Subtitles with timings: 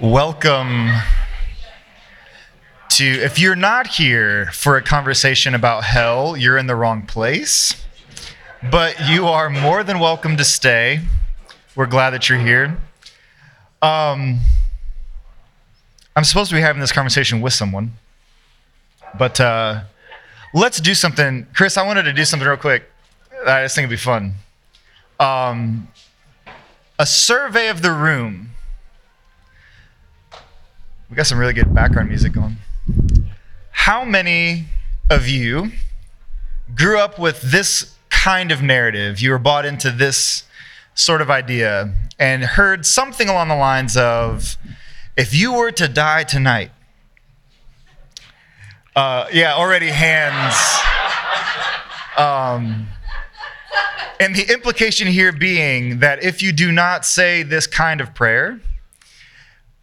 [0.00, 0.90] Welcome
[2.90, 7.82] to, if you're not here for a conversation about hell, you're in the wrong place.
[8.70, 11.00] But you are more than welcome to stay.
[11.74, 12.76] We're glad that you're here.
[13.80, 14.40] Um,
[16.14, 17.92] I'm supposed to be having this conversation with someone,
[19.18, 19.84] but uh,
[20.52, 21.46] let's do something.
[21.54, 22.84] Chris, I wanted to do something real quick.
[23.46, 24.34] I just think it'd be fun.
[25.18, 25.88] Um,
[26.98, 28.50] a survey of the room.
[31.08, 32.56] We got some really good background music going.
[33.70, 34.64] How many
[35.08, 35.70] of you
[36.74, 39.20] grew up with this kind of narrative?
[39.20, 40.42] You were bought into this
[40.94, 44.56] sort of idea and heard something along the lines of
[45.16, 46.72] if you were to die tonight,
[48.96, 50.56] uh, yeah, already hands.
[52.16, 52.88] Um,
[54.18, 58.60] and the implication here being that if you do not say this kind of prayer,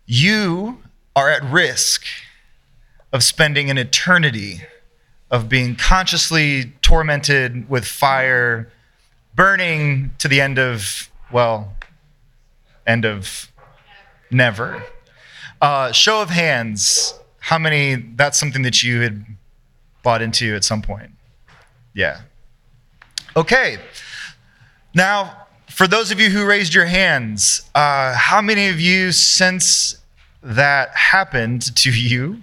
[0.05, 0.82] you
[1.15, 2.05] are at risk
[3.11, 4.61] of spending an eternity
[5.29, 8.71] of being consciously tormented with fire,
[9.35, 11.73] burning to the end of, well,
[12.85, 13.51] end of
[14.29, 14.83] never.
[15.61, 19.25] Uh, show of hands, how many, that's something that you had
[20.03, 21.11] bought into at some point?
[21.93, 22.21] Yeah.
[23.35, 23.77] Okay.
[24.93, 29.97] Now, for those of you who raised your hands, uh, how many of you, since
[30.43, 32.41] that happened to you,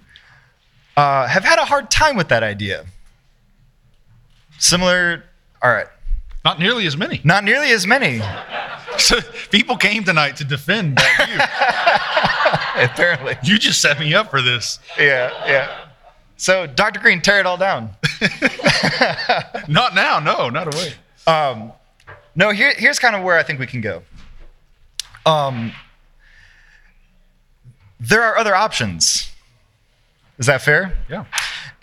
[0.97, 2.85] uh, have had a hard time with that idea?
[4.57, 5.23] Similar,
[5.61, 5.87] all right.
[6.43, 7.21] Not nearly as many.
[7.23, 8.21] Not nearly as many.
[8.97, 12.83] So people came tonight to defend that view.
[12.91, 13.37] Apparently.
[13.41, 14.79] you just set me up for this.
[14.99, 15.85] Yeah, yeah.
[16.35, 16.99] So, Dr.
[16.99, 17.91] Green, tear it all down.
[19.67, 20.93] Not now, no, not away.
[21.25, 21.71] Um,
[22.35, 24.03] no, here, here's kind of where I think we can go.
[25.25, 25.71] Um,
[28.01, 29.31] there are other options.
[30.39, 30.97] Is that fair?
[31.07, 31.25] Yeah.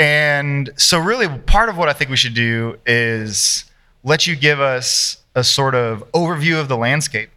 [0.01, 3.65] And so, really, part of what I think we should do is
[4.03, 7.31] let you give us a sort of overview of the landscape,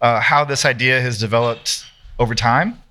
[0.00, 1.84] uh, how this idea has developed
[2.18, 2.82] over time,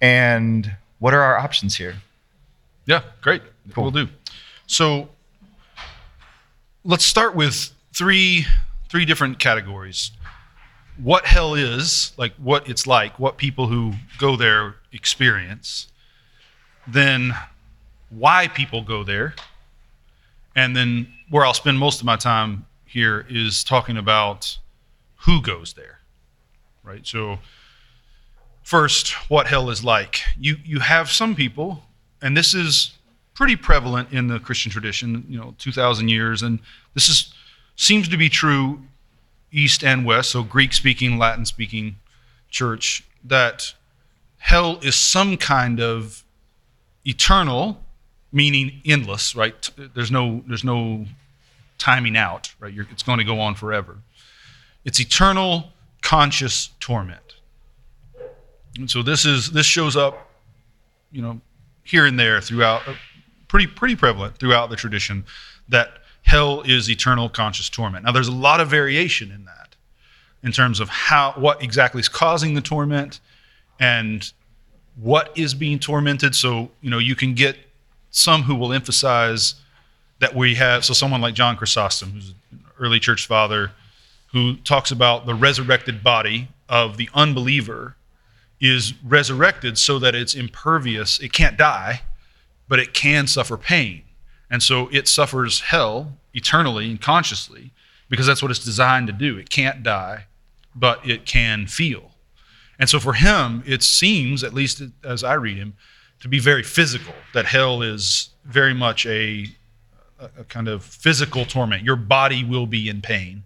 [0.00, 1.96] and what are our options here.
[2.86, 3.42] Yeah, great.
[3.74, 3.84] Cool.
[3.84, 4.08] We'll do.
[4.66, 5.10] So
[6.84, 8.46] let's start with three
[8.88, 10.10] three different categories.
[11.02, 15.88] What hell is, like what it's like, what people who go there experience.
[16.86, 17.34] Then
[18.10, 19.34] why people go there.
[20.56, 24.58] And then where I'll spend most of my time here is talking about
[25.26, 25.98] who goes there.
[26.82, 27.06] Right?
[27.06, 27.38] So
[28.62, 30.20] first, what hell is like.
[30.38, 31.84] You you have some people
[32.22, 32.92] and this is
[33.34, 36.58] pretty prevalent in the Christian tradition, you know, 2,000 years, and
[36.94, 37.32] this is
[37.76, 38.82] seems to be true
[39.50, 41.96] East and West, so Greek speaking, Latin speaking
[42.50, 43.74] church, that
[44.38, 46.24] hell is some kind of
[47.04, 47.82] eternal,
[48.32, 49.70] meaning endless, right?
[49.94, 51.06] There's no, there's no
[51.78, 52.72] timing out, right?
[52.72, 53.98] You're, it's going to go on forever.
[54.84, 55.72] It's eternal
[56.02, 57.36] conscious torment.
[58.78, 60.30] And so this is this shows up,
[61.10, 61.40] you know,
[61.82, 62.94] here and there throughout, uh,
[63.48, 65.24] pretty pretty prevalent throughout the tradition
[65.68, 65.90] that
[66.28, 68.04] hell is eternal conscious torment.
[68.04, 69.74] Now, there's a lot of variation in that,
[70.42, 73.20] in terms of how what exactly is causing the torment,
[73.80, 74.30] and
[74.96, 76.34] what is being tormented.
[76.34, 77.56] So you know, you can get
[78.10, 79.54] some who will emphasize
[80.20, 80.84] that we have.
[80.84, 83.72] So someone like John Chrysostom, who's an early church father,
[84.32, 87.96] who talks about the resurrected body of the unbeliever
[88.60, 91.18] is resurrected so that it's impervious.
[91.20, 92.02] It can't die,
[92.68, 94.02] but it can suffer pain.
[94.50, 97.72] And so it suffers hell eternally and consciously
[98.08, 99.36] because that's what it's designed to do.
[99.36, 100.26] It can't die,
[100.74, 102.12] but it can feel.
[102.78, 105.74] And so for him, it seems, at least as I read him,
[106.20, 109.46] to be very physical, that hell is very much a,
[110.18, 111.82] a kind of physical torment.
[111.82, 113.44] Your body will be in pain.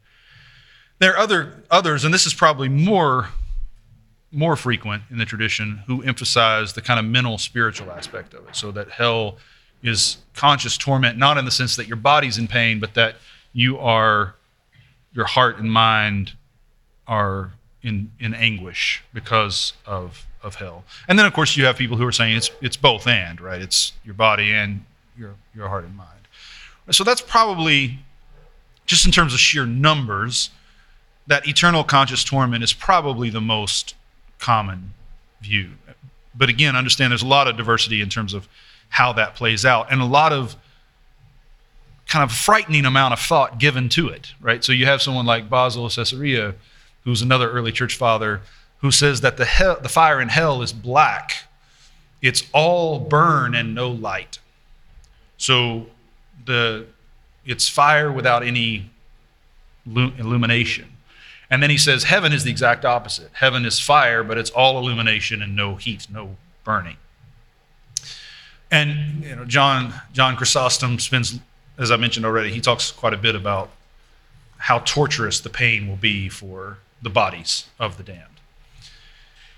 [0.99, 3.29] There are other others, and this is probably more
[4.35, 8.57] more frequent in the tradition who emphasize the kind of mental spiritual aspect of it
[8.57, 9.37] so that hell
[9.83, 13.17] is conscious torment not in the sense that your body's in pain but that
[13.53, 14.35] you are
[15.13, 16.33] your heart and mind
[17.07, 17.53] are
[17.83, 20.85] in in anguish because of of hell.
[21.09, 23.61] And then of course you have people who are saying it's it's both and right?
[23.61, 24.85] It's your body and
[25.17, 26.09] your your heart and mind.
[26.91, 27.99] So that's probably
[28.87, 30.51] just in terms of sheer numbers
[31.27, 33.95] that eternal conscious torment is probably the most
[34.39, 34.93] common
[35.41, 35.71] view.
[36.35, 38.49] But again, understand there's a lot of diversity in terms of
[38.93, 40.55] how that plays out and a lot of
[42.07, 44.63] kind of frightening amount of thought given to it, right?
[44.63, 46.55] So you have someone like Basil of Caesarea,
[47.05, 48.43] who's another early church father,
[48.83, 51.45] who says that the, hell, the fire in hell is black.
[52.21, 54.41] It's all burn and no light.
[55.39, 55.87] So
[56.45, 56.85] the,
[57.47, 58.91] it's fire without any
[59.87, 60.93] illumination.
[61.49, 63.31] And then he says heaven is the exact opposite.
[63.33, 66.97] Heaven is fire, but it's all illumination and no heat, no burning.
[68.73, 71.39] And you know, John John Chrysostom spends,
[71.79, 73.71] as I mentioned already, he talks quite a bit about
[74.57, 78.41] how torturous the pain will be for the bodies of the damned.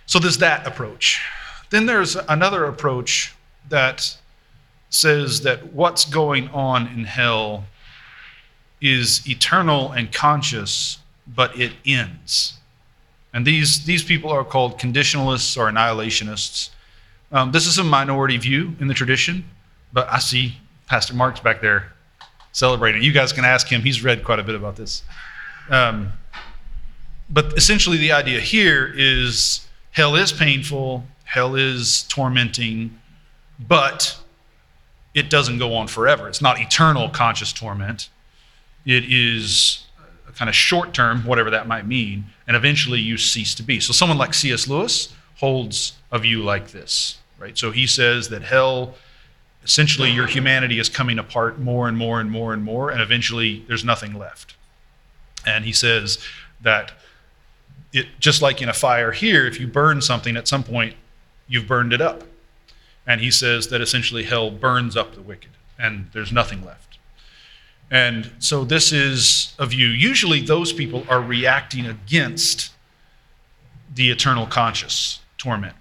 [0.07, 1.23] So there's that approach.
[1.71, 3.35] Then there's another approach
[3.69, 4.17] that
[4.91, 7.65] says that what's going on in hell
[8.81, 12.55] is eternal and conscious, but it ends.
[13.33, 16.71] And these, these people are called conditionalists or annihilationists.
[17.35, 19.45] Um, this is a minority view in the tradition,
[19.93, 21.93] but I see Pastor Mark's back there
[22.53, 23.03] celebrating.
[23.03, 25.03] You guys can ask him, he's read quite a bit about this.
[25.69, 26.13] Um,
[27.29, 33.01] but essentially, the idea here is hell is painful, hell is tormenting,
[33.59, 34.17] but
[35.13, 36.29] it doesn't go on forever.
[36.29, 38.11] It's not eternal conscious torment.
[38.87, 39.87] It is
[40.29, 43.81] a kind of short term, whatever that might mean, and eventually you cease to be.
[43.81, 44.69] So someone like C.S.
[44.69, 47.59] Lewis holds a view like this, right?
[47.59, 48.95] So he says that hell,
[49.63, 53.63] essentially, your humanity is coming apart more and more and more and more, and eventually
[53.69, 54.57] there's nothing left.
[55.47, 56.19] And he says
[56.63, 56.93] that
[57.93, 60.95] it just like in a fire here, if you burn something at some point,
[61.47, 62.25] you've burned it up.
[63.07, 66.97] And he says that essentially hell burns up the wicked, and there's nothing left.
[67.91, 69.89] And so this is a view.
[69.89, 72.73] Usually those people are reacting against
[73.95, 75.77] the eternal conscious torment?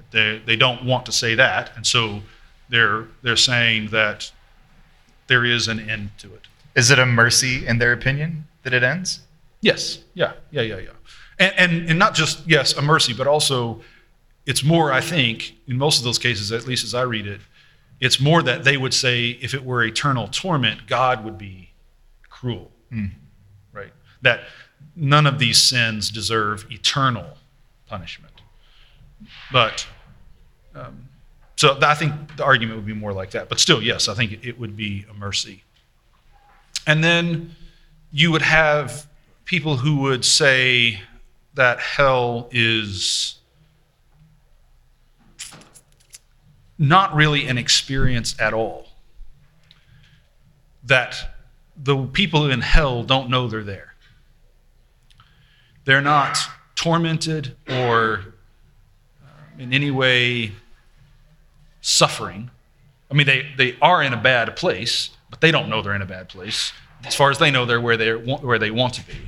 [0.00, 1.72] That they, they don't want to say that.
[1.76, 2.20] And so
[2.68, 4.30] they're they're saying that
[5.26, 6.46] there is an end to it.
[6.74, 9.20] Is it a mercy in their opinion that it ends?
[9.60, 9.98] Yes.
[10.14, 10.32] Yeah.
[10.50, 10.62] Yeah.
[10.62, 10.78] Yeah.
[10.78, 10.90] Yeah.
[11.38, 13.80] And and, and not just yes, a mercy, but also
[14.46, 17.40] it's more, I think, in most of those cases, at least as I read it,
[18.00, 21.70] it's more that they would say if it were eternal torment, God would be
[22.28, 22.70] cruel.
[22.90, 23.10] Mm.
[23.72, 23.92] Right?
[24.22, 24.40] That
[24.96, 27.36] none of these sins deserve eternal
[27.86, 28.29] punishment.
[29.52, 29.86] But
[30.74, 31.08] um,
[31.60, 33.50] so I think the argument would be more like that.
[33.50, 35.62] But still, yes, I think it would be a mercy.
[36.86, 37.54] And then
[38.10, 39.06] you would have
[39.44, 41.00] people who would say
[41.54, 43.36] that hell is
[46.78, 48.88] not really an experience at all.
[50.84, 51.34] That
[51.76, 53.94] the people in hell don't know they're there.
[55.84, 56.38] They're not
[56.74, 58.29] tormented or
[59.60, 60.52] in any way
[61.82, 62.50] suffering.
[63.10, 66.02] I mean, they, they are in a bad place, but they don't know they're in
[66.02, 66.72] a bad place.
[67.04, 69.18] As far as they know, they're where, they where they want to be.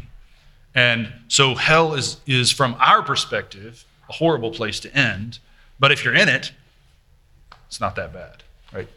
[0.74, 5.38] And so hell is, is, from our perspective, a horrible place to end.
[5.78, 6.52] But if you're in it,
[7.66, 8.42] it's not that bad,
[8.72, 8.88] right?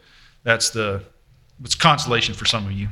[0.42, 1.02] That's the
[1.62, 2.88] it's consolation for some of you.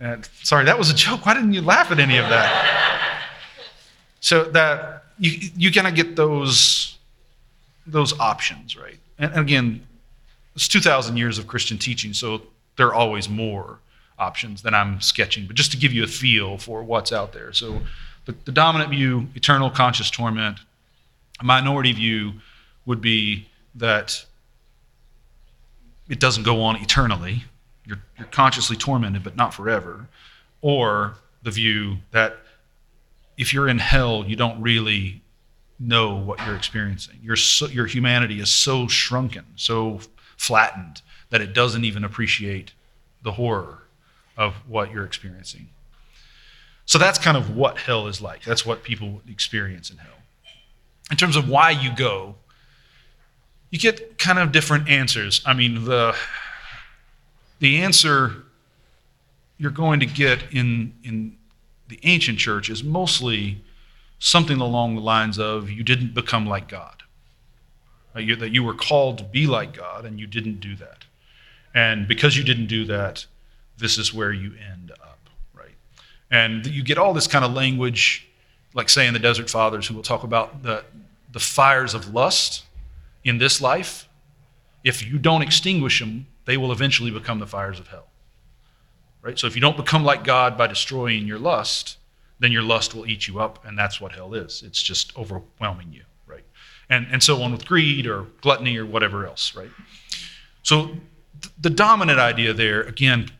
[0.00, 1.26] And sorry, that was a joke.
[1.26, 3.24] Why didn't you laugh at any of that?
[4.20, 6.97] So that you you kind of get those
[7.90, 8.98] those options, right?
[9.18, 9.86] And again,
[10.54, 12.42] it's 2,000 years of Christian teaching, so
[12.76, 13.78] there are always more
[14.18, 17.52] options than I'm sketching, but just to give you a feel for what's out there.
[17.52, 17.80] So
[18.28, 20.58] the, the dominant view, eternal conscious torment.
[21.40, 22.34] A minority view
[22.84, 24.24] would be that
[26.08, 27.44] it doesn't go on eternally.
[27.86, 30.08] You're, you're consciously tormented, but not forever.
[30.60, 32.38] Or the view that
[33.38, 35.22] if you're in hell, you don't really
[35.78, 37.18] know what you're experiencing.
[37.22, 37.36] Your,
[37.70, 40.00] your humanity is so shrunken, so
[40.36, 42.72] flattened, that it doesn't even appreciate
[43.22, 43.82] the horror
[44.36, 45.68] of what you're experiencing.
[46.86, 48.44] So that's kind of what hell is like.
[48.44, 50.10] That's what people experience in hell.
[51.10, 52.36] In terms of why you go,
[53.70, 55.42] you get kind of different answers.
[55.44, 56.16] I mean, the,
[57.58, 58.44] the answer
[59.58, 61.36] you're going to get in, in
[61.88, 63.62] the ancient church is mostly
[64.18, 67.02] something along the lines of you didn't become like God.
[68.14, 71.04] Uh, you, that you were called to be like God and you didn't do that.
[71.74, 73.26] And because you didn't do that,
[73.76, 75.76] this is where you end up, right?
[76.30, 78.26] And you get all this kind of language,
[78.74, 80.84] like say in the Desert Fathers, who will talk about the,
[81.30, 82.64] the fires of lust
[83.24, 84.08] in this life,
[84.82, 88.06] if you don't extinguish them, they will eventually become the fires of hell.
[89.22, 89.38] Right?
[89.38, 91.98] So if you don't become like God by destroying your lust,
[92.40, 94.62] then your lust will eat you up, and that's what hell is.
[94.62, 96.44] It's just overwhelming you, right?
[96.88, 99.70] And and so on with greed or gluttony or whatever else, right?
[100.62, 103.30] So th- the dominant idea there, again,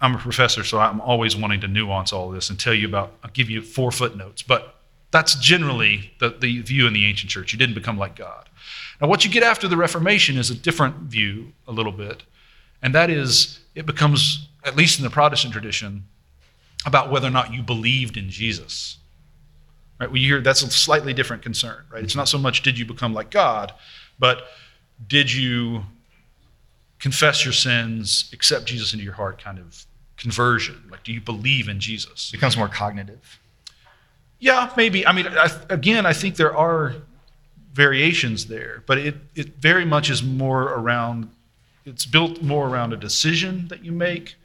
[0.00, 3.12] I'm a professor, so I'm always wanting to nuance all this and tell you about.
[3.22, 4.74] I'll give you four footnotes, but
[5.14, 7.52] That's generally the, the view in the ancient church.
[7.52, 8.48] You didn't become like God.
[9.00, 12.24] Now, what you get after the Reformation is a different view, a little bit,
[12.82, 16.08] and that is it becomes, at least in the Protestant tradition,
[16.86, 18.98] about whether or not you believed in Jesus.
[20.00, 20.10] Right?
[20.10, 22.02] We hear that's a slightly different concern, right?
[22.02, 23.72] It's not so much did you become like God,
[24.18, 24.42] but
[25.06, 25.84] did you
[26.98, 29.86] confess your sins, accept Jesus into your heart kind of
[30.16, 30.82] conversion?
[30.90, 32.30] Like, do you believe in Jesus?
[32.30, 33.38] It becomes more cognitive.
[34.38, 35.06] Yeah, maybe.
[35.06, 36.96] I mean, I, again, I think there are
[37.72, 41.30] variations there, but it, it very much is more around,
[41.84, 44.36] it's built more around a decision that you make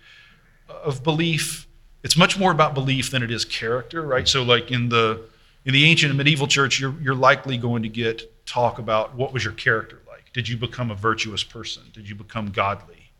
[0.70, 1.68] uh, of belief.
[2.04, 4.28] It's much more about belief than it is character, right?
[4.28, 5.22] So, like in the
[5.66, 9.34] in the ancient and medieval church, you're, you're likely going to get talk about what
[9.34, 10.32] was your character like?
[10.34, 11.84] Did you become a virtuous person?
[11.94, 13.12] Did you become godly?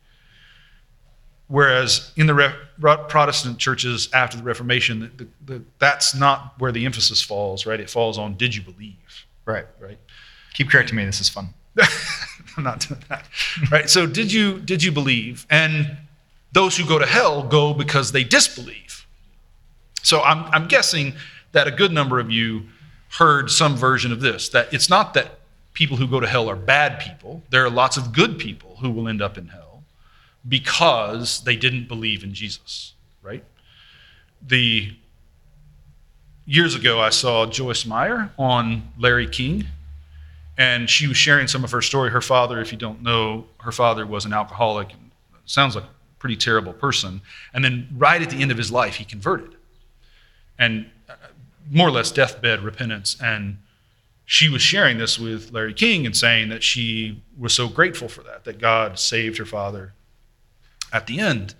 [1.48, 6.86] Whereas in the Re- Protestant churches after the Reformation, the, the, that's not where the
[6.86, 7.80] emphasis falls, right?
[7.80, 9.26] It falls on did you believe?
[9.44, 9.66] Right.
[9.80, 9.98] Right.
[10.54, 11.04] Keep correcting me.
[11.04, 11.48] This is fun.
[12.56, 13.26] I'm not doing that.
[13.70, 13.90] Right.
[13.90, 15.46] So did you did you believe?
[15.50, 15.96] And
[16.52, 19.06] those who go to hell go because they disbelieve.
[20.02, 21.14] So I'm I'm guessing
[21.52, 22.62] that a good number of you
[23.18, 25.40] heard some version of this that it's not that
[25.72, 27.42] people who go to hell are bad people.
[27.50, 29.82] There are lots of good people who will end up in hell
[30.48, 33.44] because they didn't believe in Jesus, right?
[34.46, 34.94] The
[36.46, 39.66] years ago I saw Joyce Meyer on Larry King
[40.56, 42.10] and she was sharing some of her story.
[42.10, 44.88] Her father, if you don't know, her father was an alcoholic.
[45.46, 45.84] Sounds like
[46.20, 47.20] pretty terrible person.
[47.52, 49.56] And then right at the end of his life, he converted.
[50.58, 51.14] And uh,
[51.68, 53.16] more or less deathbed repentance.
[53.20, 53.58] And
[54.26, 58.22] she was sharing this with Larry King and saying that she was so grateful for
[58.22, 59.94] that, that God saved her father
[60.92, 61.54] at the end.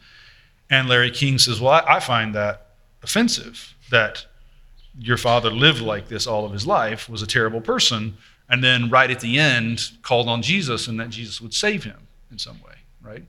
[0.69, 2.69] And Larry King says, Well, I, I find that
[3.03, 4.27] offensive that
[4.99, 8.17] your father lived like this all of his life, was a terrible person,
[8.49, 12.07] and then right at the end called on Jesus and that Jesus would save him
[12.31, 13.25] in some way, right?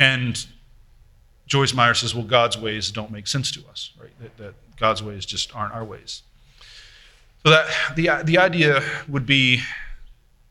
[0.00, 0.44] And
[1.46, 4.10] Joyce Meyer says, well, God's ways don't make sense to us, right?
[4.18, 6.22] That, that God's ways just aren't our ways.
[7.44, 9.60] So that the, the idea would be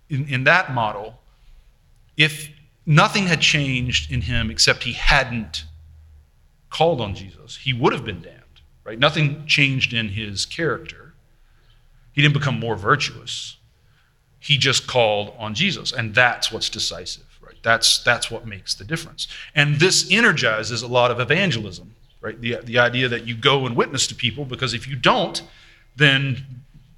[0.09, 1.19] in, in that model,
[2.15, 2.49] if
[2.85, 5.65] nothing had changed in him except he hadn't
[6.69, 8.99] called on Jesus, he would have been damned, right?
[8.99, 11.13] Nothing changed in his character.
[12.11, 13.57] He didn't become more virtuous.
[14.39, 17.28] He just called on Jesus, and that's what's decisive.
[17.61, 19.27] That's, that's what makes the difference.
[19.55, 22.39] And this energizes a lot of evangelism, right?
[22.39, 25.41] The, the idea that you go and witness to people, because if you don't,
[25.95, 26.45] then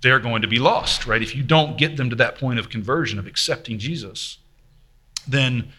[0.01, 1.21] they're going to be lost, right?
[1.21, 4.37] If you don't get them to that point of conversion, of accepting Jesus,
[5.27, 5.71] then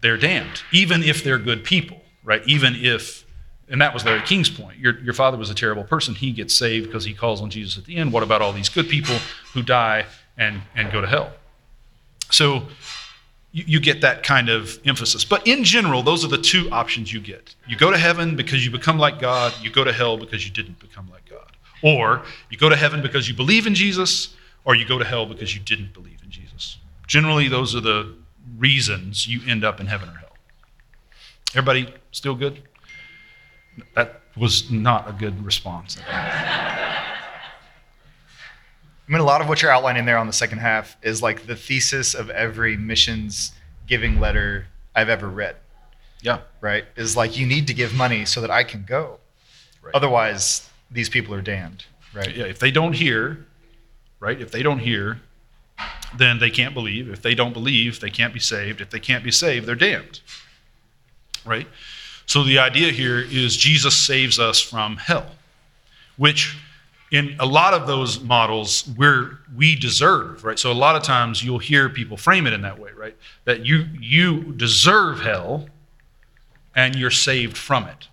[0.00, 2.42] they're damned, even if they're good people, right?
[2.46, 3.24] Even if,
[3.68, 4.78] and that was Larry King's point.
[4.78, 6.14] Your, your father was a terrible person.
[6.14, 8.12] He gets saved because he calls on Jesus at the end.
[8.12, 9.16] What about all these good people
[9.52, 11.32] who die and, and go to hell?
[12.30, 12.64] So
[13.54, 15.24] you, you get that kind of emphasis.
[15.24, 17.54] But in general, those are the two options you get.
[17.68, 20.52] You go to heaven because you become like God, you go to hell because you
[20.52, 21.52] didn't become like God.
[21.82, 24.34] Or you go to heaven because you believe in Jesus,
[24.64, 26.78] or you go to hell because you didn't believe in Jesus.
[27.06, 28.14] Generally, those are the
[28.58, 30.36] reasons you end up in heaven or hell.
[31.50, 32.60] Everybody still good?
[33.94, 35.96] That was not a good response.
[39.06, 41.46] I mean, a lot of what you're outlining there on the second half is like
[41.46, 43.52] the thesis of every missions
[43.86, 45.56] giving letter I've ever read.
[46.22, 46.40] Yeah.
[46.62, 46.86] Right?
[46.96, 49.18] Is like, you need to give money so that I can go.
[49.82, 49.94] Right.
[49.94, 51.84] Otherwise, these people are damned.
[52.14, 52.34] Right?
[52.34, 52.44] Yeah.
[52.44, 53.44] If they don't hear,
[54.20, 54.40] right?
[54.40, 55.20] If they don't hear,
[56.16, 57.10] then they can't believe.
[57.10, 58.80] If they don't believe, they can't be saved.
[58.80, 60.20] If they can't be saved, they're damned.
[61.44, 61.66] Right?
[62.24, 65.32] So the idea here is Jesus saves us from hell,
[66.16, 66.56] which
[67.14, 70.58] in a lot of those models where we deserve right?
[70.58, 73.16] So a lot of times you'll hear people frame it in that way right?
[73.44, 75.68] That you you deserve hell
[76.74, 78.08] and you're saved from it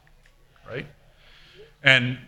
[0.70, 0.86] right?
[1.84, 2.20] And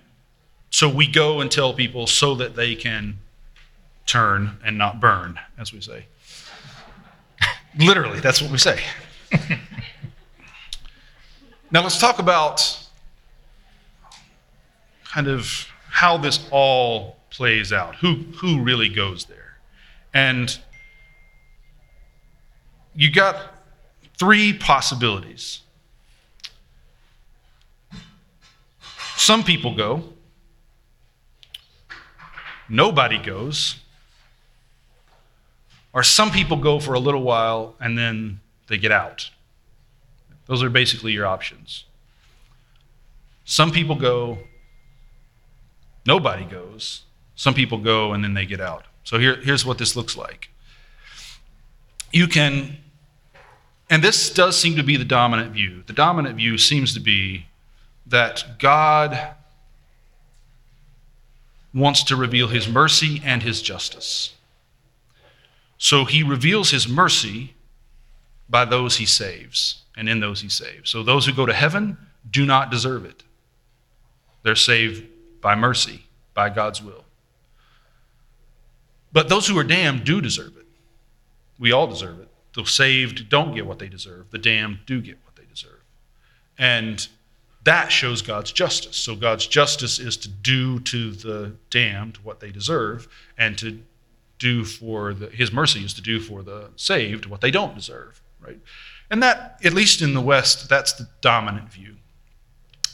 [0.72, 3.20] so we go and tell people so that they can
[4.08, 6.08] turn and not burn as we say.
[7.78, 8.80] Literally that's what we say.
[11.72, 12.88] Now let's talk about
[15.06, 19.60] kind of how this all plays out, who, who really goes there.
[20.12, 20.58] And
[22.96, 23.38] you got
[24.18, 25.62] three possibilities.
[29.18, 30.04] Some people go,
[32.68, 33.76] nobody goes,
[35.94, 39.30] or some people go for a little while and then they get out.
[40.48, 41.86] Those are basically your options.
[43.46, 44.40] Some people go,
[46.06, 47.04] Nobody goes.
[47.36, 48.86] Some people go and then they get out.
[49.04, 50.50] So here, here's what this looks like.
[52.12, 52.78] You can,
[53.90, 55.84] and this does seem to be the dominant view.
[55.86, 57.48] The dominant view seems to be
[58.06, 59.36] that God
[61.74, 64.36] wants to reveal his mercy and his justice.
[65.78, 67.56] So he reveals his mercy
[68.48, 70.90] by those he saves, and in those he saves.
[70.90, 71.98] So those who go to heaven
[72.30, 73.24] do not deserve it.
[74.44, 75.06] They're saved
[75.44, 77.04] by mercy, by God's will.
[79.12, 80.66] But those who are damned do deserve it.
[81.60, 82.30] We all deserve it.
[82.56, 85.82] The saved don't get what they deserve, the damned do get what they deserve.
[86.58, 87.08] And
[87.64, 88.96] that shows God's justice.
[88.98, 93.08] So God's justice is to do to the damned what they deserve,
[93.38, 93.80] and to
[94.40, 98.22] do for the, his mercy is to do for the saved what they don't deserve,
[98.42, 98.60] right?
[99.10, 101.96] And that, at least in the West, that's the dominant view.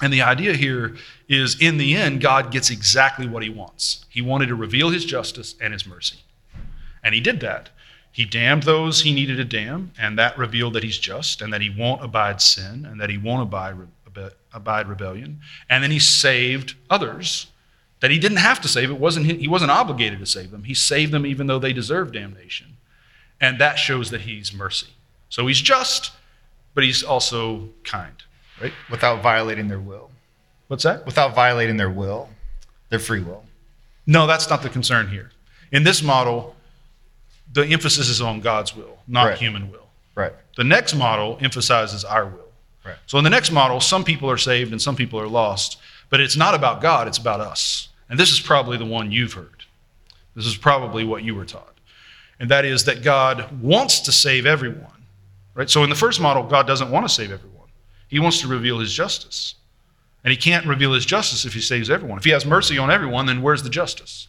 [0.01, 0.95] And the idea here
[1.29, 4.05] is in the end, God gets exactly what he wants.
[4.09, 6.17] He wanted to reveal his justice and his mercy.
[7.03, 7.69] And he did that.
[8.11, 11.61] He damned those he needed to damn, and that revealed that he's just and that
[11.61, 13.75] he won't abide sin and that he won't abide
[14.53, 15.39] abide rebellion.
[15.69, 17.47] And then he saved others
[17.99, 18.89] that he didn't have to save.
[18.89, 20.63] It wasn't, he wasn't obligated to save them.
[20.63, 22.77] He saved them even though they deserved damnation.
[23.41, 24.87] And that shows that he's mercy.
[25.29, 26.11] So he's just,
[26.73, 28.15] but he's also kind,
[28.61, 28.73] right?
[28.89, 30.11] Without violating their will.
[30.69, 31.05] What's that?
[31.05, 32.29] Without violating their will,
[32.89, 33.43] their free will.
[34.05, 35.31] No, that's not the concern here.
[35.71, 36.55] In this model,
[37.51, 39.37] the emphasis is on God's will, not Right.
[39.37, 39.89] human will.
[40.13, 40.33] Right.
[40.55, 42.51] The next model emphasizes our will.
[42.85, 42.97] Right.
[43.07, 45.77] So in the next model, some people are saved and some people are lost,
[46.09, 47.89] but it's not about God, it's about us.
[48.07, 49.63] And this is probably the one you've heard.
[50.35, 51.77] This is probably what you were taught.
[52.39, 55.05] And that is that God wants to save everyone.
[55.55, 55.69] Right?
[55.69, 57.67] So in the first model, God doesn't want to save everyone.
[58.07, 59.55] He wants to reveal his justice.
[60.23, 62.17] And he can't reveal his justice if he saves everyone.
[62.17, 64.27] If he has mercy on everyone, then where's the justice?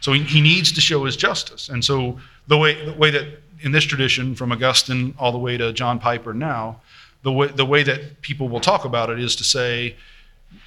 [0.00, 1.68] So he, he needs to show his justice.
[1.68, 2.18] And so
[2.48, 3.26] the way, the way that
[3.60, 6.80] in this tradition, from Augustine all the way to John Piper now,
[7.22, 9.94] the way, the way that people will talk about it is to say,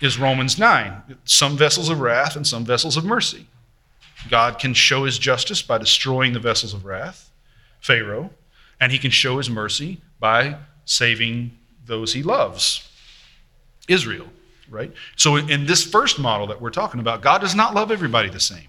[0.01, 1.17] is Romans 9.
[1.25, 3.47] Some vessels of wrath and some vessels of mercy.
[4.29, 7.29] God can show his justice by destroying the vessels of wrath,
[7.81, 8.29] Pharaoh,
[8.79, 12.89] and he can show his mercy by saving those he loves,
[13.87, 14.27] Israel,
[14.73, 14.91] right?
[15.15, 18.39] So in this first model that we're talking about, God does not love everybody the
[18.39, 18.67] same.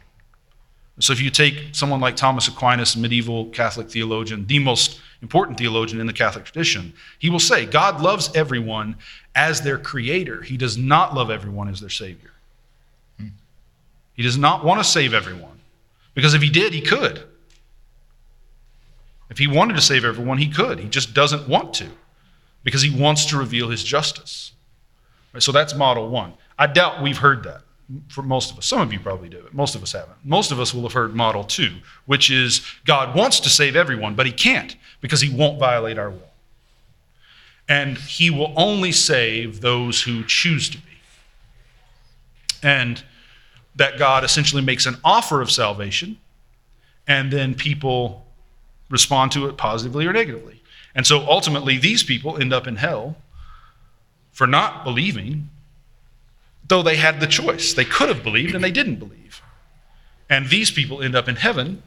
[1.00, 6.00] So if you take someone like Thomas Aquinas, medieval Catholic theologian, the most important theologian
[6.00, 8.96] in the Catholic tradition, he will say God loves everyone
[9.34, 10.42] as their creator.
[10.42, 12.30] He does not love everyone as their savior.
[14.14, 15.58] He does not want to save everyone
[16.14, 17.24] because if he did, he could.
[19.28, 20.78] If he wanted to save everyone, he could.
[20.78, 21.88] He just doesn't want to
[22.62, 24.52] because he wants to reveal his justice.
[25.38, 26.34] So that's model one.
[26.58, 27.62] I doubt we've heard that
[28.08, 28.66] for most of us.
[28.66, 30.16] Some of you probably do, but most of us haven't.
[30.24, 34.14] Most of us will have heard model two, which is God wants to save everyone,
[34.14, 36.30] but he can't because he won't violate our will.
[37.68, 40.82] And he will only save those who choose to be.
[42.62, 43.02] And
[43.76, 46.18] that God essentially makes an offer of salvation,
[47.06, 48.26] and then people
[48.88, 50.62] respond to it positively or negatively.
[50.94, 53.16] And so ultimately, these people end up in hell
[54.34, 55.48] for not believing,
[56.68, 57.72] though they had the choice.
[57.72, 59.40] They could have believed and they didn't believe.
[60.28, 61.82] And these people end up in heaven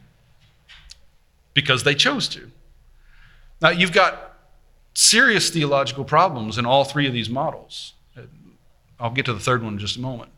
[1.54, 2.50] because they chose to.
[3.60, 4.36] Now, you've got
[4.94, 7.92] serious theological problems in all three of these models.
[8.98, 10.30] I'll get to the third one in just a moment.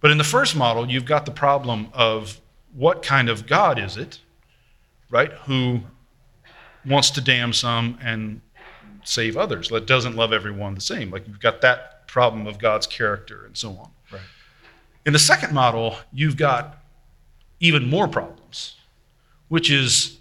[0.00, 2.40] But in the first model, you've got the problem of
[2.74, 4.18] what kind of God is it,
[5.10, 5.80] right, who
[6.84, 8.40] wants to damn some and
[9.08, 11.10] save others, that doesn't love everyone the same.
[11.10, 13.90] Like you've got that problem of God's character and so on.
[14.12, 14.20] Right.
[15.04, 16.78] In the second model, you've got
[17.60, 18.76] even more problems,
[19.48, 20.18] which is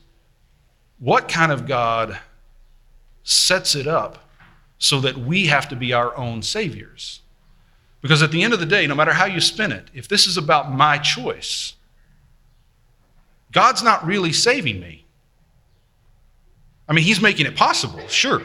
[0.99, 2.19] what kind of God
[3.23, 4.29] sets it up
[4.77, 7.21] so that we have to be our own saviors?
[8.01, 10.27] Because at the end of the day, no matter how you spin it, if this
[10.27, 11.73] is about my choice,
[13.51, 15.05] God's not really saving me.
[16.87, 18.43] I mean, He's making it possible, sure,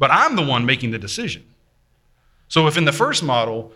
[0.00, 1.44] but I'm the one making the decision.
[2.48, 3.72] So if in the first model,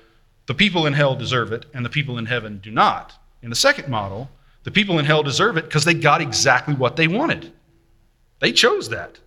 [0.46, 3.56] the people in hell deserve it and the people in heaven do not, in the
[3.56, 4.30] second model,
[4.64, 7.52] the people in hell deserve it because they got exactly what they wanted.
[8.40, 9.20] They chose that.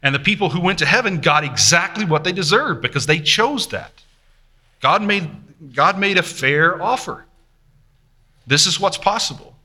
[0.00, 3.68] And the people who went to heaven got exactly what they deserved because they chose
[3.68, 4.04] that.
[4.80, 5.28] God made,
[5.74, 7.24] God made a fair offer.
[8.46, 9.56] This is what's possible.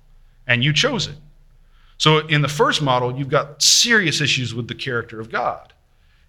[0.47, 1.15] And you chose it.
[1.97, 5.73] So in the first model, you've got serious issues with the character of God.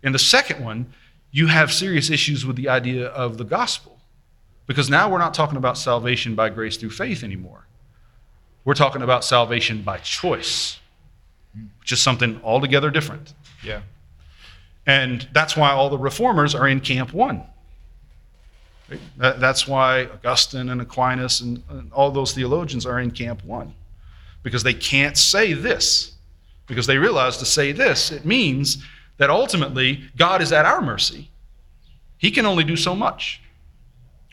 [0.03, 0.93] In the second one,
[1.31, 4.01] you have serious issues with the idea of the gospel
[4.71, 7.67] Because now we're not talking about salvation by grace through faith anymore.
[8.65, 10.79] We're talking about salvation by choice,
[11.81, 13.35] which is something altogether different.
[13.65, 13.81] Yeah.
[14.87, 17.43] And that's why all the reformers are in camp one.
[18.89, 19.01] Right?
[19.17, 23.75] That, that's why Augustine and Aquinas and, and all those theologians are in camp one,
[24.45, 26.13] because they can't say this.
[26.69, 28.87] Because they realize to say this, it means
[29.21, 31.31] that ultimately God is at our mercy.
[32.17, 33.43] He can only do so much.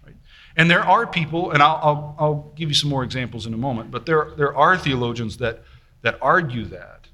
[0.06, 0.16] Right?
[0.56, 3.58] And there are people, and I'll, I'll, I'll give you some more examples in a
[3.58, 5.62] moment, but there, there are theologians that,
[6.04, 7.06] that argue that.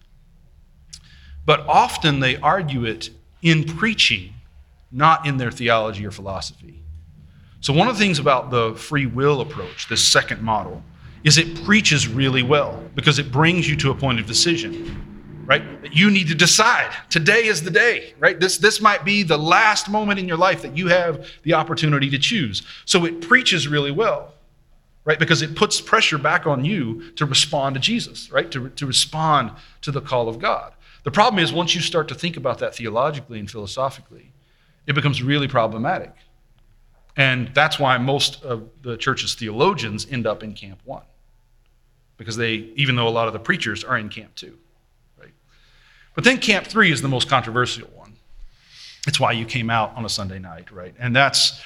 [1.47, 3.09] But often they argue it
[3.41, 4.35] in preaching,
[4.91, 6.79] not in their theology or philosophy.
[7.59, 10.83] So, one of the things about the free will approach, this second model,
[11.23, 15.12] is it preaches really well because it brings you to a point of decision
[15.45, 15.63] right?
[15.91, 16.91] You need to decide.
[17.09, 18.39] Today is the day right?
[18.39, 22.09] This this might be the last moment in your life that you have the opportunity
[22.09, 22.63] to choose.
[22.85, 24.33] So it preaches really well
[25.05, 25.19] right?
[25.19, 28.49] Because it puts pressure back on you to respond to jesus right?
[28.51, 29.51] To, to respond
[29.81, 30.73] to the call of god.
[31.03, 34.31] The problem is once you start to think about that theologically and philosophically
[34.85, 36.13] it becomes really problematic.
[37.15, 41.03] And that's why most of the church's theologians end up in camp one.
[42.17, 44.57] Because they even though a lot of the preachers are in camp two
[46.15, 48.13] but then camp three is the most controversial one.
[49.07, 50.93] It's why you came out on a Sunday night, right?
[50.99, 51.61] And that's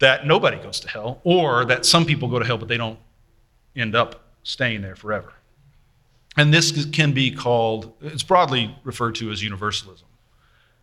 [0.00, 2.98] that nobody goes to hell, or that some people go to hell, but they don't
[3.76, 5.32] end up staying there forever.
[6.36, 10.06] And this can be called, it's broadly referred to as universalism.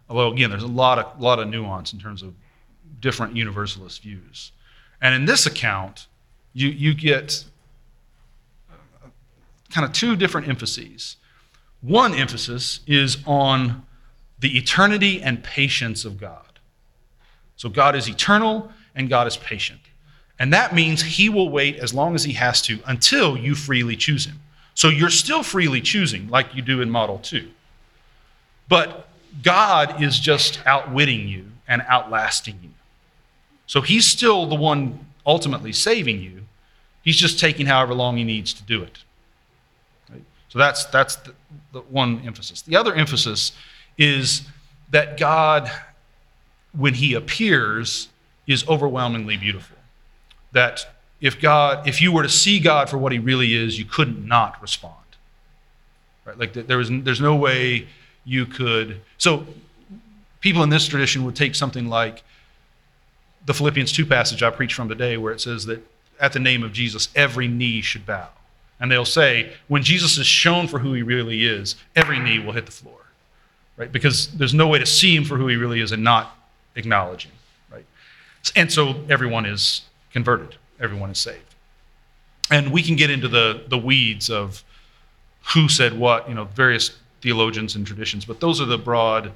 [0.09, 2.33] Although, again, there's a lot of, lot of nuance in terms of
[2.99, 4.51] different universalist views.
[5.01, 6.07] And in this account,
[6.53, 7.43] you, you get
[9.69, 11.17] kind of two different emphases.
[11.81, 13.85] One emphasis is on
[14.39, 16.59] the eternity and patience of God.
[17.55, 19.81] So God is eternal and God is patient.
[20.39, 23.95] And that means he will wait as long as he has to until you freely
[23.95, 24.39] choose him.
[24.73, 27.47] So you're still freely choosing, like you do in Model 2.
[28.67, 29.07] But
[29.43, 32.69] God is just outwitting you and outlasting you.
[33.67, 36.45] So he's still the one ultimately saving you.
[37.03, 39.03] He's just taking however long he needs to do it.
[40.51, 41.33] So that's, that's the,
[41.71, 42.61] the one emphasis.
[42.61, 43.53] The other emphasis
[43.97, 44.41] is
[44.89, 45.71] that God,
[46.77, 48.09] when he appears,
[48.45, 49.77] is overwhelmingly beautiful.
[50.51, 50.85] That
[51.21, 54.27] if God, if you were to see God for what he really is, you couldn't
[54.27, 54.95] not respond.
[56.25, 56.37] Right?
[56.37, 57.87] Like there was, there's no way
[58.25, 58.99] you could.
[59.17, 59.45] So
[60.41, 62.23] people in this tradition would take something like
[63.45, 65.81] the Philippians 2 passage I preached from today, where it says that
[66.19, 68.27] at the name of Jesus, every knee should bow.
[68.81, 72.51] And they'll say, when Jesus is shown for who he really is, every knee will
[72.51, 72.97] hit the floor,
[73.77, 73.91] right?
[73.91, 76.35] Because there's no way to see him for who he really is and not
[76.75, 77.31] acknowledge him,
[77.71, 77.85] right?
[78.55, 81.45] And so everyone is converted, everyone is saved.
[82.49, 84.63] And we can get into the, the weeds of
[85.53, 89.31] who said what, you know, various theologians and traditions, but those are the broad,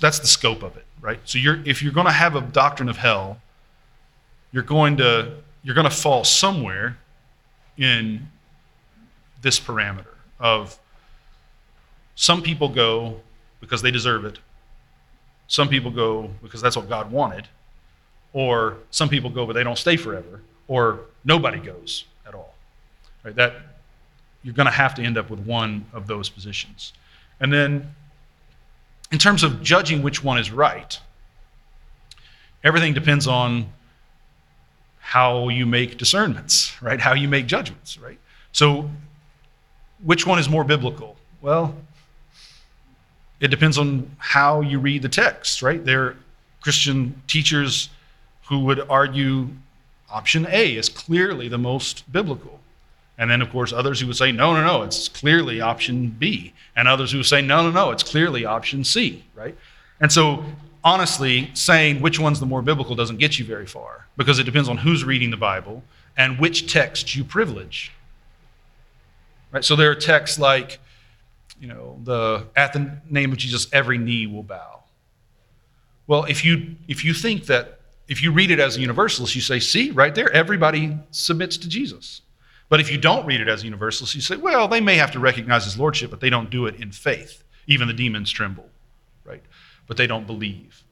[0.00, 1.18] that's the scope of it, right?
[1.24, 3.40] So you're, if you're going to have a doctrine of hell,
[4.52, 5.32] you're going to,
[5.64, 6.96] you're going to fall somewhere
[7.76, 8.28] in
[9.40, 10.78] this parameter of
[12.14, 13.20] some people go
[13.60, 14.38] because they deserve it.
[15.48, 17.48] Some people go because that's what God wanted.
[18.32, 20.40] Or some people go but they don't stay forever.
[20.68, 22.54] Or nobody goes at all.
[23.24, 23.34] Right?
[23.34, 23.54] That
[24.42, 26.92] you're going to have to end up with one of those positions.
[27.40, 27.94] And then
[29.10, 30.98] in terms of judging which one is right,
[32.64, 33.66] everything depends on
[35.02, 37.00] how you make discernments, right?
[37.00, 38.18] How you make judgments, right?
[38.52, 38.88] So,
[40.02, 41.16] which one is more biblical?
[41.42, 41.74] Well,
[43.40, 45.84] it depends on how you read the text, right?
[45.84, 46.16] There are
[46.60, 47.90] Christian teachers
[48.48, 49.48] who would argue
[50.08, 52.60] option A is clearly the most biblical.
[53.18, 56.54] And then, of course, others who would say, no, no, no, it's clearly option B.
[56.76, 59.56] And others who would say, no, no, no, it's clearly option C, right?
[60.00, 60.44] And so
[60.84, 64.68] honestly, saying which one's the more biblical doesn't get you very far because it depends
[64.68, 65.82] on who's reading the Bible
[66.16, 67.92] and which text you privilege.
[69.50, 69.64] Right?
[69.64, 70.80] So there are texts like,
[71.60, 74.80] you know, the at the name of Jesus, every knee will bow.
[76.06, 79.40] Well, if you if you think that if you read it as a universalist, you
[79.40, 82.22] say, see, right there, everybody submits to Jesus.
[82.68, 85.12] But if you don't read it as a universalist, you say, well, they may have
[85.12, 87.44] to recognize his lordship, but they don't do it in faith.
[87.66, 88.71] Even the demons tremble
[89.92, 90.84] but they don't believe.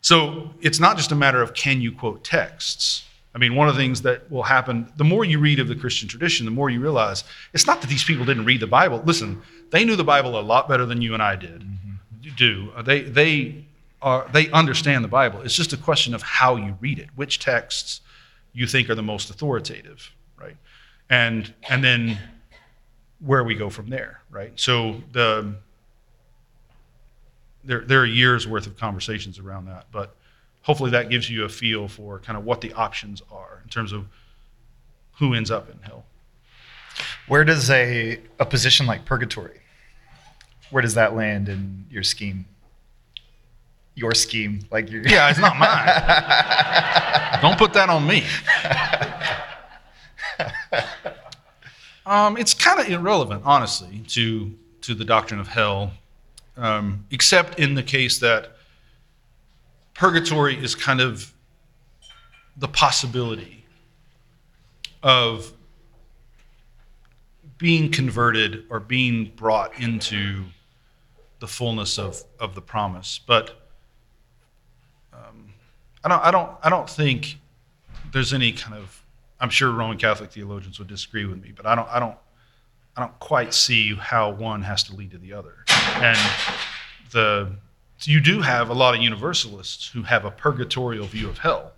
[0.00, 3.04] So it's not just a matter of can you quote texts.
[3.32, 5.76] I mean, one of the things that will happen, the more you read of the
[5.76, 9.00] Christian tradition, the more you realize it's not that these people didn't read the Bible.
[9.04, 11.60] Listen, they knew the Bible a lot better than you and I did.
[11.60, 12.34] Mm-hmm.
[12.36, 13.02] Do they?
[13.02, 13.66] They
[14.02, 15.42] are they understand the Bible.
[15.42, 18.00] It's just a question of how you read it, which texts
[18.52, 20.56] you think are the most authoritative, right?
[21.08, 22.18] And and then
[23.20, 24.58] where we go from there, right?
[24.58, 25.54] So the
[27.64, 30.14] there there are years worth of conversations around that, but
[30.62, 33.92] hopefully that gives you a feel for kind of what the options are in terms
[33.92, 34.06] of
[35.18, 36.04] who ends up in hell.
[37.28, 39.60] Where does a, a position like purgatory,
[40.70, 42.46] where does that land in your scheme?
[43.94, 45.86] Your scheme, like your Yeah, it's not mine.
[47.42, 48.24] Don't put that on me.
[52.06, 55.92] Um, it's kind of irrelevant, honestly, to to the doctrine of hell,
[56.60, 58.56] um, except in the case that
[59.94, 61.32] purgatory is kind of
[62.56, 63.64] the possibility
[65.02, 65.52] of
[67.56, 70.44] being converted or being brought into
[71.40, 73.20] the fullness of, of the promise.
[73.26, 73.68] But
[75.12, 75.52] um,
[76.04, 77.38] I don't I don't I don't think
[78.12, 79.02] there's any kind of
[79.40, 82.16] I'm sure Roman Catholic theologians would disagree with me, but I don't I don't
[82.96, 85.54] I don't quite see how one has to lead to the other.
[85.96, 86.18] And
[87.12, 87.52] the
[88.04, 91.72] you do have a lot of universalists who have a purgatorial view of hell.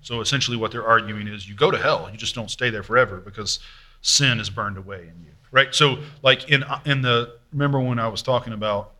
[0.00, 2.82] So essentially what they're arguing is you go to hell, you just don't stay there
[2.82, 3.58] forever because
[4.00, 5.32] sin is burned away in you.
[5.50, 5.74] Right?
[5.74, 8.92] So like in in the remember when I was talking about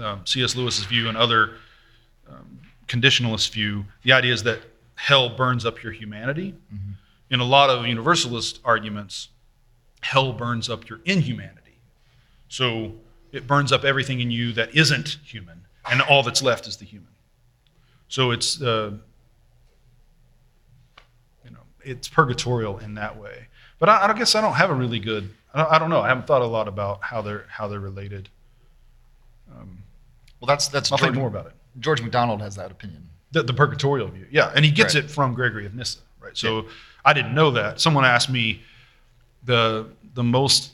[0.00, 0.54] um, C.S.
[0.54, 1.52] Lewis's view and other
[2.28, 4.60] um, conditionalist view, the idea is that
[4.94, 6.54] hell burns up your humanity.
[6.72, 6.92] Mm-hmm.
[7.30, 9.28] In a lot of universalist arguments,
[10.00, 11.78] hell burns up your inhumanity.
[12.48, 12.92] So
[13.32, 16.84] it burns up everything in you that isn't human, and all that's left is the
[16.84, 17.08] human.
[18.08, 18.92] So it's uh,
[21.44, 23.46] you know it's purgatorial in that way.
[23.78, 25.30] But I, I guess I don't have a really good.
[25.54, 26.00] I don't, I don't, know.
[26.00, 28.28] I haven't thought a lot about how they're how they're related.
[29.52, 29.82] Um,
[30.40, 30.90] well, that's that's.
[30.90, 31.52] I'll George, think more about it.
[31.78, 33.08] George MacDonald has that opinion.
[33.32, 35.04] The, the purgatorial view, yeah, and he gets right.
[35.04, 36.36] it from Gregory of Nyssa, right?
[36.36, 36.68] So yeah.
[37.04, 37.80] I didn't know that.
[37.80, 38.62] Someone asked me
[39.44, 40.72] the the most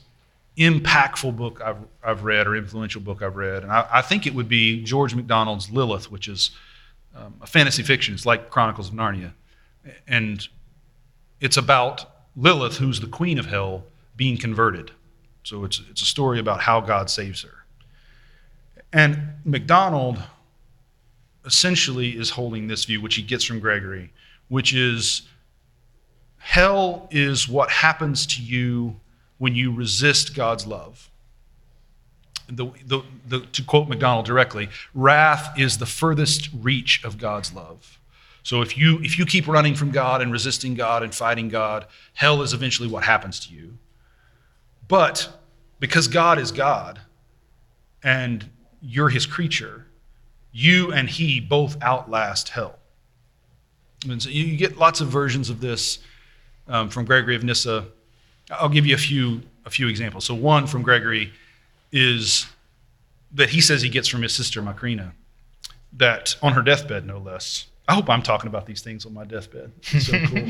[0.57, 4.33] impactful book I've, I've read or influential book I've read, and I, I think it
[4.33, 6.51] would be George MacDonald's Lilith, which is
[7.15, 8.13] um, a fantasy fiction.
[8.13, 9.33] It's like Chronicles of Narnia,
[10.07, 10.47] and
[11.39, 13.83] it's about Lilith, who's the queen of hell,
[14.15, 14.91] being converted.
[15.43, 17.65] So it's it's a story about how God saves her.
[18.91, 20.21] And MacDonald
[21.45, 24.11] essentially is holding this view, which he gets from Gregory,
[24.49, 25.23] which is
[26.47, 28.95] hell is what happens to you
[29.37, 31.11] when you resist God's love.
[32.47, 37.99] The, the, the, to quote MacDonald directly, wrath is the furthest reach of God's love.
[38.43, 41.85] So if you, if you keep running from God and resisting God and fighting God,
[42.13, 43.77] hell is eventually what happens to you.
[44.87, 45.27] But
[45.81, 47.01] because God is God
[48.01, 48.49] and
[48.81, 49.85] you're his creature,
[50.53, 52.79] you and he both outlast hell.
[54.09, 55.99] And so you get lots of versions of this
[56.67, 57.85] um, from Gregory of Nyssa.
[58.51, 60.25] I'll give you a few, a few examples.
[60.25, 61.31] So, one from Gregory
[61.91, 62.47] is
[63.33, 65.11] that he says he gets from his sister Macrina,
[65.93, 67.67] that on her deathbed, no less.
[67.87, 69.71] I hope I'm talking about these things on my deathbed.
[69.91, 70.49] It's so cool.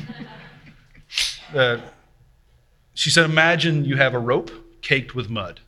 [1.59, 1.77] uh,
[2.93, 4.51] she said, Imagine you have a rope
[4.81, 5.59] caked with mud,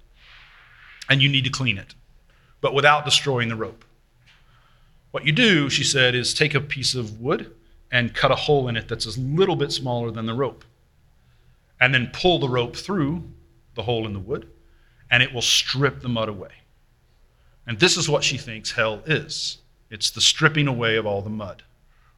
[1.10, 1.94] and you need to clean it,
[2.62, 3.86] but without destroying the rope.
[5.12, 7.52] What you do, she said, is take a piece of wood
[7.92, 10.64] and cut a hole in it that's a little bit smaller than the rope.
[11.80, 13.24] And then pull the rope through
[13.76, 14.50] the hole in the wood,
[15.10, 16.52] and it will strip the mud away.
[17.66, 21.30] And this is what she thinks hell is it's the stripping away of all the
[21.30, 21.64] mud.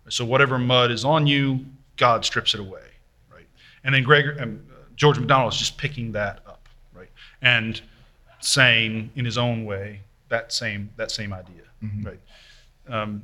[0.10, 2.84] So, whatever mud is on you, God strips it away.
[3.32, 3.48] Right?
[3.84, 7.10] And then Greg, um, George MacDonald is just picking that up, right?
[7.42, 7.80] And
[8.40, 12.08] saying in his own way that same, that same idea, mm-hmm.
[12.08, 12.20] right?
[12.88, 13.24] Um,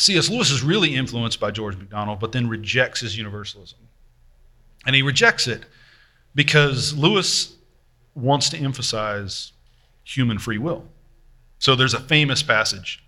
[0.00, 0.30] C.S.
[0.30, 3.78] Lewis is really influenced by George MacDonald, but then rejects his universalism.
[4.86, 5.64] And he rejects it
[6.34, 7.54] because Lewis
[8.14, 9.52] wants to emphasize
[10.02, 10.84] human free will.
[11.58, 13.04] So there's a famous passage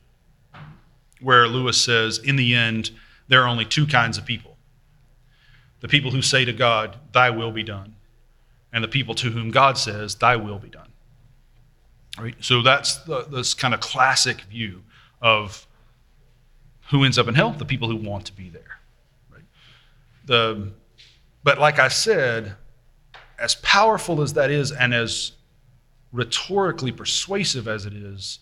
[1.22, 2.90] where Lewis says, in the end,
[3.28, 4.50] there are only two kinds of people
[5.80, 7.96] the people who say to God, Thy will be done,
[8.72, 10.88] and the people to whom God says, Thy will be done.
[12.16, 12.36] Right?
[12.38, 14.84] So that's the, this kind of classic view
[15.20, 15.66] of
[16.90, 17.50] who ends up in hell?
[17.50, 18.78] The people who want to be there.
[19.30, 19.44] Right?
[20.26, 20.72] The,
[21.42, 22.54] but like I said,
[23.38, 25.32] as powerful as that is and as
[26.12, 28.38] rhetorically persuasive as it is,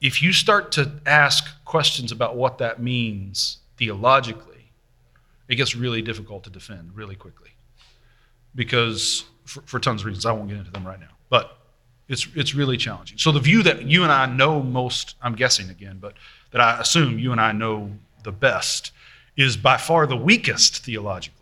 [0.00, 4.72] if you start to ask questions about what that means theologically,
[5.48, 7.50] it gets really difficult to defend really quickly.
[8.54, 11.16] Because, for, for tons of reasons, I won't get into them right now.
[11.30, 11.58] But
[12.06, 13.18] It's it's really challenging.
[13.18, 16.12] So the view that you and I know most, I'm guessing again, but
[16.54, 17.90] that I assume you and I know
[18.22, 18.92] the best,
[19.36, 21.40] is by far the weakest theologically.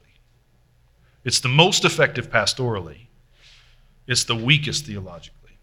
[1.22, 3.08] It's the most effective pastorally.
[4.06, 5.58] It's the weakest theologically.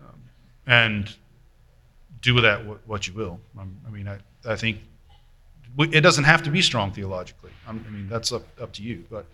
[0.00, 0.20] Um,
[0.68, 1.16] and
[2.22, 3.40] do with that what, what you will.
[3.58, 4.78] Um, I mean, I, I think
[5.76, 7.50] it doesn't have to be strong theologically.
[7.66, 9.04] I mean, that's up, up to you.
[9.10, 9.26] But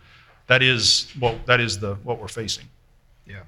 [0.46, 2.64] that is what that is the what we're facing.
[3.26, 3.42] Yeah.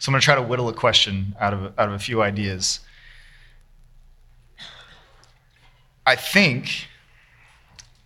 [0.00, 2.22] So I'm going to try to whittle a question out of out of a few
[2.22, 2.80] ideas.
[6.06, 6.86] I think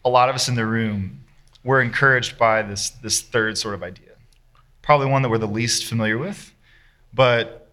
[0.05, 1.25] a lot of us in the room
[1.63, 4.13] were encouraged by this this third sort of idea.
[4.81, 6.55] Probably one that we're the least familiar with,
[7.13, 7.69] but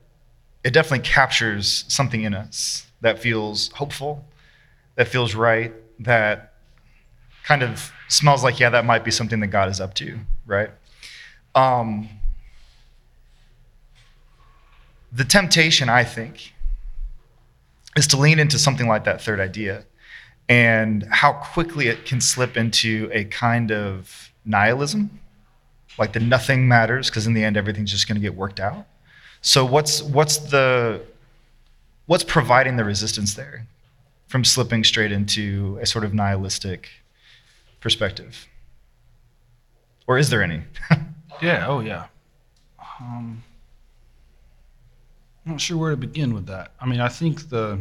[0.64, 4.26] it definitely captures something in us that feels hopeful,
[4.96, 6.54] that feels right, that
[7.46, 10.70] kind of smells like, yeah, that might be something that God is up to, right?
[11.56, 12.10] Um,
[15.14, 16.54] the temptation, I think,
[17.96, 19.86] is to lean into something like that third idea
[20.50, 25.20] and how quickly it can slip into a kind of nihilism,
[25.98, 28.86] like the nothing matters because in the end everything's just going to get worked out.
[29.42, 31.02] So what's what's the
[32.06, 33.68] what's providing the resistance there
[34.28, 36.90] from slipping straight into a sort of nihilistic
[37.80, 38.48] perspective?
[40.08, 40.62] Or is there any?
[41.42, 42.08] yeah, oh yeah.
[43.00, 43.44] Um,
[45.46, 46.72] I'm not sure where to begin with that.
[46.80, 47.80] I mean, I think the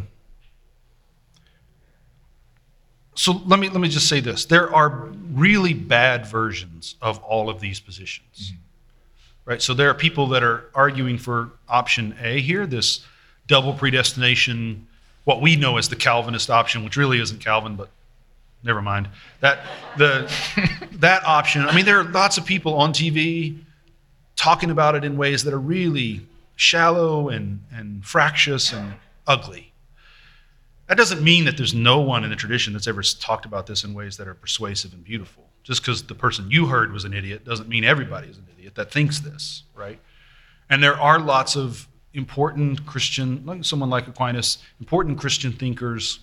[3.16, 4.88] so let me let me just say this: there are
[5.32, 9.50] really bad versions of all of these positions, mm-hmm.
[9.50, 9.62] right?
[9.62, 13.04] So there are people that are arguing for option A here, this
[13.46, 14.86] double predestination,
[15.24, 17.88] what we know as the Calvinist option, which really isn't Calvin, but
[18.62, 19.08] never mind.
[19.40, 19.60] That
[19.96, 20.30] the
[20.92, 21.62] that option.
[21.62, 23.58] I mean, there are lots of people on TV
[24.36, 26.20] talking about it in ways that are really
[26.56, 28.94] shallow and, and fractious and
[29.26, 29.72] ugly.
[30.86, 33.82] That doesn't mean that there's no one in the tradition that's ever talked about this
[33.82, 35.44] in ways that are persuasive and beautiful.
[35.64, 38.76] Just because the person you heard was an idiot doesn't mean everybody is an idiot
[38.76, 39.98] that thinks this, right?
[40.70, 46.20] And there are lots of important Christian, like someone like Aquinas, important Christian thinkers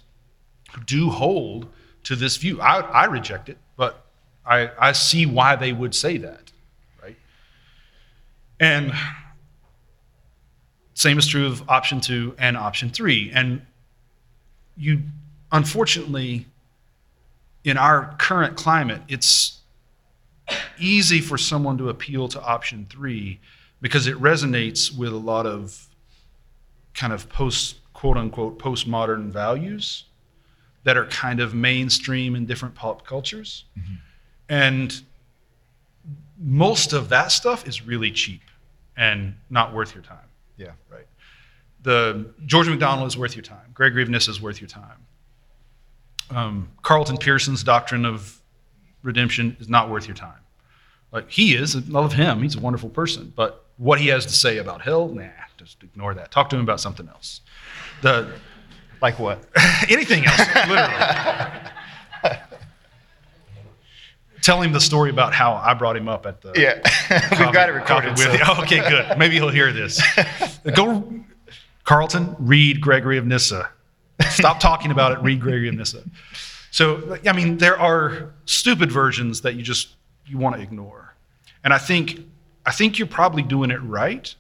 [0.74, 1.68] who do hold
[2.04, 2.62] to this view.
[2.62, 4.06] I, I reject it, but
[4.46, 6.52] I, I see why they would say that,
[7.02, 7.18] right?
[8.60, 8.94] And
[10.94, 13.30] same is true of option two and option three.
[13.34, 13.66] And
[14.78, 15.04] you,
[15.52, 16.48] unfortunately,
[17.64, 19.60] in our current climate, it's
[20.80, 23.40] easy for someone to appeal to option three
[23.82, 25.88] because it resonates with a lot of
[26.94, 30.06] kind of post, quote unquote, postmodern values
[30.84, 33.66] that are kind of mainstream in different pop cultures.
[33.78, 33.94] Mm-hmm.
[34.50, 35.02] And
[36.38, 38.42] most of that stuff is really cheap
[38.98, 40.28] and not worth your time.
[40.58, 40.72] Yeah.
[40.90, 41.08] Right.
[41.84, 43.72] The George MacDonald is worth your time.
[43.74, 45.06] Greg of is worth your time.
[46.30, 48.42] Um, Carlton Pearson's doctrine of
[49.04, 50.40] redemption is not worth your time.
[51.12, 52.42] Like he is, I love him.
[52.42, 53.32] He's a wonderful person.
[53.36, 56.32] But what he has to say about hell, nah, just ignore that.
[56.32, 57.42] Talk to him about something else.
[58.02, 58.34] The
[59.02, 59.44] like what?
[59.90, 62.40] anything else, literally.
[64.44, 66.54] tell him the story about how I brought him up at the.
[66.56, 66.76] Yeah,
[67.40, 68.12] we've got it recorded.
[68.12, 68.34] With so.
[68.34, 68.64] you.
[68.64, 69.18] Okay, good.
[69.18, 70.02] Maybe he'll hear this.
[70.76, 71.12] Go,
[71.84, 72.36] Carlton.
[72.40, 73.70] Read Gregory of Nyssa.
[74.30, 75.20] Stop talking about it.
[75.20, 76.04] Read Gregory of Nyssa.
[76.72, 81.14] So, I mean, there are stupid versions that you just you want to ignore,
[81.64, 82.20] and I think
[82.66, 84.34] I think you're probably doing it right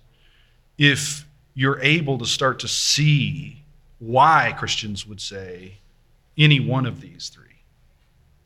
[0.77, 3.63] if you're able to start to see
[3.99, 5.77] why Christians would say
[6.38, 7.45] any one of these 3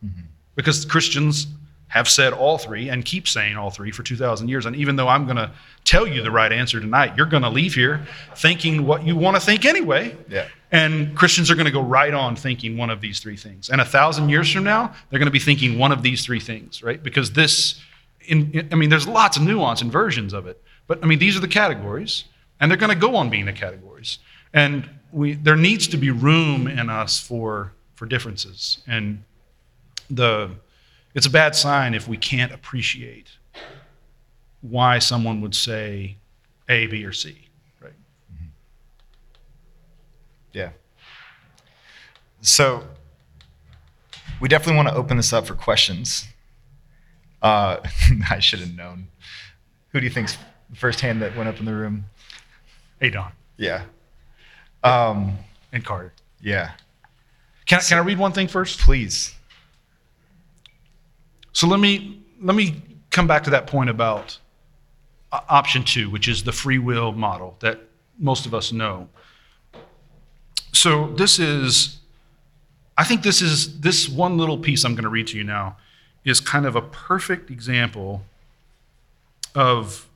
[0.05, 0.21] mm-hmm
[0.57, 1.47] because Christians
[1.89, 4.65] have said all three and keep saying all three for 2,000 years.
[4.65, 5.52] And even though I'm going to
[5.86, 9.38] tell you the right answer tonight, you're going to leave here thinking what you want
[9.38, 10.15] to think anyway.
[10.30, 10.47] Yeah.
[10.71, 13.69] And Christians are going to go right on thinking one of these three things.
[13.69, 16.41] And a thousand years from now, they're going to be thinking one of these three
[16.41, 17.02] things, right?
[17.02, 17.82] Because this,
[18.26, 20.62] in, I mean, there's lots of nuance and versions of it.
[20.88, 22.26] But I mean, these are the categories,
[22.60, 24.19] and they're going to go on being the categories.
[24.54, 28.79] And we, there needs to be room in us for, for differences.
[28.88, 29.23] And
[30.10, 30.52] the
[31.18, 33.32] it's a bad sign if we can't appreciate
[34.62, 36.15] why someone would say
[36.70, 37.50] A, B, or C,
[37.82, 37.92] right?
[38.32, 38.46] Mm-hmm.
[40.54, 40.70] Yeah.
[42.42, 42.84] So
[44.40, 46.28] we definitely want to open this up for questions.
[47.42, 47.78] Uh,
[48.30, 49.08] I should have known.
[49.94, 50.38] Who do you think's
[50.70, 52.06] the first hand that went up in the room?
[53.00, 53.32] Hey, Don.
[53.58, 53.86] Yeah.
[54.84, 55.36] Um,
[55.74, 56.13] and Carter.
[56.42, 56.74] Yeah.
[57.65, 58.80] Can, can I read one thing first?
[58.80, 59.34] Please.
[61.58, 64.37] So let me let me come back to that point about
[65.31, 67.79] uh, option two, which is the free will model that
[68.19, 69.10] most of us know.
[70.71, 71.97] So this is,
[72.95, 75.77] I think this is, this one little piece I'm going to read to you now
[76.23, 78.21] is kind of a perfect example
[79.55, 80.08] of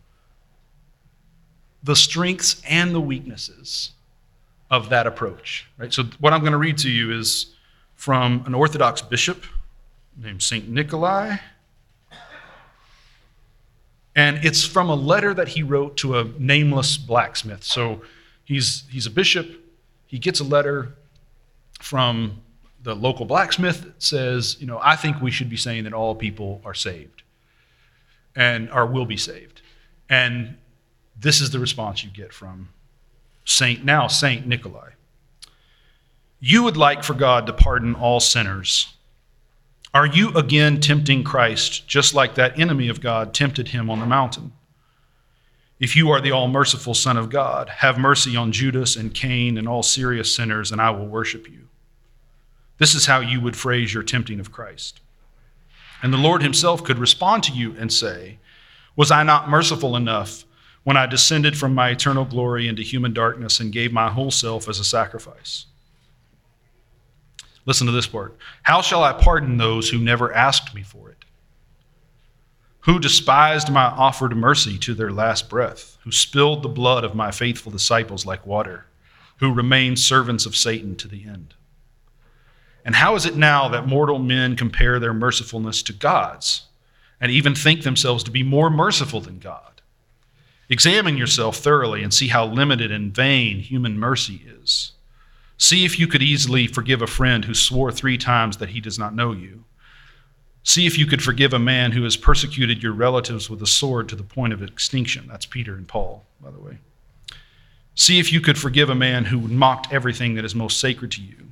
[1.82, 3.94] the strengths and the weaknesses
[4.70, 5.68] of that approach.
[5.80, 5.92] Right?
[5.92, 7.56] So what I'm going to read to you is
[7.96, 9.44] from an Orthodox bishop
[10.18, 11.38] named Saint Nikolai.
[14.16, 17.64] And it's from a letter that he wrote to a nameless blacksmith.
[17.64, 18.02] So
[18.44, 19.50] he's, he's a bishop.
[20.06, 20.96] He gets a letter
[21.80, 22.42] from
[22.84, 26.16] the local blacksmith that says, you know, I think we should be saying that all
[26.16, 27.24] people are saved
[28.36, 29.62] and or will be saved.
[30.10, 30.58] And
[31.18, 32.70] this is the response you get from
[33.46, 34.92] Saint now Saint Nikolai.
[36.40, 38.94] You would like for God to pardon all sinners
[39.94, 44.06] are you again tempting Christ, just like that enemy of God tempted him on the
[44.06, 44.54] mountain?
[45.82, 49.58] If you are the all merciful Son of God, have mercy on Judas and Cain
[49.58, 51.68] and all serious sinners, and I will worship you.
[52.78, 55.02] This is how you would phrase your tempting of Christ.
[56.02, 58.38] And the Lord himself could respond to you and say,
[58.96, 60.46] Was I not merciful enough
[60.84, 64.70] when I descended from my eternal glory into human darkness and gave my whole self
[64.70, 65.66] as a sacrifice?
[67.66, 68.38] Listen to this part.
[68.64, 71.26] How shall I pardon those who never asked me for it?
[72.82, 77.30] Who despised my offered mercy to their last breath, who spilled the blood of my
[77.30, 78.88] faithful disciples like water,
[79.38, 81.54] who remained servants of Satan to the end?
[82.84, 86.64] And how is it now that mortal men compare their mercifulness to God's
[87.20, 89.82] and even think themselves to be more merciful than God?
[90.68, 94.94] Examine yourself thoroughly and see how limited and vain human mercy is.
[95.62, 98.98] See if you could easily forgive a friend who swore three times that he does
[98.98, 99.64] not know you.
[100.64, 104.10] See if you could forgive a man who has persecuted your relatives with a sword
[104.10, 105.28] to the point of extinction.
[105.28, 106.80] That's Peter and Paul, by the way.
[107.94, 111.22] See if you could forgive a man who mocked everything that is most sacred to
[111.22, 111.52] you.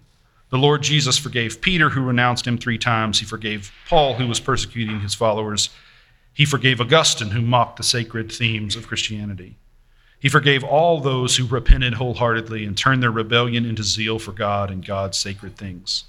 [0.50, 3.20] The Lord Jesus forgave Peter, who renounced him three times.
[3.20, 5.70] He forgave Paul, who was persecuting his followers.
[6.34, 9.58] He forgave Augustine, who mocked the sacred themes of Christianity.
[10.20, 14.70] He forgave all those who repented wholeheartedly and turned their rebellion into zeal for God
[14.70, 16.06] and God's sacred things.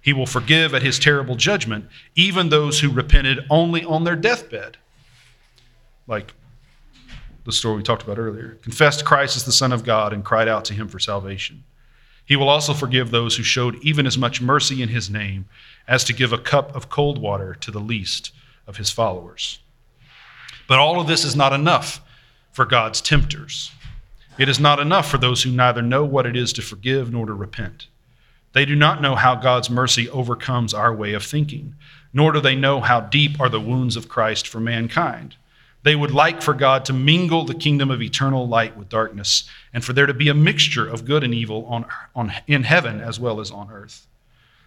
[0.00, 4.76] He will forgive at his terrible judgment even those who repented only on their deathbed.
[6.06, 6.34] Like
[7.44, 8.58] the story we talked about earlier.
[8.62, 11.62] Confessed Christ as the Son of God and cried out to him for salvation.
[12.24, 15.46] He will also forgive those who showed even as much mercy in his name
[15.86, 18.32] as to give a cup of cold water to the least
[18.66, 19.60] of his followers.
[20.66, 22.00] But all of this is not enough
[22.56, 23.70] for God's tempters.
[24.38, 27.26] It is not enough for those who neither know what it is to forgive nor
[27.26, 27.88] to repent.
[28.54, 31.74] They do not know how God's mercy overcomes our way of thinking,
[32.14, 35.36] nor do they know how deep are the wounds of Christ for mankind.
[35.82, 39.84] They would like for God to mingle the kingdom of eternal light with darkness, and
[39.84, 41.84] for there to be a mixture of good and evil on,
[42.14, 44.06] on, in heaven as well as on earth.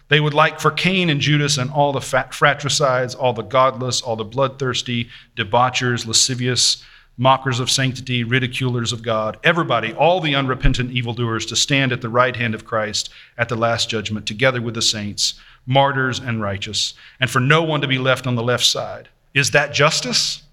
[0.06, 4.14] They would like for Cain and Judas and all the fratricides, all the godless, all
[4.14, 6.84] the bloodthirsty, debauchers, lascivious,
[7.20, 12.08] mockers of sanctity, ridiculers of God, everybody, all the unrepentant evildoers, to stand at the
[12.08, 15.34] right hand of Christ at the last judgment, together with the saints,
[15.66, 19.10] martyrs and righteous, and for no one to be left on the left side.
[19.34, 20.44] Is that justice?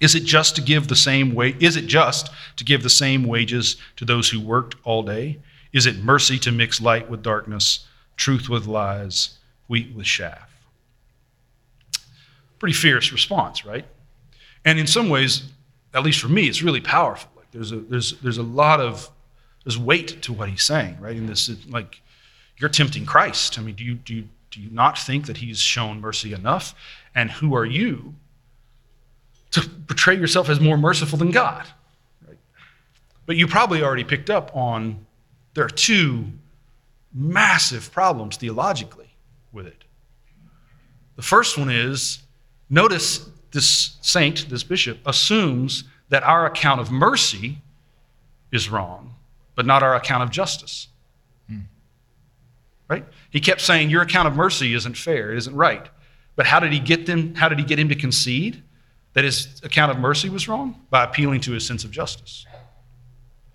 [0.00, 1.54] Is it just to give the same way?
[1.60, 5.38] Is it just to give the same wages to those who worked all day?
[5.74, 9.36] Is it mercy to mix light with darkness, truth with lies,
[9.68, 10.50] wheat with chaff?
[12.58, 13.84] Pretty fierce response, right?
[14.64, 15.50] And in some ways,
[15.94, 17.30] at least for me, it's really powerful.
[17.36, 19.10] Like there's a there's there's a lot of
[19.64, 21.16] there's weight to what he's saying, right?
[21.16, 22.02] In this, like
[22.58, 23.58] you're tempting Christ.
[23.58, 26.74] I mean, do you do you, do you not think that he's shown mercy enough?
[27.14, 28.14] And who are you
[29.52, 31.64] to portray yourself as more merciful than God?
[32.26, 32.38] Right?
[33.24, 35.06] But you probably already picked up on
[35.54, 36.26] there are two
[37.12, 39.14] massive problems theologically
[39.52, 39.84] with it.
[41.14, 42.18] The first one is
[42.68, 47.58] notice this saint, this bishop, assumes that our account of mercy
[48.52, 49.14] is wrong,
[49.54, 50.88] but not our account of justice.
[51.48, 51.60] Hmm.
[52.88, 53.06] Right?
[53.30, 55.88] He kept saying, Your account of mercy isn't fair, it isn't right.
[56.36, 57.34] But how did he get them?
[57.34, 58.62] How did he get him to concede
[59.14, 60.80] that his account of mercy was wrong?
[60.90, 62.44] By appealing to his sense of justice.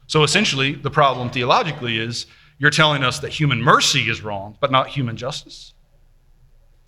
[0.08, 2.26] So essentially, the problem theologically is
[2.58, 5.74] you're telling us that human mercy is wrong, but not human justice.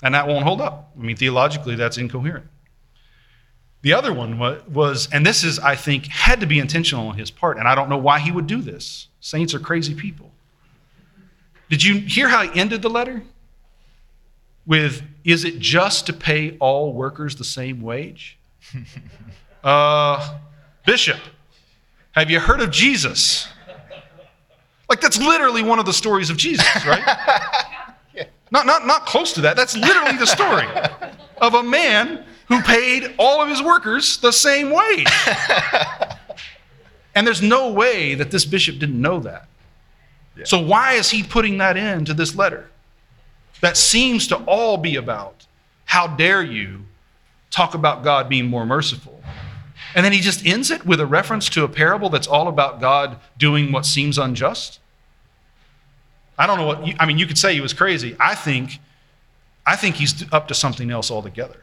[0.02, 0.92] And that won't hold up.
[0.98, 2.48] I mean, theologically, that's incoherent.
[3.82, 7.32] The other one was, and this is, I think, had to be intentional on his
[7.32, 9.08] part, and I don't know why he would do this.
[9.22, 10.32] Saints are crazy people.
[11.70, 13.24] Did you hear how he ended the letter?
[14.68, 18.38] With, is it just to pay all workers the same wage?
[19.64, 20.38] uh,
[20.86, 21.20] Bishop,
[22.12, 23.48] have you heard of Jesus?
[24.88, 27.02] Like, that's literally one of the stories of Jesus, right?
[28.14, 28.26] yeah.
[28.52, 29.56] not, not, not close to that.
[29.56, 30.68] That's literally the story
[31.38, 35.08] of a man who paid all of his workers the same wage.
[37.16, 39.48] and there's no way that this bishop didn't know that.
[40.36, 40.44] Yeah.
[40.44, 42.70] So, why is he putting that into this letter?
[43.62, 45.46] That seems to all be about
[45.86, 46.82] how dare you
[47.52, 49.24] talk about God being more merciful.
[49.96, 52.82] And then he just ends it with a reference to a parable that's all about
[52.82, 54.80] God doing what seems unjust.
[56.38, 57.18] I don't know what you, I mean.
[57.18, 58.18] You could say he was crazy.
[58.20, 58.80] I think,
[59.66, 61.62] I think he's up to something else altogether.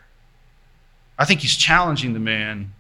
[1.19, 2.73] I think he's challenging the man,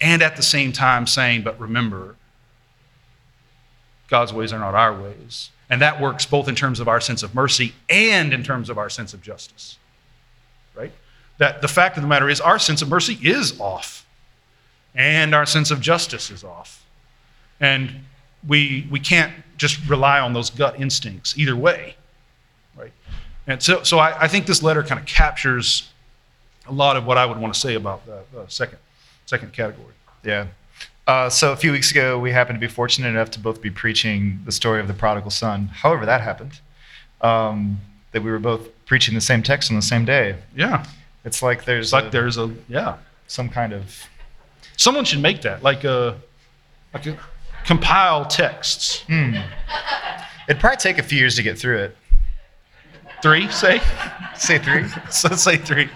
[0.00, 2.16] and at the same time saying, "But remember,
[4.08, 7.22] God's ways are not our ways," and that works both in terms of our sense
[7.22, 9.78] of mercy and in terms of our sense of justice.
[10.74, 10.92] Right?
[11.38, 14.06] That the fact of the matter is, our sense of mercy is off,
[14.94, 16.84] and our sense of justice is off,
[17.58, 18.04] and
[18.46, 21.96] we we can't just rely on those gut instincts either way,
[22.74, 22.92] right?
[23.46, 25.89] And so, so I, I think this letter kind of captures
[26.66, 28.78] a lot of what I would want to say about the, the second
[29.26, 29.94] second category.
[30.24, 30.46] Yeah.
[31.06, 33.70] Uh, so a few weeks ago, we happened to be fortunate enough to both be
[33.70, 35.66] preaching the story of the prodigal son.
[35.66, 36.60] However, that happened.
[37.20, 37.80] Um,
[38.12, 40.36] that we were both preaching the same text on the same day.
[40.56, 40.84] Yeah.
[41.24, 42.96] It's like there's it's like a, there's a yeah
[43.26, 44.08] some kind of
[44.76, 46.18] someone should make that like a
[46.94, 47.16] like a
[47.64, 49.02] compile texts.
[49.06, 49.36] Hmm.
[50.48, 51.96] It'd probably take a few years to get through it.
[53.22, 53.80] Three, say?
[54.36, 54.86] say three?
[55.10, 55.88] so say three.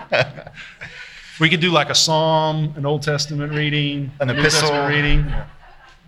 [1.41, 5.33] we could do like a psalm, an Old Testament reading, an epistle reading,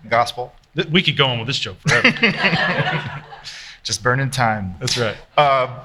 [0.09, 0.53] gospel.
[0.91, 2.13] We could go on with this joke forever.
[3.83, 4.75] Just burning time.
[4.79, 5.17] That's right.
[5.37, 5.85] Uh,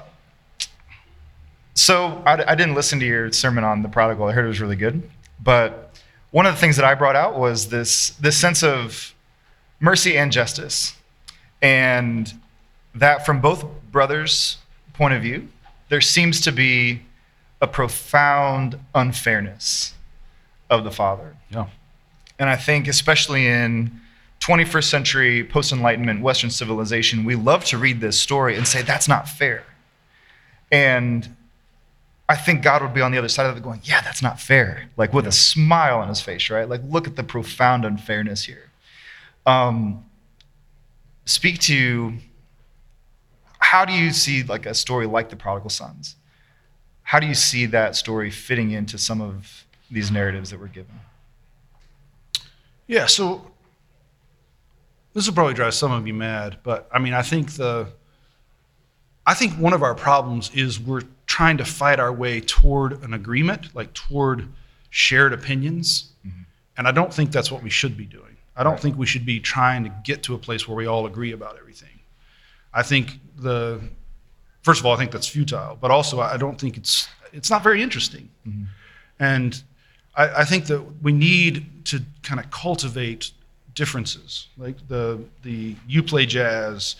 [1.74, 4.26] so I, I didn't listen to your sermon on the prodigal.
[4.26, 5.08] I heard it was really good,
[5.42, 5.98] but
[6.30, 9.14] one of the things that I brought out was this this sense of
[9.80, 10.96] mercy and justice.
[11.62, 12.32] And
[12.94, 14.58] that from both brothers'
[14.92, 15.48] point of view,
[15.88, 17.02] there seems to be
[17.60, 19.94] a profound unfairness
[20.68, 21.36] of the Father.
[21.50, 21.66] Yeah.
[22.38, 24.00] And I think, especially in
[24.40, 29.06] 21st century post Enlightenment Western civilization, we love to read this story and say, that's
[29.06, 29.64] not fair.
[30.72, 31.36] And
[32.28, 34.40] I think God would be on the other side of it going, yeah, that's not
[34.40, 34.88] fair.
[34.96, 35.30] Like with yeah.
[35.30, 36.68] a smile on his face, right?
[36.68, 38.70] Like, look at the profound unfairness here.
[39.46, 40.04] Um,
[41.26, 42.14] speak to
[43.72, 46.16] how do you see like a story like the prodigal sons?
[47.04, 51.00] How do you see that story fitting into some of these narratives that we're given?
[52.86, 53.50] Yeah, so
[55.14, 57.86] this will probably drive some of you mad, but I mean, I think the
[59.26, 63.14] I think one of our problems is we're trying to fight our way toward an
[63.14, 64.48] agreement, like toward
[64.90, 66.12] shared opinions.
[66.26, 66.42] Mm-hmm.
[66.76, 68.36] And I don't think that's what we should be doing.
[68.54, 68.82] I don't right.
[68.82, 71.56] think we should be trying to get to a place where we all agree about
[71.58, 71.91] everything.
[72.74, 73.80] I think the
[74.62, 77.62] first of all, I think that's futile, but also I don't think it's it's not
[77.62, 78.28] very interesting.
[78.46, 78.64] Mm-hmm.
[79.18, 79.62] And
[80.14, 83.30] I, I, think that we need to kind of cultivate
[83.74, 84.48] differences.
[84.58, 86.96] Like the the you play jazz,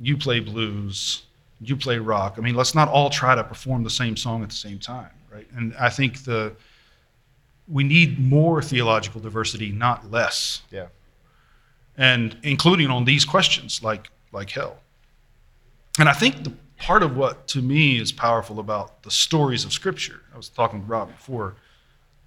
[0.00, 1.22] you play blues,
[1.60, 2.34] you play rock.
[2.38, 5.10] I mean, let's not all try to perform the same song at the same time,
[5.32, 5.46] right?
[5.54, 6.52] And I think the
[7.66, 10.62] we need more theological diversity, not less.
[10.70, 10.86] Yeah.
[11.96, 14.78] And including on these questions like like hell.
[15.98, 19.72] And I think the part of what to me is powerful about the stories of
[19.72, 21.56] Scripture, I was talking to Rob before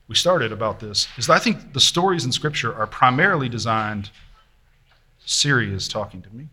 [0.07, 4.11] we started about this, is I think the stories in Scripture are primarily designed.
[5.26, 6.49] Siri is talking to me.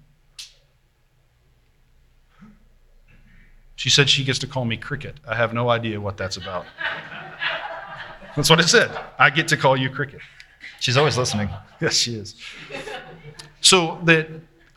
[3.74, 5.16] She said she gets to call me Cricket.
[5.26, 6.66] I have no idea what that's about.
[8.36, 8.90] That's what it said.
[9.18, 10.20] I get to call you Cricket.
[10.80, 11.48] She's always listening.
[11.80, 12.36] Yes, she is.
[13.60, 14.28] So that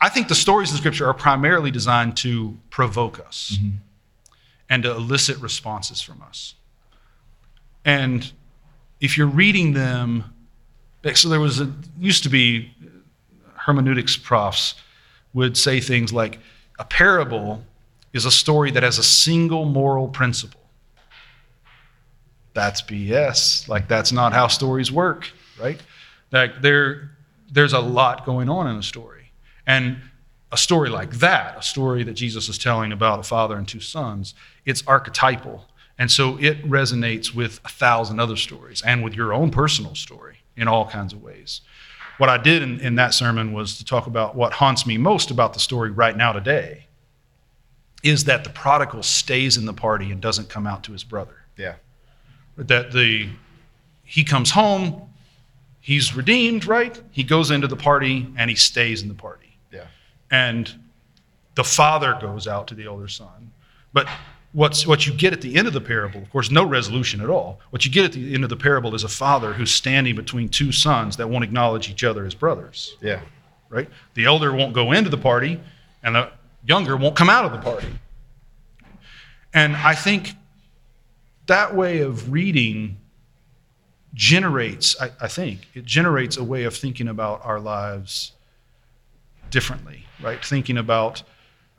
[0.02, 3.76] I think the stories in Scripture are primarily designed to provoke us mm-hmm.
[4.68, 6.54] and to elicit responses from us.
[7.84, 8.30] And
[9.00, 10.34] if you're reading them,
[11.14, 12.74] so there was a, used to be
[13.54, 14.74] hermeneutics profs
[15.32, 16.38] would say things like
[16.78, 17.64] a parable
[18.12, 20.62] is a story that has a single moral principle
[22.54, 23.68] that's BS.
[23.68, 25.30] Like that's not how stories work,
[25.60, 25.80] right?
[26.30, 27.12] Like there,
[27.50, 29.21] there's a lot going on in a story,
[29.72, 30.00] and
[30.50, 33.80] a story like that, a story that Jesus is telling about a father and two
[33.80, 35.64] sons, it's archetypal,
[35.98, 40.38] and so it resonates with a thousand other stories and with your own personal story
[40.56, 41.62] in all kinds of ways.
[42.18, 45.30] What I did in, in that sermon was to talk about what haunts me most
[45.30, 46.86] about the story right now today
[48.02, 51.36] is that the prodigal stays in the party and doesn't come out to his brother.
[51.56, 51.76] Yeah
[52.56, 53.28] that the
[54.04, 55.08] he comes home,
[55.80, 57.00] he's redeemed, right?
[57.10, 59.41] He goes into the party and he stays in the party.
[60.32, 60.72] And
[61.54, 63.52] the father goes out to the older son.
[63.92, 64.08] But
[64.52, 67.28] what's what you get at the end of the parable, of course, no resolution at
[67.28, 67.60] all.
[67.70, 70.48] What you get at the end of the parable is a father who's standing between
[70.48, 72.96] two sons that won't acknowledge each other as brothers.
[73.00, 73.20] Yeah.
[73.68, 73.88] Right?
[74.14, 75.60] The elder won't go into the party,
[76.02, 76.30] and the
[76.66, 77.88] younger won't come out of the party.
[79.54, 80.32] And I think
[81.46, 82.98] that way of reading
[84.14, 88.32] generates, I, I, think, it generates a way of thinking about our lives
[89.52, 90.44] differently, right?
[90.44, 91.22] Thinking about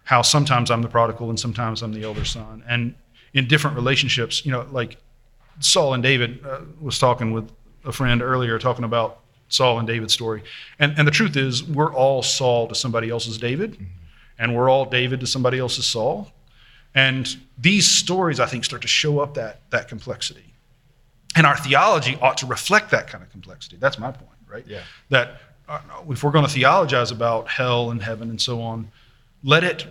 [0.05, 2.63] how sometimes I'm the prodigal and sometimes I'm the elder son.
[2.67, 2.95] And
[3.33, 4.97] in different relationships, you know, like
[5.59, 7.51] Saul and David uh, was talking with
[7.83, 9.19] a friend earlier, talking about
[9.49, 10.43] Saul and David's story.
[10.79, 13.83] And, and the truth is, we're all Saul to somebody else's David, mm-hmm.
[14.39, 16.31] and we're all David to somebody else's Saul.
[16.95, 20.53] And these stories, I think, start to show up that, that complexity.
[21.35, 23.77] And our theology ought to reflect that kind of complexity.
[23.79, 24.65] That's my point, right?
[24.67, 24.81] Yeah.
[25.09, 28.91] That Uh, if we're going to theologize about hell and heaven and so on,
[29.43, 29.85] let it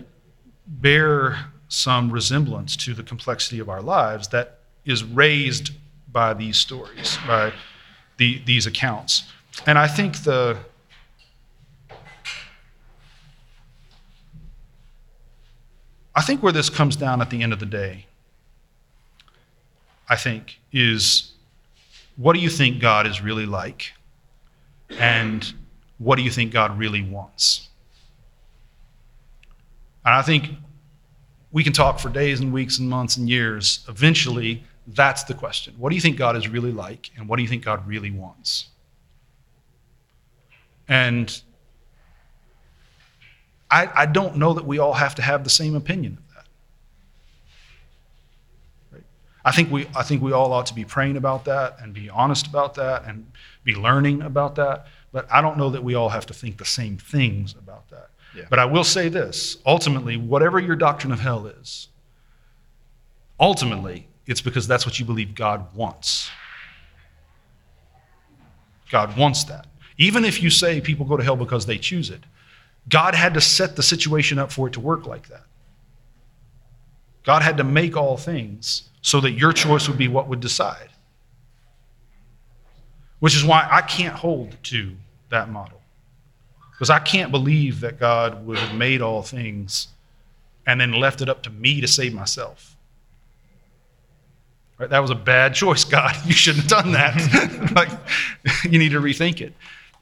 [0.67, 5.71] bear some resemblance to the complexity of our lives that is raised
[6.13, 7.53] by these stories, by
[8.19, 9.25] the, these accounts.
[9.67, 10.59] And I think the
[16.15, 18.07] I think where this comes down at the end of the day,
[20.09, 21.33] I think, is
[22.17, 23.93] what do you think God is really like?
[24.91, 25.55] And
[26.03, 27.69] what do you think God really wants?
[30.05, 30.51] And I think
[31.53, 33.85] we can talk for days and weeks and months and years.
[33.89, 35.75] Eventually, that's the question.
[35.79, 38.11] What do you think God is really like, and what do you think God really
[38.11, 38.67] wants?
[40.89, 41.41] And
[43.71, 46.47] I, I don't know that we all have to have the same opinion of that.
[48.93, 49.05] Right?
[49.45, 52.11] I think we I think we all ought to be praying about that and be
[52.11, 53.31] honest about that and
[53.63, 54.87] be learning about that.
[55.13, 58.11] But I don't know that we all have to think the same things about that.
[58.35, 58.45] Yeah.
[58.49, 61.89] But I will say this ultimately, whatever your doctrine of hell is,
[63.39, 66.31] ultimately, it's because that's what you believe God wants.
[68.91, 69.67] God wants that.
[69.99, 72.21] Even if you say people go to hell because they choose it,
[72.89, 75.45] God had to set the situation up for it to work like that.
[77.23, 80.89] God had to make all things so that your choice would be what would decide.
[83.21, 84.97] Which is why I can't hold to
[85.33, 85.81] that model.
[86.71, 89.89] Because I can't believe that God would have made all things
[90.67, 92.77] and then left it up to me to save myself.
[94.79, 94.89] Right?
[94.89, 96.15] That was a bad choice, God.
[96.25, 97.73] You shouldn't have done that.
[97.75, 97.91] like,
[98.65, 99.53] you need to rethink it.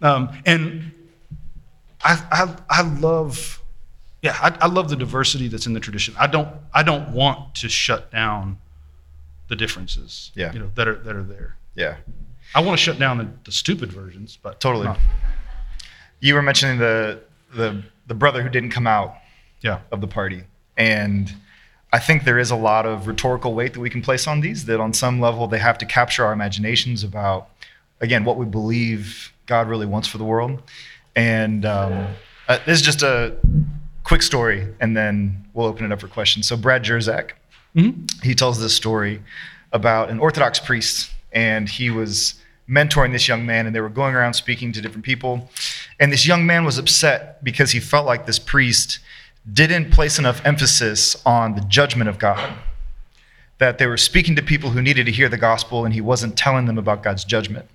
[0.03, 0.93] Um, and
[2.03, 3.63] I, I, I love,
[4.23, 6.15] yeah, I, I love the diversity that's in the tradition.
[6.19, 8.59] I don't, I don't want to shut down
[9.51, 10.53] the differences, yeah.
[10.53, 11.57] you know, that are that are there.
[11.75, 11.97] Yeah.
[12.55, 14.85] I want to shut down the, the stupid versions, but totally.
[14.87, 14.99] not.
[16.21, 17.21] You were mentioning the
[17.55, 19.15] the the brother who didn't come out
[19.63, 19.81] Yeah.
[19.93, 20.45] of the party,
[20.77, 21.33] and
[21.93, 24.65] I think there is a lot of rhetorical weight that we can place on these.
[24.67, 27.49] That on some level they have to capture our imaginations about,
[28.01, 30.63] again, what we believe God really wants for the world.
[31.17, 32.07] And um,
[32.49, 33.37] uh, this is just a
[34.05, 36.47] quick story, and then we'll open it up for questions.
[36.49, 37.31] So Brad Jersak,
[38.23, 39.23] he tells this story
[39.73, 42.40] about an Orthodox priest, and he was
[42.71, 45.51] mentoring this young man, and they were going around speaking to different people.
[45.99, 49.01] And this young man was upset because he felt like this priest
[49.53, 52.55] didn't place enough emphasis on the judgment of God.
[53.59, 56.37] That they were speaking to people who needed to hear the gospel, and he wasn't
[56.39, 57.69] telling them about God's judgment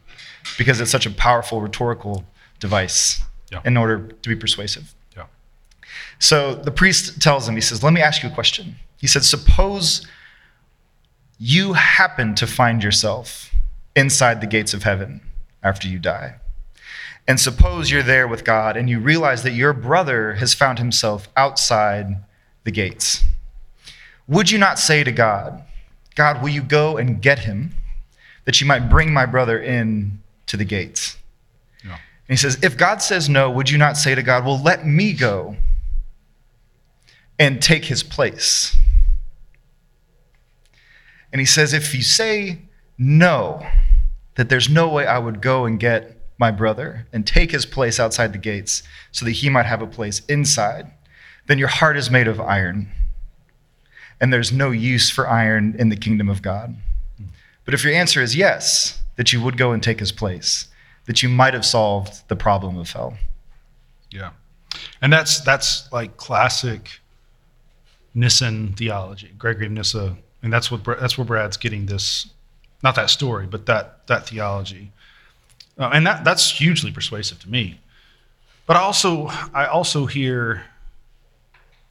[0.58, 2.24] because it's such a powerful rhetorical
[2.60, 3.22] device
[3.52, 3.62] Yeah.
[3.66, 4.94] in order to be persuasive.
[5.16, 5.26] Yeah.
[6.20, 8.76] So the priest tells him, he says, Let me ask you a question.
[8.98, 10.08] He said, Suppose
[11.38, 13.52] you happen to find yourself
[13.96, 15.22] inside the gates of heaven
[15.64, 16.36] after you die.
[17.28, 21.28] And suppose you're there with God and you realize that your brother has found himself
[21.36, 22.24] outside
[22.64, 23.24] the gates.
[24.28, 25.64] Would you not say to God,
[26.16, 27.72] God, will you go and get him
[28.46, 31.18] that you might bring my brother in to the gates?
[31.84, 31.94] Yeah.
[31.94, 34.86] And he says, If God says no, would you not say to God, Well, let
[34.86, 35.58] me go
[37.40, 38.76] and take his place?
[41.32, 42.60] And he says, If you say
[42.98, 43.66] no,
[44.36, 48.00] that there's no way I would go and get my brother and take his place
[48.00, 50.92] outside the gates so that he might have a place inside,
[51.48, 52.92] then your heart is made of iron.
[54.20, 56.76] And there's no use for iron in the kingdom of God.
[57.66, 60.68] But if your answer is yes, that you would go and take his place,
[61.06, 63.18] that you might have solved the problem of hell.
[64.12, 64.32] Yeah.
[65.02, 67.00] And that's that's like classic
[68.16, 72.30] Nyssen theology, Gregory of Nyssa, and that's what that's where Brad's getting this
[72.84, 74.92] not that story, but that that theology,
[75.78, 77.80] uh, and that that's hugely persuasive to me.
[78.68, 80.64] But I also I also hear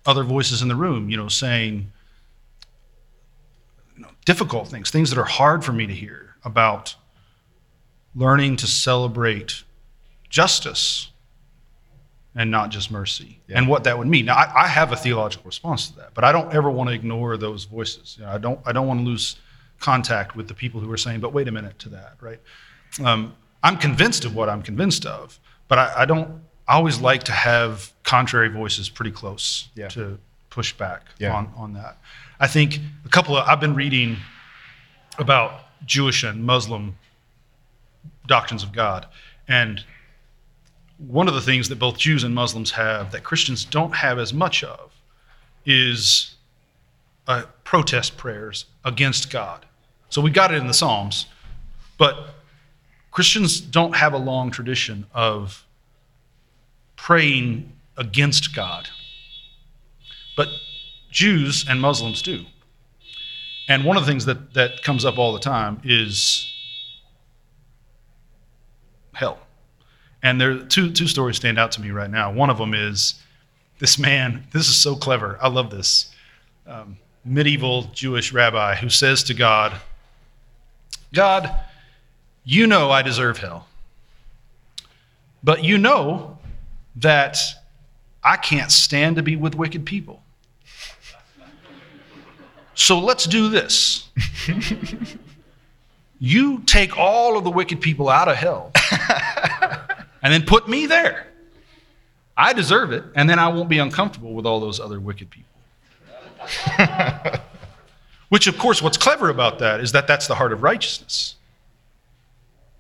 [0.07, 1.91] other voices in the room, you know, saying
[3.97, 6.95] you know, difficult things, things that are hard for me to hear about
[8.15, 9.63] learning to celebrate
[10.29, 11.11] justice
[12.37, 13.59] and not just mercy, Yeah.
[13.59, 14.25] and what that would mean.
[14.27, 16.95] Now, I, I have a theological response to that, but I don't ever want to
[16.95, 18.17] ignore those voices.
[18.19, 18.59] You know, I don't.
[18.67, 19.37] I don't want to lose
[19.81, 22.41] contact with the people who are saying, "But wait a minute," to that, right?
[23.05, 26.41] Um, I'm convinced of what I'm convinced of, but I, I don't.
[26.67, 29.89] I always like to have contrary voices pretty close Yeah.
[29.89, 30.19] to
[30.51, 31.35] push back Yeah.
[31.35, 31.99] on on that.
[32.41, 33.47] I think a couple of.
[33.49, 34.17] I've been reading
[35.19, 36.97] about Jewish and Muslim
[38.27, 39.07] doctrines of God,
[39.49, 39.85] and
[40.99, 44.33] one of the things that both Jews and Muslims have that Christians don't have as
[44.33, 44.93] much of
[45.67, 46.34] is
[47.27, 49.67] uh, protest prayers against God.
[50.09, 51.27] So we got it in the Psalms,
[51.99, 52.35] but
[53.11, 55.65] Christians don't have a long tradition of
[56.97, 58.89] praying against God.
[60.37, 60.49] But
[61.11, 62.45] Jews and Muslims do.
[63.69, 66.53] And one of the things that, that comes up all the time is
[69.15, 69.39] hell.
[70.23, 72.33] And there two two stories stand out to me right now.
[72.33, 73.15] One of them is
[73.79, 74.45] this man.
[74.53, 75.39] This is so clever.
[75.41, 76.15] I love this
[76.67, 79.81] um, medieval Jewish rabbi who says to God,
[81.13, 81.55] "God,
[82.45, 83.67] you know I deserve hell,
[85.43, 86.39] but you know
[86.97, 87.39] that
[88.23, 90.23] I can't stand to be with wicked people.
[92.75, 94.09] So let's do this."
[96.21, 98.73] You take all of the wicked people out of hell
[100.23, 101.27] and then put me there.
[102.37, 105.54] I deserve it, and then I won't be uncomfortable with all those other wicked people.
[108.29, 111.37] Which, of course, what's clever about that is that that's the heart of righteousness.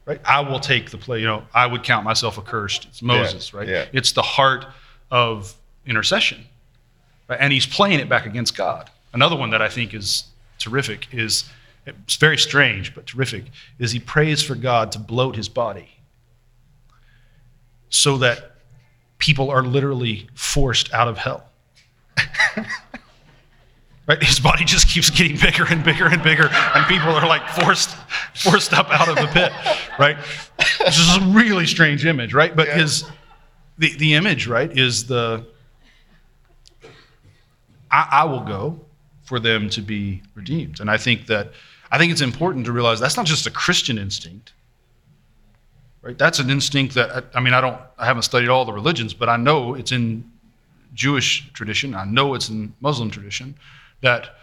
[0.06, 0.20] Right?
[0.24, 1.20] I will take the play.
[1.20, 2.86] You know, I would count myself accursed.
[2.86, 3.68] It's Moses, right?
[3.68, 3.86] yeah.
[3.92, 4.66] It's the heart
[5.10, 5.54] of
[5.86, 6.44] intercession.
[7.28, 7.38] Right?
[7.40, 8.90] And he's playing it back against God.
[9.12, 10.24] Another one that I think is
[10.58, 11.44] terrific is
[11.86, 13.44] it's very strange, but terrific,
[13.78, 15.88] is he prays for God to bloat his body
[17.90, 18.52] so that
[19.18, 21.44] people are literally forced out of hell.
[24.06, 24.22] right?
[24.22, 27.96] His body just keeps getting bigger and bigger and bigger, and people are like forced
[28.34, 29.52] forced up out of the pit,
[29.98, 30.16] right?
[30.78, 32.54] This is a really strange image, right?
[32.54, 32.78] But Yeah.
[32.78, 33.04] his
[33.78, 35.46] the, the image, right, is the
[37.90, 38.80] I, I will go
[39.24, 40.80] for them to be redeemed.
[40.80, 41.52] And I think that
[41.90, 44.52] I think it's important to realize that's not just a Christian instinct.
[46.02, 46.18] Right?
[46.18, 49.14] That's an instinct that I, I mean I don't I haven't studied all the religions,
[49.14, 50.30] but I know it's in
[50.92, 53.54] Jewish tradition, I know it's in Muslim tradition
[54.04, 54.36] that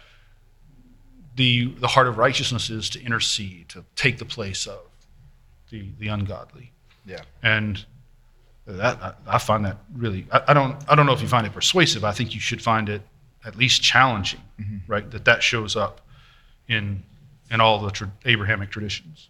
[1.36, 4.80] the the heart of righteousness is to intercede, to take the place of
[5.70, 6.72] the the ungodly.
[7.06, 7.22] Yeah.
[7.42, 7.84] And
[8.66, 11.46] that I, I find that really I, I don't I don't know if you find
[11.46, 12.04] it persuasive.
[12.04, 13.02] I think you should find it
[13.44, 14.78] at least challenging, mm-hmm.
[14.86, 15.10] right?
[15.10, 16.00] That that shows up
[16.68, 17.04] in
[17.50, 19.28] in all the tra- Abrahamic traditions.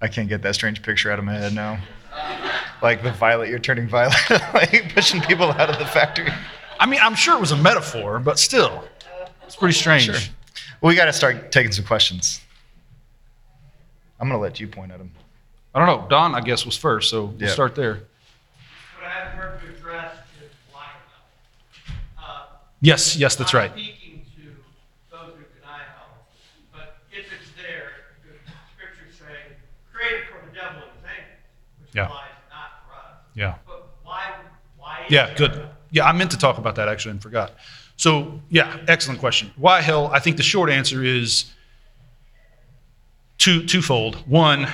[0.00, 1.78] I can't get that strange picture out of my head now.
[2.82, 4.14] Like the violet, you're turning violet,
[4.54, 6.30] like pushing people out of the factory.
[6.78, 8.84] I mean, I'm sure it was a metaphor, but still,
[9.44, 10.04] it's pretty strange.
[10.04, 10.14] Sure.
[10.80, 12.40] Well, we got to start taking some questions.
[14.20, 15.10] I'm going to let you point at them.
[15.74, 16.08] I don't know.
[16.08, 17.48] Don, I guess, was first, so we'll Yeah.
[17.48, 17.94] start there.
[18.98, 20.16] What I've heard address.
[22.18, 22.44] Uh,
[22.80, 23.70] Yes, yes, that's right.
[23.72, 24.42] Speaking to
[25.10, 26.26] those who deny hell,
[26.72, 27.90] but if it's there,
[28.24, 28.32] the
[28.74, 29.56] scriptures say,
[29.92, 31.40] created for the devil and his angels,
[31.82, 32.08] which Yeah.
[32.08, 33.16] not for us.
[33.34, 33.54] Yeah.
[33.66, 34.34] But why,
[34.78, 35.04] why?
[35.06, 35.68] is Yeah, good.
[35.90, 37.52] Yeah, I meant to talk about that actually and forgot.
[37.96, 39.50] So, yeah, excellent question.
[39.56, 40.08] Why hell?
[40.08, 41.46] I think the short answer is
[43.38, 44.16] two twofold.
[44.28, 44.68] One,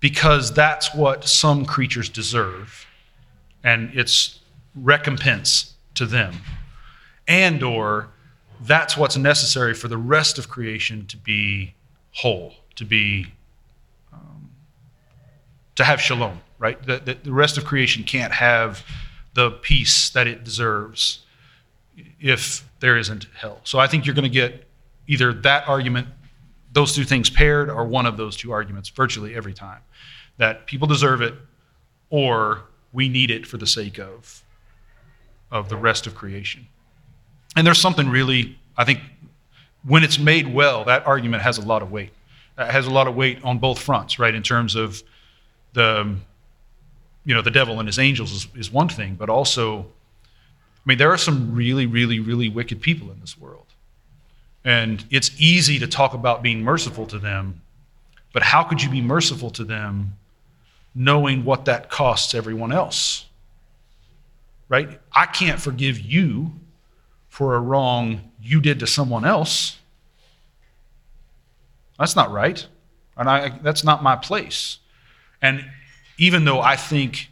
[0.00, 2.86] because that's what some creatures deserve,
[3.62, 4.40] and it's
[4.74, 6.34] recompense to them,
[7.26, 8.08] and or
[8.60, 11.74] that's what's necessary for the rest of creation to be
[12.12, 13.26] whole, to be
[14.12, 14.50] um,
[15.76, 16.84] to have shalom, right?
[16.84, 18.84] The, the, the rest of creation can't have
[19.34, 21.20] the peace that it deserves
[22.20, 23.60] if there isn't hell.
[23.64, 24.66] So I think you're going to get
[25.06, 26.08] either that argument,
[26.72, 29.80] those two things paired, or one of those two arguments virtually every time.
[30.36, 31.34] That people deserve it,
[32.10, 32.62] or
[32.92, 34.42] we need it for the sake of,
[35.50, 36.66] of the rest of creation.
[37.56, 39.00] And there's something really, I think,
[39.82, 42.10] when it's made well, that argument has a lot of weight.
[42.58, 44.34] It has a lot of weight on both fronts, right?
[44.34, 45.02] In terms of
[45.72, 46.16] the,
[47.24, 50.98] you know, the devil and his angels is, is one thing, but also, I mean,
[50.98, 53.66] there are some really, really, really wicked people in this world.
[54.64, 57.62] And it's easy to talk about being merciful to them,
[58.32, 60.14] but how could you be merciful to them
[60.94, 63.26] knowing what that costs everyone else?
[64.68, 65.00] Right?
[65.12, 66.52] I can't forgive you
[67.28, 69.78] for a wrong you did to someone else.
[71.98, 72.66] That's not right.
[73.16, 74.78] And I, that's not my place.
[75.42, 75.64] And
[76.18, 77.30] even though I think,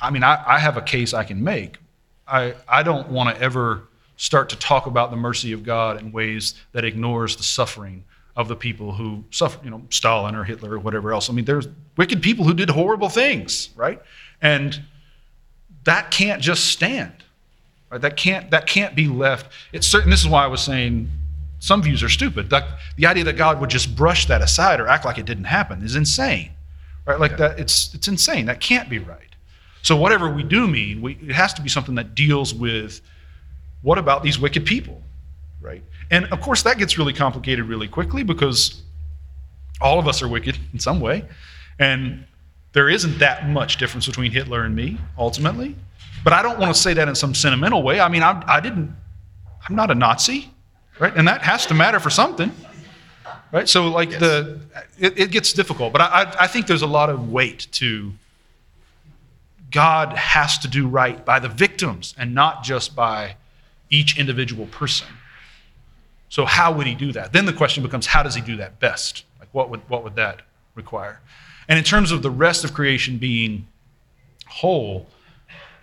[0.00, 1.78] I mean, I, I have a case I can make,
[2.26, 3.82] I, I don't want to ever
[4.16, 8.04] start to talk about the mercy of God in ways that ignores the suffering
[8.36, 11.28] of the people who suffer, you know, Stalin or Hitler or whatever else.
[11.28, 14.00] I mean, there's wicked people who did horrible things, right?
[14.40, 14.80] And
[15.84, 17.12] that can't just stand.
[17.90, 18.00] Right?
[18.00, 19.50] That can't that can't be left.
[19.72, 20.10] It's certain.
[20.10, 21.10] This is why I was saying
[21.58, 22.50] some views are stupid.
[22.50, 22.66] That,
[22.96, 25.82] the idea that God would just brush that aside or act like it didn't happen
[25.82, 26.50] is insane.
[27.06, 27.18] Right?
[27.18, 28.46] Like that, it's it's insane.
[28.46, 29.34] That can't be right.
[29.82, 33.00] So whatever we do mean, we, it has to be something that deals with
[33.82, 35.00] what about these wicked people,
[35.60, 35.82] right?
[36.10, 38.82] And of course, that gets really complicated really quickly because
[39.80, 41.24] all of us are wicked in some way,
[41.78, 42.24] and
[42.72, 45.74] there isn't that much difference between Hitler and me ultimately.
[46.22, 47.98] But I don't want to say that in some sentimental way.
[47.98, 48.94] I mean, I'm, I didn't.
[49.68, 50.50] I'm not a Nazi,
[50.98, 51.14] right?
[51.16, 52.52] And that has to matter for something,
[53.52, 53.68] right?
[53.68, 54.20] So like yes.
[54.20, 54.60] the,
[54.98, 55.92] it, it, gets difficult.
[55.92, 58.12] But I, I think there's a lot of weight to.
[59.70, 63.36] God has to do right by the victims and not just by
[63.88, 65.06] each individual person.
[66.28, 67.32] So how would he do that?
[67.32, 69.24] Then the question becomes, how does he do that best?
[69.38, 70.42] Like what would what would that
[70.74, 71.20] require?
[71.68, 73.68] And in terms of the rest of creation being
[74.48, 75.06] whole,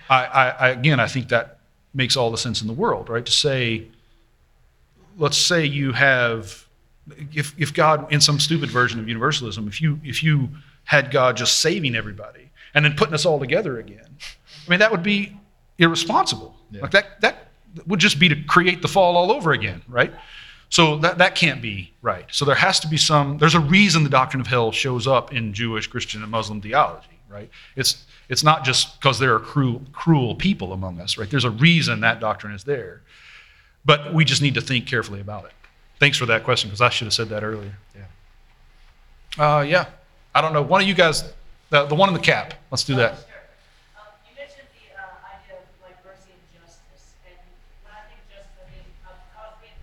[0.09, 1.59] I, I, again, I think that
[1.93, 3.25] makes all the sense in the world, right?
[3.25, 3.87] To say,
[5.17, 6.66] let's say you have,
[7.33, 10.49] if, if God, in some stupid version of universalism, if you, if you
[10.83, 14.17] had God just saving everybody and then putting us all together again,
[14.65, 15.37] I mean, that would be
[15.77, 16.55] irresponsible.
[16.71, 16.81] Yeah.
[16.81, 17.47] Like that, that
[17.85, 20.13] would just be to create the fall all over again, right?
[20.69, 22.25] So that, that can't be right.
[22.29, 25.33] So there has to be some, there's a reason the doctrine of hell shows up
[25.33, 27.49] in Jewish, Christian, and Muslim theology, right?
[27.75, 31.29] It's, it's not just because there are cruel, cruel people among us, right?
[31.29, 33.01] There's a reason that doctrine is there.
[33.85, 35.51] But we just need to think carefully about it.
[35.99, 37.73] Thanks for that question, because I should have said that earlier.
[39.37, 39.57] Yeah.
[39.57, 39.85] Uh, yeah.
[40.35, 40.61] I don't know.
[40.61, 41.23] One of you guys,
[41.71, 42.53] the, the one in the cap.
[42.69, 43.13] Let's do that.
[43.17, 47.33] You mentioned the uh idea of like mercy and justice and
[47.89, 48.93] I think just the the
[49.33, 49.73] concept is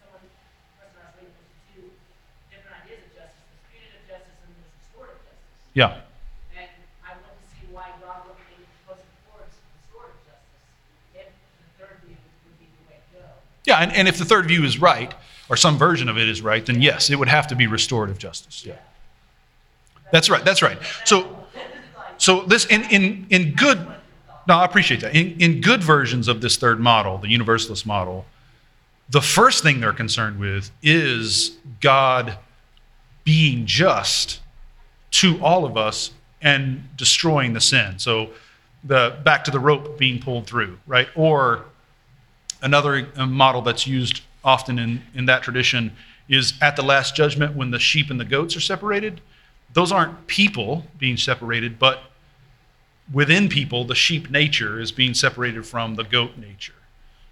[0.00, 0.32] something
[0.80, 5.76] was our of justice, punitive justice, punitive justice in distributive justice.
[5.76, 6.00] Yeah.
[6.56, 6.72] And
[7.04, 10.64] I want to see why God would be supposed towards restorative justice
[11.12, 13.28] if the third view would be the way to go.
[13.68, 15.12] Yeah, and, and if the third view is right,
[15.50, 18.16] or some version of it is right, then yes, it would have to be restorative
[18.16, 18.64] justice.
[18.64, 18.76] Yeah.
[20.10, 20.42] That's right.
[20.42, 20.78] That's right.
[21.04, 21.46] So,
[22.16, 23.78] so this in in in good.
[24.46, 25.14] No, I appreciate that.
[25.14, 28.24] In in good versions of this third model, the universalist model,
[29.10, 32.38] the first thing they're concerned with is God
[33.22, 34.40] being just
[35.10, 37.98] to all of us and destroying the sin.
[37.98, 38.30] So
[38.82, 41.08] the back to the rope being pulled through, right?
[41.14, 41.64] Or
[42.62, 45.92] another uh, model that's used often in, in that tradition
[46.28, 49.20] is at the last judgment when the sheep and the goats are separated.
[49.72, 52.00] Those aren't people being separated, but
[53.12, 56.74] within people, the sheep nature is being separated from the goat nature.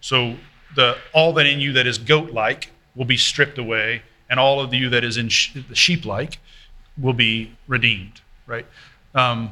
[0.00, 0.36] So
[0.74, 4.72] the all that in you that is goat-like will be stripped away, and all of
[4.72, 6.38] you that is in sh- sheep-like
[6.98, 8.66] will be redeemed, right?
[9.14, 9.50] Um,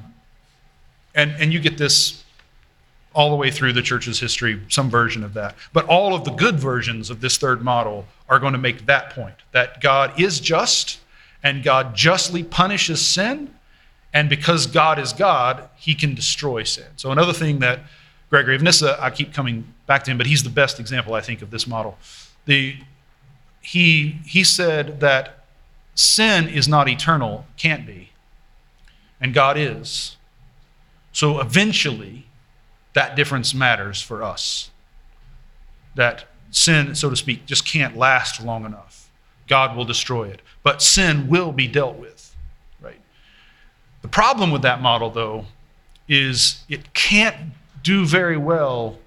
[1.14, 2.23] and, and you get this
[3.14, 5.54] all the way through the church's history, some version of that.
[5.72, 9.10] But all of the good versions of this third model are going to make that
[9.10, 10.98] point that God is just
[11.42, 13.54] and God justly punishes sin.
[14.12, 16.86] And because God is God, he can destroy sin.
[16.96, 17.80] So, another thing that
[18.30, 21.20] Gregory of Nyssa, I keep coming back to him, but he's the best example, I
[21.20, 21.98] think, of this model.
[22.46, 22.76] The,
[23.60, 25.44] he, he said that
[25.94, 28.10] sin is not eternal, can't be.
[29.20, 30.16] And God is.
[31.12, 32.26] So eventually,
[32.94, 34.70] that difference matters for us.
[35.94, 39.10] That sin, so to speak, just can't last long enough.
[39.46, 40.40] God will destroy it.
[40.62, 42.34] But sin will be dealt with,
[42.80, 43.00] right?
[44.02, 45.46] The problem with that model, though,
[46.08, 47.36] is it can't
[47.82, 48.98] do very well.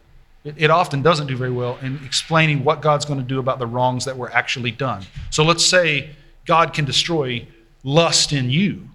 [0.43, 3.67] It, often doesn't do very well in explaining what God's going to do about the
[3.67, 5.03] wrongs that were actually done.
[5.29, 6.11] So let's say
[6.45, 7.47] God can destroy
[7.83, 8.87] lust in you.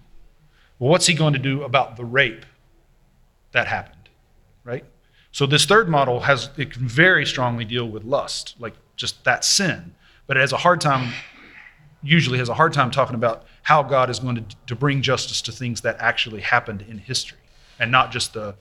[0.79, 2.45] Well, what's he going to do about the rape
[3.51, 3.92] that happened?
[4.63, 4.85] Right?
[5.31, 9.43] So this third model has it can very strongly deal with lust, like just that
[9.43, 9.95] sin,
[10.27, 11.13] but it has a hard time
[12.03, 15.41] usually has a hard time talking about how God is going to, to bring justice
[15.43, 17.37] to things that actually happened in history
[17.79, 18.55] and not just the,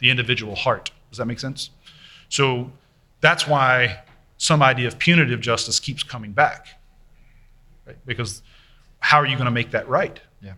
[0.00, 0.90] the individual heart.
[1.10, 1.70] Does that make sense?
[2.28, 2.70] So
[3.20, 4.02] that's why
[4.36, 6.66] some idea of punitive justice keeps coming back.
[7.86, 7.96] Right?
[8.04, 8.42] Because
[8.98, 10.20] how are you going to make that right?
[10.42, 10.54] Yeah.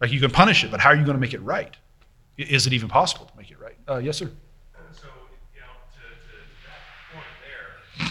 [0.00, 1.76] Like you can punish it, but how are you going to make it right?
[2.38, 3.59] Is it even possible to make it right?
[3.90, 4.30] Uh, yes, sir.
[4.92, 5.08] So,
[5.52, 6.78] you know, to, to that
[7.12, 8.06] point there,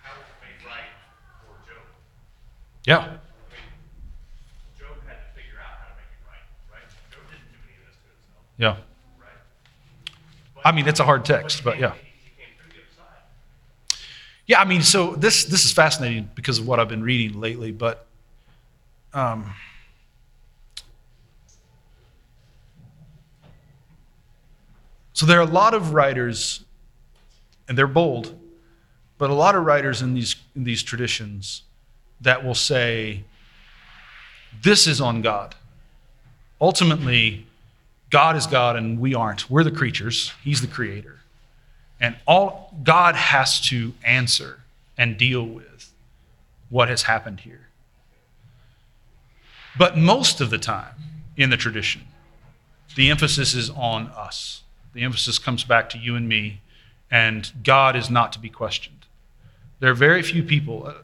[0.00, 0.88] how was it made right
[1.44, 1.84] for Job?
[2.86, 2.96] Yeah.
[2.96, 3.18] I mean,
[4.78, 6.40] Job had to figure out how to make it right,
[6.72, 6.88] right?
[7.12, 8.76] Job didn't do any of this to himself, Yeah.
[9.20, 10.64] right?
[10.64, 11.92] I mean, it's a hard text, but yeah.
[11.92, 13.98] He, he came through the other side.
[14.46, 17.70] Yeah, I mean, so this this is fascinating because of what I've been reading lately,
[17.70, 18.06] but
[19.12, 19.52] um,
[25.22, 26.64] so there are a lot of writers,
[27.68, 28.36] and they're bold,
[29.18, 31.62] but a lot of writers in these in these traditions
[32.20, 33.22] that will say,
[34.62, 35.54] "This is on God."
[36.60, 37.46] Ultimately,
[38.10, 39.48] God is God, and we aren't.
[39.48, 40.32] We're the creatures.
[40.42, 41.20] He's the creator.
[42.00, 44.64] And all God has to answer
[44.98, 45.92] and deal with
[46.68, 47.68] what has happened here.
[49.78, 50.96] But most of the time
[51.36, 52.08] in the tradition,
[52.96, 54.58] the emphasis is on us.
[54.92, 56.60] The emphasis comes back to you and me,
[57.10, 59.06] and God is not to be questioned.
[59.80, 60.94] There are very few people, uh,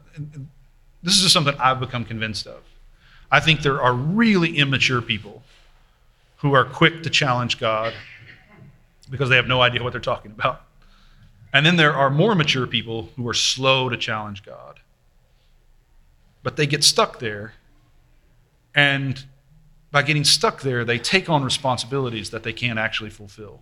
[1.03, 2.61] this is just something I've become convinced of.
[3.31, 5.43] I think there are really immature people
[6.37, 7.93] who are quick to challenge God
[9.09, 10.63] because they have no idea what they're talking about.
[11.51, 14.79] And then there are more mature people who are slow to challenge God.
[16.43, 17.53] But they get stuck there.
[18.73, 19.25] And
[19.91, 23.61] by getting stuck there, they take on responsibilities that they can't actually fulfill.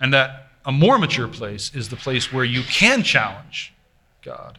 [0.00, 3.72] And that a more mature place is the place where you can challenge
[4.22, 4.58] God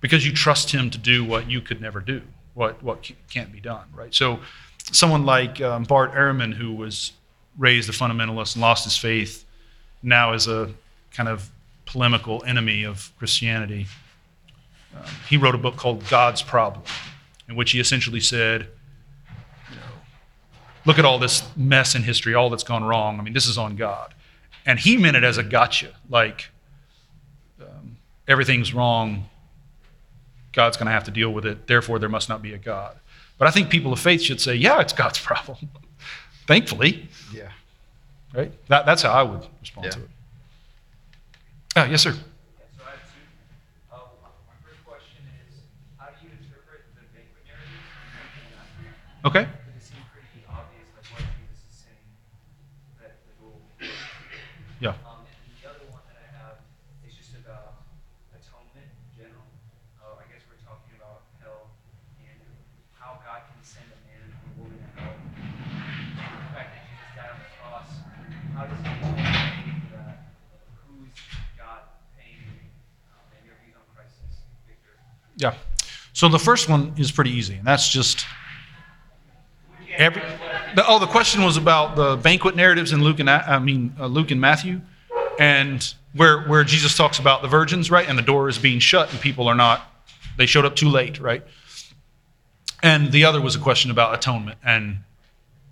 [0.00, 2.22] because you trust Him to do what you could never do,
[2.54, 4.14] what, what can't be done, right?
[4.14, 4.40] So,
[4.92, 7.12] someone like um, Bart Ehrman, who was
[7.58, 9.44] raised a fundamentalist and lost his faith,
[10.02, 10.72] now is a
[11.12, 11.50] kind of
[11.84, 13.86] polemical enemy of Christianity.
[14.96, 16.84] Um, he wrote a book called God's Problem,
[17.48, 18.68] in which he essentially said,
[19.70, 19.82] you know,
[20.86, 23.20] look at all this mess in history, all that's gone wrong.
[23.20, 24.14] I mean, this is on God.
[24.70, 26.48] And he meant it as a gotcha, like
[27.60, 27.96] um,
[28.28, 29.28] everything's wrong,
[30.52, 32.96] God's going to have to deal with it, therefore there must not be a God.
[33.36, 35.70] But I think people of faith should say, yeah, it's God's problem.
[36.46, 37.50] Thankfully, Yeah.
[38.32, 38.52] right?
[38.68, 39.90] That, that's how I would respond Yeah.
[39.90, 40.08] to it.
[41.76, 42.10] Uh, yes, sir.
[42.10, 42.16] Yeah,
[42.78, 43.26] so I have two.
[43.90, 45.62] Uh, my first question is,
[45.98, 49.24] how do you interpret the banquet narrative?
[49.24, 49.46] Okay.
[49.50, 52.06] Because it seems pretty obvious, like what Jesus is saying,
[53.02, 53.98] that the door will be open.
[54.80, 54.96] Yeah.
[55.04, 56.56] Um, and then the other one that I have
[57.06, 57.84] is just about
[58.34, 59.44] atonement in general.
[60.00, 61.68] Uh, I guess we're talking about hell
[62.18, 62.40] and
[62.96, 65.14] how God can send a man and a woman to hell.
[65.20, 67.90] The fact that Jesus died on the cross,
[68.56, 70.16] how does he explain that?
[70.88, 71.12] Who's
[71.60, 71.84] God
[72.16, 72.72] paying?
[73.12, 74.96] Um, and your views on Christus Victor?
[75.36, 75.60] Yeah.
[76.20, 78.26] So the first one is pretty easy, and that's just
[79.96, 80.20] every.
[80.74, 84.04] The, oh, the question was about the banquet narratives in Luke and I mean uh,
[84.04, 84.82] Luke and Matthew,
[85.38, 88.06] and where where Jesus talks about the virgins, right?
[88.06, 89.80] And the door is being shut, and people are not.
[90.36, 91.42] They showed up too late, right?
[92.82, 94.98] And the other was a question about atonement and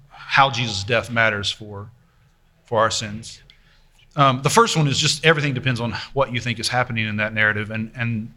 [0.09, 1.90] how Jesus' death matters for
[2.64, 3.42] for our sins.
[4.16, 7.16] Um, the first one is just everything depends on what you think is happening in
[7.16, 8.32] that narrative, and and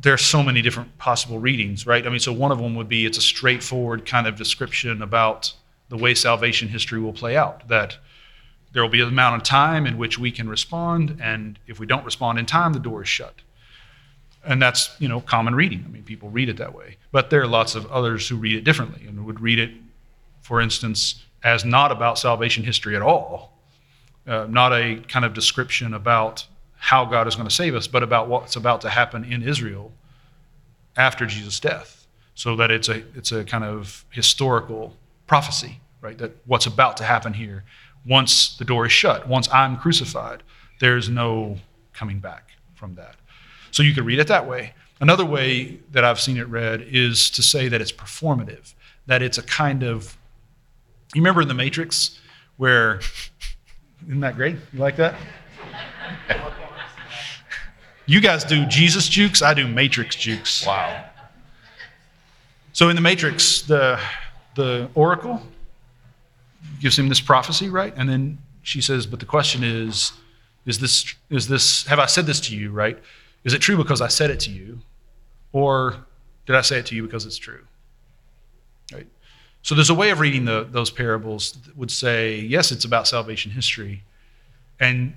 [0.00, 2.06] there are so many different possible readings, right?
[2.06, 5.52] I mean, so one of them would be it's a straightforward kind of description about
[5.88, 7.68] the way salvation history will play out.
[7.68, 7.98] That
[8.72, 11.86] there will be an amount of time in which we can respond, and if we
[11.86, 13.34] don't respond in time, the door is shut.
[14.44, 15.84] And that's you know common reading.
[15.86, 16.96] I mean, people read it that way.
[17.12, 19.70] But there are lots of others who read it differently and would read it,
[20.40, 23.58] for instance, as not about salvation history at all,
[24.26, 26.46] uh, not a kind of description about
[26.80, 29.92] how God is going to save us, but about what's about to happen in Israel
[30.96, 32.06] after Jesus' death.
[32.34, 36.16] So that it's a it's a kind of historical prophecy, right?
[36.16, 37.64] That what's about to happen here,
[38.06, 40.42] once the door is shut, once I'm crucified,
[40.80, 41.58] there's no
[41.92, 43.16] coming back from that.
[43.72, 44.72] So you could read it that way.
[45.00, 48.72] Another way that I've seen it read is to say that it's performative,
[49.06, 50.16] that it's a kind of
[51.14, 52.18] you remember in the Matrix
[52.56, 53.00] where
[54.06, 54.56] isn't that great?
[54.72, 55.14] You like that?
[58.10, 60.66] You guys do Jesus jukes, I do Matrix jukes.
[60.66, 61.04] Wow.
[62.72, 64.00] So in the Matrix, the
[64.56, 65.40] the oracle
[66.80, 67.94] gives him this prophecy, right?
[67.96, 70.12] And then she says, "But the question is,
[70.66, 72.98] is this is this have I said this to you, right?
[73.44, 74.80] Is it true because I said it to you,
[75.52, 75.94] or
[76.46, 77.64] did I say it to you because it's true?"
[78.92, 79.06] Right.
[79.62, 83.06] So there's a way of reading the, those parables that would say, yes, it's about
[83.06, 84.02] salvation history,
[84.80, 85.16] and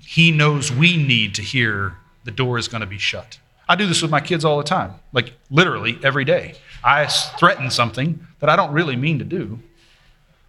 [0.00, 3.38] he knows we need to hear the door is going to be shut.
[3.68, 6.54] I do this with my kids all the time, like literally every day.
[6.82, 9.58] I threaten something that I don't really mean to do,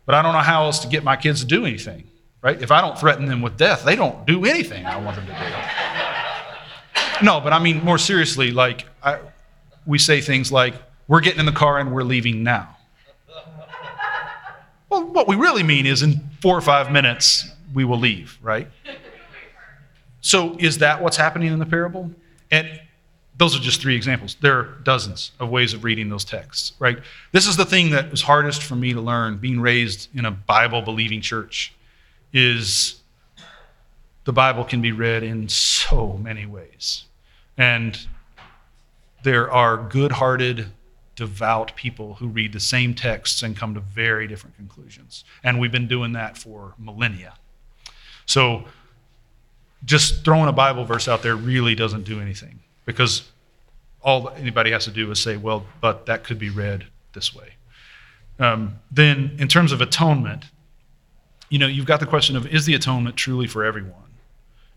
[0.05, 2.03] but I don't know how else to get my kids to do anything,
[2.41, 2.61] right?
[2.61, 5.31] If I don't threaten them with death, they don't do anything I want them to
[5.31, 7.25] do.
[7.25, 9.19] No, but I mean more seriously, like I,
[9.85, 10.73] we say things like,
[11.07, 12.75] "We're getting in the car and we're leaving now."
[14.89, 18.67] Well, what we really mean is in four or five minutes we will leave, right?
[20.26, 22.09] So is that what's happening in the parable?
[22.49, 22.82] And
[23.38, 24.36] those are just three examples.
[24.41, 26.97] There are dozens of ways of reading those texts, right?
[27.32, 30.32] This is the thing that was hardest for me to learn being raised in a
[30.32, 31.76] Bible believing church
[32.34, 33.03] is
[34.23, 37.03] the Bible can be read in so many ways.
[37.55, 38.07] And
[39.21, 40.71] there are good-hearted
[41.15, 45.23] devout people who read the same texts and come to very different conclusions.
[45.43, 47.36] And we've been doing that for millennia.
[48.26, 48.65] So
[49.86, 53.29] just throwing a Bible verse out there really doesn't do anything because
[54.01, 57.53] all anybody has to do is say, well, but that could be read this way.
[58.39, 60.45] Um, then, in terms of atonement,
[61.49, 63.93] you know, you've got the question of is the atonement truly for everyone?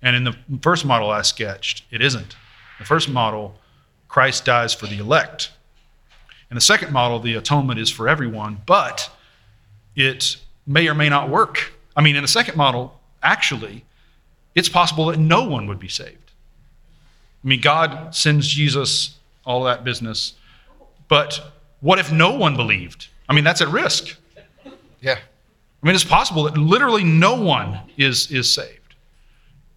[0.00, 2.36] And in the first model I sketched, it isn't.
[2.78, 3.59] The first model,
[4.06, 5.50] Christ dies for the elect.
[6.50, 9.11] In the second model, the atonement is for everyone, but
[9.96, 10.36] it
[10.66, 11.72] may or may not work.
[11.96, 13.84] I mean, in the second model, actually,
[14.59, 16.32] it's possible that no one would be saved.
[17.44, 20.34] I mean, God sends Jesus, all that business,
[21.09, 21.40] but
[21.80, 23.06] what if no one believed?
[23.28, 24.16] I mean, that's at risk.
[25.00, 25.18] Yeah.
[25.82, 28.96] I mean, it's possible that literally no one is, is saved.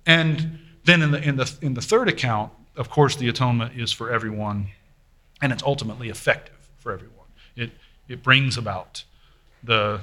[0.05, 3.91] And then in the, in, the, in the third account, of course, the atonement is
[3.91, 4.69] for everyone,
[5.41, 7.27] and it's ultimately effective for everyone.
[7.55, 7.69] It,
[8.07, 9.03] it brings about
[9.63, 10.01] the,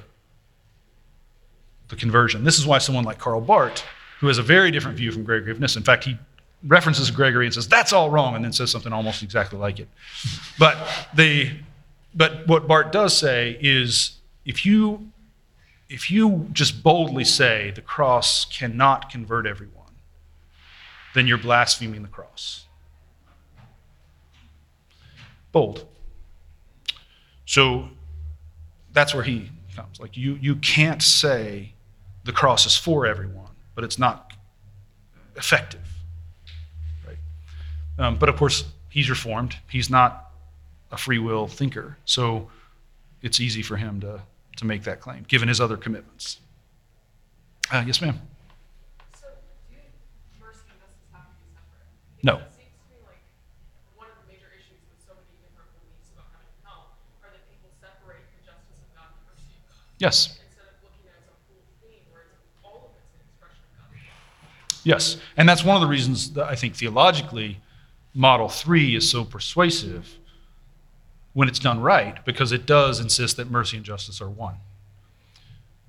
[1.89, 2.45] the conversion.
[2.45, 3.83] This is why someone like Karl Barth,
[4.21, 6.19] who has a very different view from Gregory of Nyssa, in fact, he
[6.67, 9.89] references Gregory and says, that's all wrong, and then says something almost exactly like it.
[10.59, 10.77] But,
[11.15, 11.53] the,
[12.15, 15.11] but what Barth does say is if you
[15.89, 19.75] if you just boldly say the cross cannot convert everyone,
[21.15, 22.67] then you're blaspheming the cross.
[25.51, 25.87] Bold.
[27.47, 27.89] So
[28.93, 29.99] that's where he comes.
[29.99, 31.73] Like you, you can't say
[32.25, 33.48] the cross is for everyone,
[33.79, 34.33] but it's not
[35.37, 35.89] effective.
[37.07, 37.17] Right?
[37.97, 39.55] Um, but of course, he's reformed.
[39.71, 40.33] He's not
[40.91, 41.97] a free will thinker.
[42.05, 42.51] So
[43.23, 44.21] it's easy for him to
[44.57, 46.41] to make that claim, given his other commitments.
[47.73, 48.21] Uh, yes, ma'am.
[49.21, 49.29] So,
[49.71, 49.77] do
[50.41, 52.25] mercy and justice have to be separate?
[52.25, 52.43] No.
[59.99, 60.38] Because
[64.89, 65.19] Yes.
[65.37, 67.61] And that's one of the reasons that I think theologically
[68.15, 70.17] Model 3 is so persuasive
[71.35, 74.55] when it's done right, because it does insist that mercy and justice are one.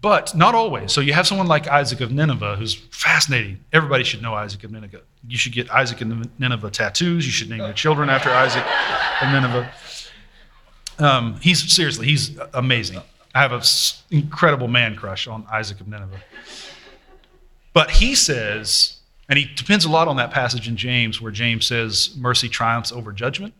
[0.01, 0.91] But not always.
[0.91, 3.63] So you have someone like Isaac of Nineveh who's fascinating.
[3.71, 4.99] Everybody should know Isaac of Nineveh.
[5.25, 7.25] You should get Isaac of Nineveh tattoos.
[7.25, 8.65] You should name your children after Isaac
[9.21, 9.71] of Nineveh.
[10.99, 12.99] Um, he's seriously, he's amazing.
[13.33, 13.61] I have an
[14.11, 16.21] incredible man crush on Isaac of Nineveh.
[17.79, 18.97] But he says,
[19.29, 22.91] and he depends a lot on that passage in James where James says mercy triumphs
[22.91, 23.53] over judgment.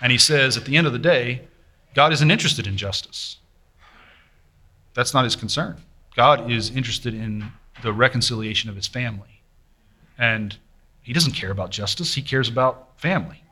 [0.00, 1.42] And he says, at the end of the day,
[1.94, 3.36] God isn't interested in justice.
[4.94, 5.76] That's not his concern.
[6.16, 7.52] God is interested in
[7.84, 9.42] the reconciliation of his family.
[10.18, 10.56] And
[11.02, 13.44] he doesn't care about justice, he cares about family.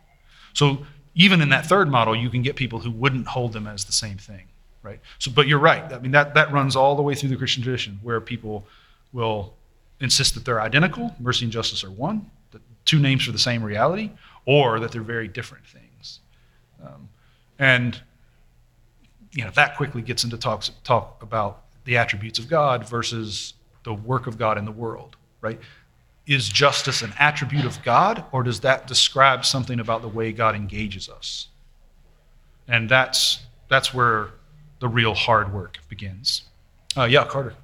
[0.55, 0.79] So
[1.15, 3.93] even in that third model, you can get people who wouldn't hold them as the
[3.93, 4.47] same thing,
[4.83, 4.99] right?
[5.21, 5.93] So, but you're right.
[5.93, 8.67] I mean, that, that runs all the way through the Christian tradition where people
[9.13, 9.55] will
[10.01, 13.63] insist that they're identical, mercy and justice are one, that two names for the same
[13.63, 14.11] reality,
[14.47, 16.21] or that they're very different things.
[16.85, 17.09] Um,
[17.59, 18.01] and
[19.33, 23.55] you know that quickly gets into talks talk about the attributes of God versus
[23.85, 25.59] the work of God in the world, right?
[26.27, 30.55] Is justice an attribute of God, or does that describe something about the way God
[30.55, 31.49] engages us?
[32.67, 34.31] And that's that's where
[34.81, 36.43] the real hard work begins.
[36.97, 37.55] Uh, yeah, Carter.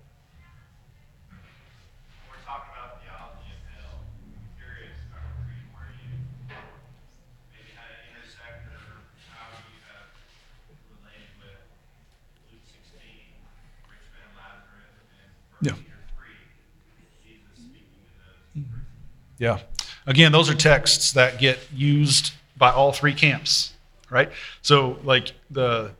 [2.28, 4.02] We're talking about theology of hell.
[4.02, 5.44] I'm curious, Dr.
[5.46, 6.18] Reed, where you
[7.54, 10.10] maybe had an intersect or how you have
[10.90, 11.62] related with
[12.50, 12.98] Luke 16,
[13.86, 15.30] rich man Lazarus, and
[15.60, 15.72] Yeah.
[15.72, 16.26] 1 Peter 3,
[17.24, 17.86] Jesus speaking
[18.54, 18.70] to those.
[19.38, 19.58] Yeah.
[20.06, 23.72] Again, those are texts that get used by all three camps,
[24.10, 24.30] right?
[24.62, 25.92] So, like the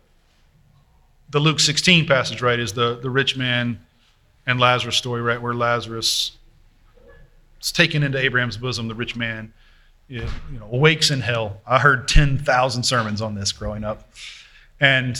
[1.30, 3.78] the Luke 16 passage, right, is the the rich man
[4.46, 6.32] and Lazarus story, right, where Lazarus
[7.60, 9.52] is taken into Abraham's bosom, the rich man,
[10.08, 11.60] you know, awakes in hell.
[11.66, 14.10] I heard 10,000 sermons on this growing up.
[14.80, 15.18] And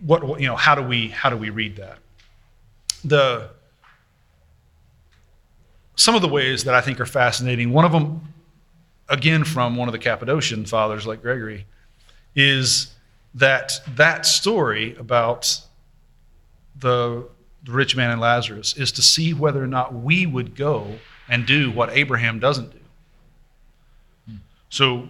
[0.00, 1.98] what, you know, how do we, how do we read that?
[3.08, 3.50] The,
[5.94, 8.32] some of the ways that I think are fascinating, one of them,
[9.08, 11.66] again, from one of the Cappadocian fathers like Gregory,
[12.34, 12.94] is
[13.34, 15.60] that that story about
[16.78, 17.28] the,
[17.64, 21.46] the rich man and Lazarus is to see whether or not we would go and
[21.46, 22.78] do what Abraham doesn't do.
[24.68, 25.08] So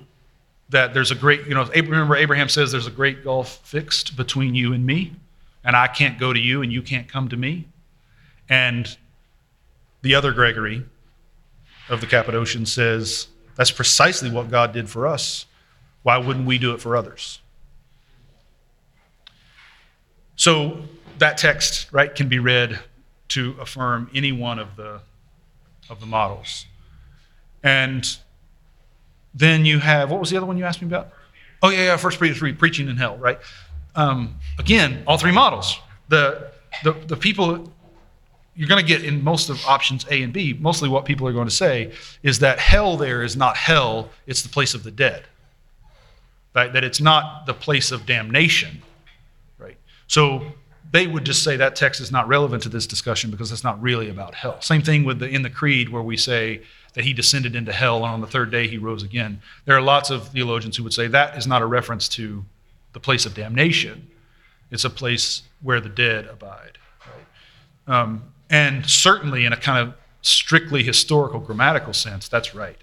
[0.68, 4.54] that there's a great, you know, remember Abraham says there's a great gulf fixed between
[4.54, 5.14] you and me,
[5.64, 7.66] and I can't go to you and you can't come to me.
[8.48, 8.96] And
[10.02, 10.84] the other Gregory
[11.88, 15.46] of the Cappadocian says that's precisely what God did for us.
[16.02, 17.40] Why wouldn't we do it for others?
[20.36, 20.82] So
[21.18, 22.78] that text, right, can be read
[23.28, 25.00] to affirm any one of the
[25.88, 26.66] of the models.
[27.62, 28.06] And
[29.34, 31.10] then you have what was the other one you asked me about?
[31.62, 33.38] Oh yeah, yeah, First Peter three, preaching in hell, right?
[33.94, 35.78] Um, again, all three models.
[36.08, 36.52] The
[36.84, 37.72] the the people
[38.56, 40.56] you're going to get in most of options A and B.
[40.58, 41.92] Mostly, what people are going to say
[42.22, 45.24] is that hell there is not hell; it's the place of the dead.
[46.54, 46.72] Right?
[46.72, 48.82] That it's not the place of damnation.
[49.58, 49.76] Right?
[50.06, 50.42] So
[50.90, 53.80] they would just say that text is not relevant to this discussion because it's not
[53.82, 54.60] really about hell.
[54.62, 56.62] Same thing with the in the creed where we say
[56.94, 59.42] that he descended into hell and on the third day he rose again.
[59.66, 62.42] There are lots of theologians who would say that is not a reference to
[62.94, 64.08] the place of damnation.
[64.70, 66.78] It's a place where the dead abide.
[67.86, 68.00] Right?
[68.00, 72.78] Um, and certainly in a kind of strictly historical grammatical sense, that's right.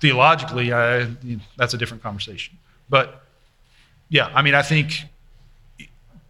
[0.00, 1.08] Theologically, I,
[1.56, 2.58] that's a different conversation.
[2.88, 3.22] But
[4.08, 5.04] yeah, I mean, I think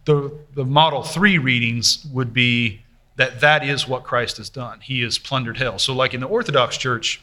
[0.05, 2.81] the, the Model 3 readings would be
[3.15, 4.79] that that is what Christ has done.
[4.79, 5.77] He has plundered hell.
[5.77, 7.21] So, like in the Orthodox Church,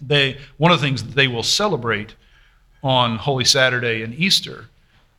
[0.00, 2.14] they, one of the things that they will celebrate
[2.82, 4.66] on Holy Saturday and Easter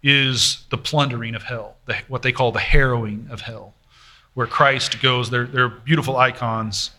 [0.03, 3.73] is the plundering of hell, the, what they call the harrowing of hell,
[4.33, 5.29] where Christ goes.
[5.29, 6.91] They're, they're beautiful icons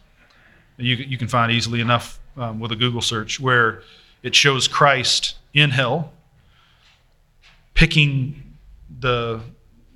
[0.80, 3.82] you, you can find easily enough um, with a Google search where
[4.22, 6.12] it shows Christ in hell,
[7.74, 8.56] picking
[8.98, 9.40] the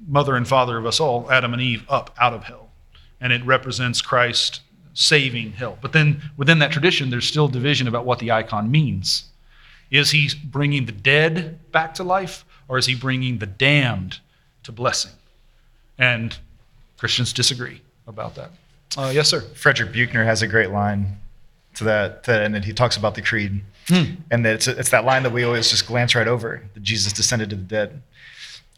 [0.07, 2.71] mother and father of us all, Adam and Eve, up out of hell.
[3.21, 4.61] And it represents Christ
[4.93, 5.79] saving hell.
[5.81, 9.25] But then within that tradition, there's still division about what the icon means.
[9.91, 14.21] Is he bringing the dead back to life, or is he bringing the damned
[14.65, 15.13] to blessing?
[15.99, 16.37] And
[16.97, 18.51] Christians disagree about that.
[18.97, 19.41] Uh, yes, sir.
[19.41, 21.19] Frederick Buechner has a great line
[21.75, 23.63] to that, to that and he talks about the creed.
[23.91, 27.51] And it's, it's that line that we always just glance right over that Jesus descended
[27.51, 28.03] to the dead.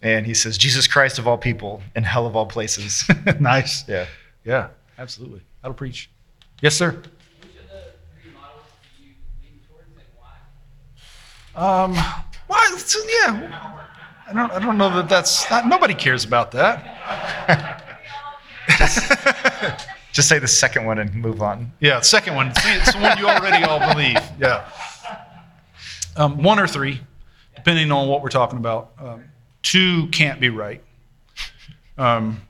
[0.03, 3.09] And he says, Jesus Christ of all people in hell of all places.
[3.41, 3.89] nice.
[3.89, 4.07] yeah.
[4.45, 4.69] Yeah,
[4.99, 5.41] absolutely.
[5.63, 6.09] That'll preach.
[6.61, 6.91] Yes, sir.
[6.91, 7.11] Which of
[7.69, 7.83] the
[8.23, 8.63] three models
[8.97, 10.05] do you lean towards and
[11.55, 11.85] why?
[11.85, 11.93] Um,
[12.49, 12.79] well,
[13.09, 13.73] yeah.
[14.29, 17.73] I don't, I don't know that that's, not, nobody cares about that.
[20.13, 21.73] Just say the second one and move on.
[21.81, 22.53] Yeah, second one.
[22.57, 24.19] It's the one you already all believe.
[24.41, 24.69] Yeah.
[26.17, 27.01] Um, one or three,
[27.55, 28.93] depending on what we're talking about.
[28.99, 29.25] Um,
[29.63, 30.83] two can't be right.
[31.99, 32.41] Um,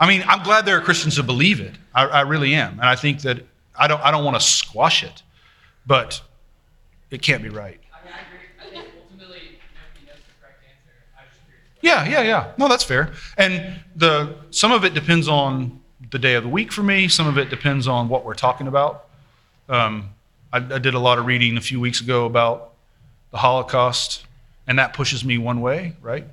[0.00, 1.74] I mean, I'm glad there are Christians who believe it.
[1.94, 3.44] I, I really am, and I think that
[3.76, 4.00] I don't.
[4.02, 5.22] I don't want to squash it,
[5.86, 6.20] but
[7.10, 7.80] it can't be right.
[7.92, 8.38] I mean, I agree.
[8.60, 10.92] I think ultimately nobody knows the correct answer.
[11.16, 11.67] I was just curious.
[11.80, 12.52] Yeah, yeah, yeah.
[12.58, 13.12] No, that's fair.
[13.36, 15.80] And the some of it depends on
[16.10, 17.08] the day of the week for me.
[17.08, 19.06] Some of it depends on what we're talking about.
[19.68, 20.10] Um,
[20.52, 22.72] I, I did a lot of reading a few weeks ago about
[23.30, 24.26] the Holocaust,
[24.66, 26.24] and that pushes me one way, right?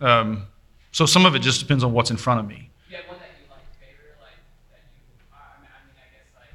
[0.00, 0.46] Um,
[0.92, 2.70] so some of it just depends on what's in front of me.
[2.88, 4.32] Do one that you like favor, like
[4.70, 5.04] that you?
[5.34, 6.52] I mean, I guess like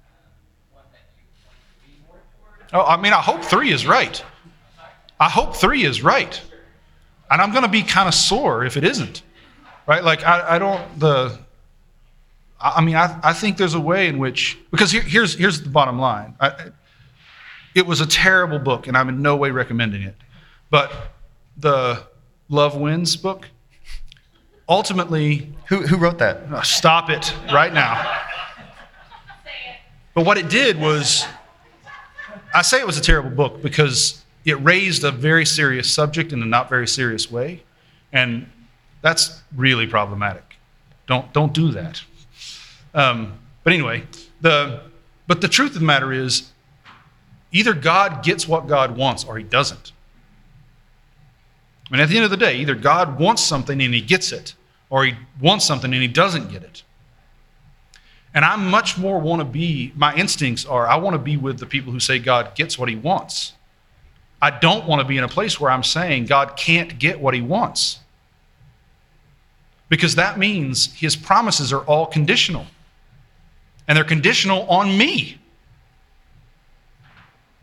[0.00, 2.16] um, one that you want to lean more
[2.72, 2.84] toward.
[2.84, 4.24] Oh, I mean, I hope three is right.
[5.20, 6.40] I hope three is right.
[7.30, 9.22] And I'm going to be kind of sore if it isn't.
[9.86, 10.02] Right?
[10.04, 11.38] Like, I, I don't, the,
[12.60, 15.70] I mean, I, I think there's a way in which, because here, here's, here's the
[15.70, 16.34] bottom line.
[16.40, 16.70] I,
[17.74, 20.16] it was a terrible book, and I'm in no way recommending it.
[20.70, 20.92] But
[21.56, 22.02] the
[22.48, 23.48] Love Wins book,
[24.68, 26.42] ultimately, Who, who wrote that?
[26.52, 28.20] uh, stop it right now.
[30.14, 31.24] But what it did was,
[32.52, 36.42] I say it was a terrible book because it raised a very serious subject in
[36.42, 37.62] a not very serious way,
[38.12, 38.50] and
[39.02, 40.56] that's really problematic.
[41.06, 42.02] Don't don't do that.
[42.94, 44.04] Um, but anyway,
[44.40, 44.82] the
[45.26, 46.50] but the truth of the matter is,
[47.52, 49.92] either God gets what God wants or He doesn't.
[51.90, 54.32] I mean, at the end of the day, either God wants something and He gets
[54.32, 54.54] it,
[54.90, 56.82] or He wants something and He doesn't get it.
[58.34, 61.58] And I much more want to be, my instincts are, I want to be with
[61.58, 63.54] the people who say God gets what he wants.
[64.40, 67.34] I don't want to be in a place where I'm saying God can't get what
[67.34, 67.98] he wants.
[69.88, 72.66] Because that means his promises are all conditional.
[73.86, 75.38] And they're conditional on me.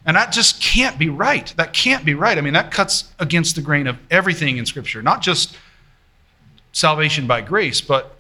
[0.05, 1.53] And that just can't be right.
[1.57, 2.37] That can't be right.
[2.37, 5.57] I mean, that cuts against the grain of everything in Scripture, not just
[6.73, 8.15] salvation by grace, but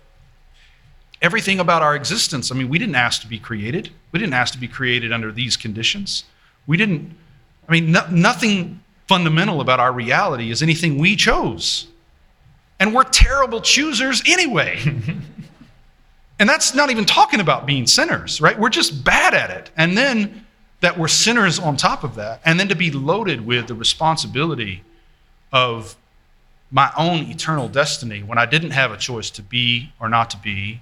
[1.21, 2.51] everything about our existence.
[2.51, 5.31] I mean, we didn't ask to be created, we didn't ask to be created under
[5.31, 6.23] these conditions.
[6.67, 7.15] We didn't,
[7.67, 11.87] I mean, no, nothing fundamental about our reality is anything we chose.
[12.79, 14.79] And we're terrible choosers anyway.
[16.39, 18.59] and that's not even talking about being sinners, right?
[18.59, 19.71] We're just bad at it.
[19.77, 20.45] And then
[20.81, 22.41] that we're sinners on top of that.
[22.45, 24.83] And then to be loaded with the responsibility
[25.51, 25.95] of
[26.71, 30.37] my own eternal destiny when I didn't have a choice to be or not to
[30.37, 30.81] be,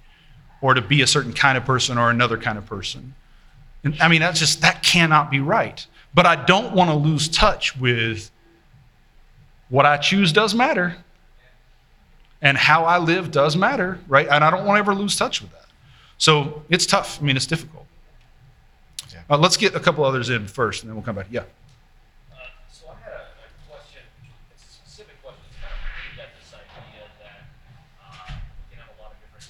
[0.62, 3.14] or to be a certain kind of person or another kind of person.
[3.84, 5.86] And, I mean, that's just, that cannot be right.
[6.14, 8.30] But I don't want to lose touch with
[9.70, 10.98] what I choose does matter.
[12.42, 14.28] And how I live does matter, right?
[14.30, 15.66] And I don't want to ever lose touch with that.
[16.18, 17.20] So it's tough.
[17.22, 17.88] I mean, it's difficult.
[19.30, 21.28] Uh, let's get a couple others in first, and then we'll come back.
[21.32, 21.48] Yeah.
[22.28, 24.04] Uh, so I had a, a question,
[24.52, 27.48] it's a specific question, it's kind of aimed at this idea that,
[28.04, 28.36] uh,
[28.68, 29.48] we can have a lot of different,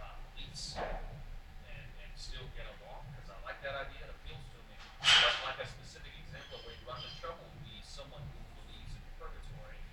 [0.00, 4.58] uh, beliefs and, and still get along, because I like that idea, it appeals to
[4.72, 4.80] me.
[5.04, 8.96] But like a specific example where you run into trouble would be someone who believes
[8.96, 9.84] in purgatory,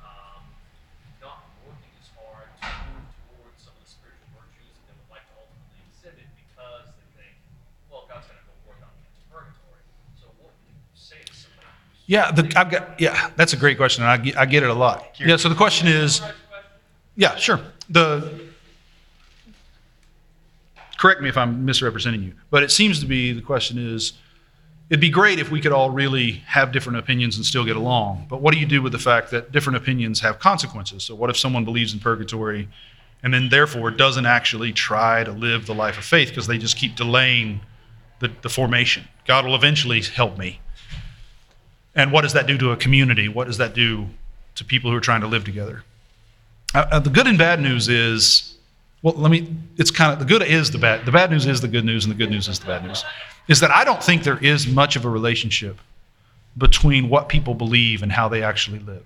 [0.00, 0.40] um,
[1.20, 5.12] not working as hard to move towards some of the spiritual virtues that they would
[5.12, 7.36] like to ultimately exhibit because they think,
[7.92, 9.84] well, God's gonna go work on me into purgatory.
[10.18, 13.56] So what would you say to somebody who's Yeah, the, I've got, yeah, that's a
[13.56, 15.16] great question, and I get, I get it a lot.
[15.18, 16.20] Yeah, so the question is,
[17.16, 17.60] yeah, sure.
[17.88, 18.48] The,
[20.98, 24.14] correct me if I'm misrepresenting you, but it seems to be the question is,
[24.90, 28.26] it'd be great if we could all really have different opinions and still get along.
[28.28, 31.04] But what do you do with the fact that different opinions have consequences?
[31.04, 32.68] So what if someone believes in purgatory
[33.22, 36.76] and then therefore doesn't actually try to live the life of faith because they just
[36.76, 37.62] keep delaying
[38.20, 39.08] the, the formation?
[39.26, 40.60] God will eventually help me.
[41.94, 43.28] And what does that do to a community?
[43.28, 44.08] What does that do
[44.56, 45.84] to people who are trying to live together?
[46.74, 48.54] Uh, uh, the good and bad news is,
[49.02, 51.60] well, let me, it's kind of, the good is the bad, the bad news is
[51.60, 53.04] the good news, and the good news is the bad news.
[53.46, 55.78] Is that I don't think there is much of a relationship
[56.56, 59.04] between what people believe and how they actually live.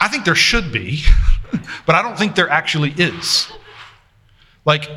[0.00, 1.02] I think there should be,
[1.86, 3.50] but I don't think there actually is.
[4.64, 4.90] Like,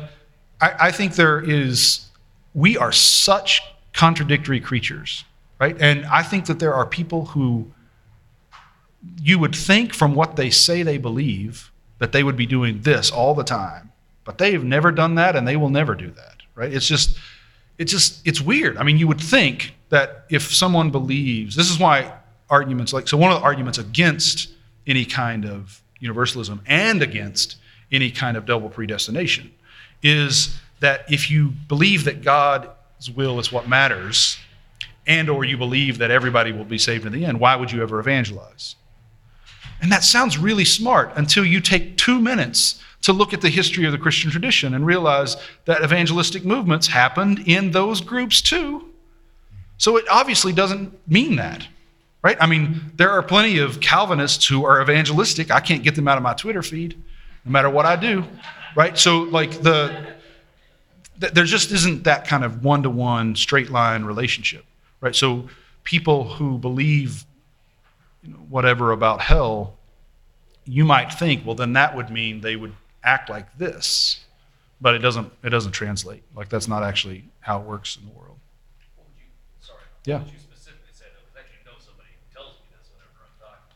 [0.60, 2.06] I, I think there is,
[2.54, 3.62] we are such
[3.92, 5.24] contradictory creatures,
[5.64, 5.80] right?
[5.80, 7.72] And I think that there are people who
[9.22, 13.10] you would think from what they say they believe that they would be doing this
[13.10, 13.90] all the time,
[14.24, 16.70] but they've never done that and they will never do that, right?
[16.70, 17.16] It's just,
[17.78, 18.76] it's just, it's weird.
[18.76, 22.12] I mean, you would think that if someone believes, this is why
[22.50, 24.50] arguments like, so one of the arguments against
[24.86, 27.56] any kind of universalism and against
[27.90, 29.50] any kind of double predestination
[30.02, 34.38] is that if you believe that God's will is what matters,
[35.06, 37.82] and or you believe that everybody will be saved in the end, why would you
[37.82, 38.76] ever evangelize?
[39.80, 43.84] And that sounds really smart until you take two minutes to look at the history
[43.84, 45.36] of the Christian tradition and realize
[45.66, 48.90] that evangelistic movements happened in those groups too.
[49.76, 51.66] So it obviously doesn't mean that,
[52.22, 52.38] right?
[52.40, 55.50] I mean, there are plenty of Calvinists who are evangelistic.
[55.50, 56.96] I can't get them out of my Twitter feed,
[57.44, 58.24] no matter what I do,
[58.74, 58.96] right?
[58.96, 60.14] So, like, the,
[61.18, 64.64] there just isn't that kind of one to one straight line relationship,
[65.04, 65.14] right?
[65.14, 65.48] So,
[65.84, 67.24] people who believe
[68.22, 69.74] you know, whatever about hell,
[70.64, 72.72] you might think, well, then that would mean they would
[73.04, 74.20] act like this,
[74.80, 75.30] but it doesn't.
[75.42, 76.22] It doesn't translate.
[76.34, 78.38] Like that's not actually how it works in the world.
[78.96, 79.28] What would you,
[79.60, 80.14] sorry, Yeah.
[80.16, 81.20] what would you specifically say though?
[81.26, 83.68] Because I actually know somebody who tells me this whenever I'm talking.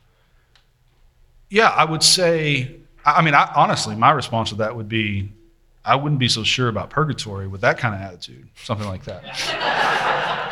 [1.51, 2.77] Yeah, I would say.
[3.05, 5.31] I I mean, I, honestly, my response to that would be,
[5.85, 9.25] I wouldn't be so sure about purgatory with that kind of attitude, something like that.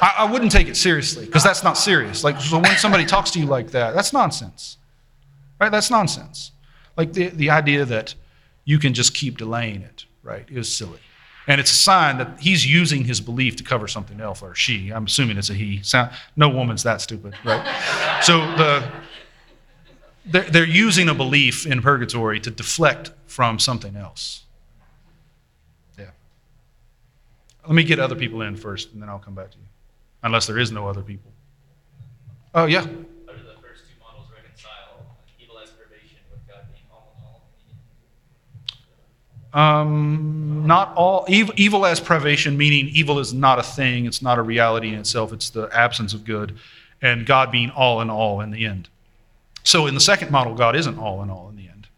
[0.00, 2.24] I, I wouldn't take it seriously because that's not serious.
[2.24, 4.78] Like, so when somebody talks to you like that, that's nonsense,
[5.60, 5.70] right?
[5.70, 6.52] That's nonsense.
[6.96, 8.14] Like the the idea that
[8.64, 11.00] you can just keep delaying it, right, is silly.
[11.48, 14.90] And it's a sign that he's using his belief to cover something else, or she.
[14.90, 15.82] I'm assuming it's a he.
[16.34, 18.20] No woman's that stupid, right?
[18.22, 18.90] so the
[20.26, 24.42] they're, they're using a belief in purgatory to deflect from something else.
[25.96, 26.10] Yeah.
[27.64, 29.64] Let me get other people in first, and then I'll come back to you,
[30.22, 31.32] unless there is no other people.
[32.54, 32.80] Oh yeah.
[32.80, 37.14] How do the first two models reconcile evil as privation with God being all
[39.52, 39.82] in all?
[39.82, 44.38] Um, not all evil, evil as privation, meaning evil is not a thing, it's not
[44.38, 46.56] a reality in itself, it's the absence of good,
[47.02, 48.88] and God being all in all in the end.
[49.62, 51.88] So in the second model, God isn't all in all in the end.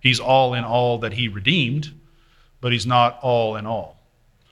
[0.00, 1.92] He's all in all that He redeemed,
[2.60, 3.96] but He's not all in all.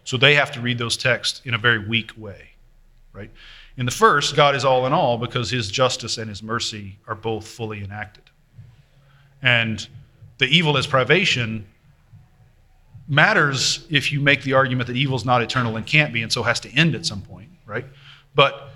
[0.04, 2.49] So they have to read those texts in a very weak way,
[3.12, 3.30] right?
[3.76, 7.14] In the first, God is all in all because His justice and His mercy are
[7.14, 8.24] both fully enacted.
[9.42, 9.86] And
[10.38, 11.66] the evil as privation
[13.08, 16.32] matters if you make the argument that evil is not eternal and can't be and
[16.32, 17.84] so has to end at some point, right?
[18.34, 18.68] But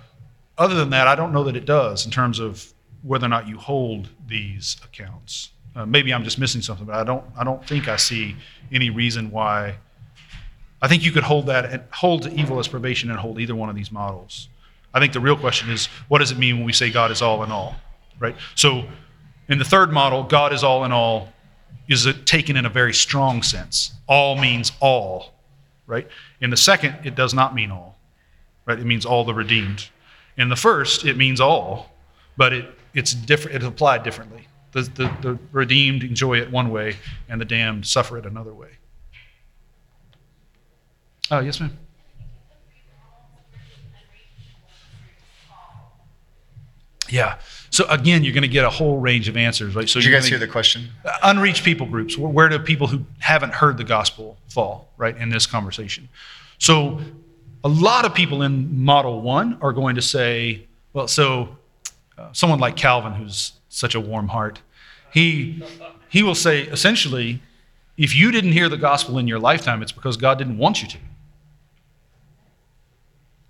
[0.57, 3.47] other than that, I don't know that it does in terms of whether or not
[3.47, 5.51] you hold these accounts.
[5.75, 7.23] Uh, maybe I'm just missing something, but I don't.
[7.37, 8.35] I don't think I see
[8.71, 9.75] any reason why.
[10.85, 13.69] I think you could hold that and hold evil as privation and hold either one
[13.69, 14.49] of these models.
[14.93, 17.23] I think the real question is, what does it mean when we say God is
[17.23, 17.75] all in all,
[18.19, 18.35] right?
[18.53, 18.83] So,
[19.49, 21.33] in the third model, God is all in all
[21.87, 23.93] is it taken in a very strong sense.
[24.05, 25.33] All means all,
[25.87, 26.07] right?
[26.39, 27.97] In the second, it does not mean all,
[28.67, 28.77] right?
[28.77, 29.89] It means all the redeemed.
[30.37, 31.89] In the first, it means all,
[32.37, 33.55] but it, it's different.
[33.55, 34.47] It's applied differently.
[34.73, 36.97] The, the, the redeemed enjoy it one way,
[37.27, 38.69] and the damned suffer it another way.
[41.31, 41.77] Oh, yes, ma'am.
[47.09, 47.37] Yeah.
[47.69, 49.87] So again, you're going to get a whole range of answers, right?
[49.87, 50.89] So Did you guys hear the question?
[51.23, 55.45] unreached people groups where, do people who haven't heard the gospel fall right in this
[55.45, 56.07] conversation
[56.59, 56.99] so
[57.63, 61.57] a lot of people in model one are going to say well so
[62.17, 64.61] uh, someone like calvin who's such a warm heart
[65.11, 65.63] he
[66.09, 67.41] he will say essentially
[67.97, 70.87] if you didn't hear the gospel in your lifetime it's because god didn't want you
[70.87, 70.97] to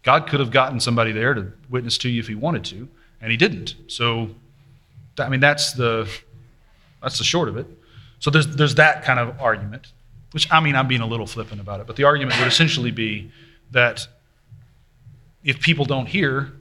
[0.06, 2.88] god could have gotten somebody there to witness to you if he wanted to
[3.19, 4.30] and he didn't so
[5.19, 6.10] i mean that's the
[7.06, 7.68] that's the short of it.
[8.18, 9.94] So there's there's that kind of argument,
[10.32, 12.90] which I mean I'm being a little flippant about it, but the argument would essentially
[12.90, 13.32] be
[13.72, 14.07] that
[15.44, 16.52] if people don't hear,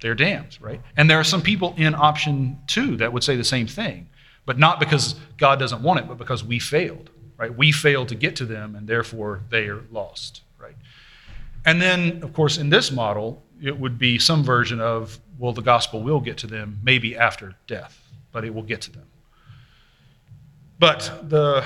[0.00, 0.80] they're damned, right?
[0.96, 4.08] And there are some people in option two that would say the same thing,
[4.44, 7.52] but not because God doesn't want it, but because we failed, right?
[7.52, 10.42] We failed to get to them, and therefore they are lost?
[11.66, 15.62] And then, of course, in this model, it would be some version of, well, the
[15.62, 19.06] gospel will get to them maybe after death, but it will get to them.
[20.78, 21.64] But the,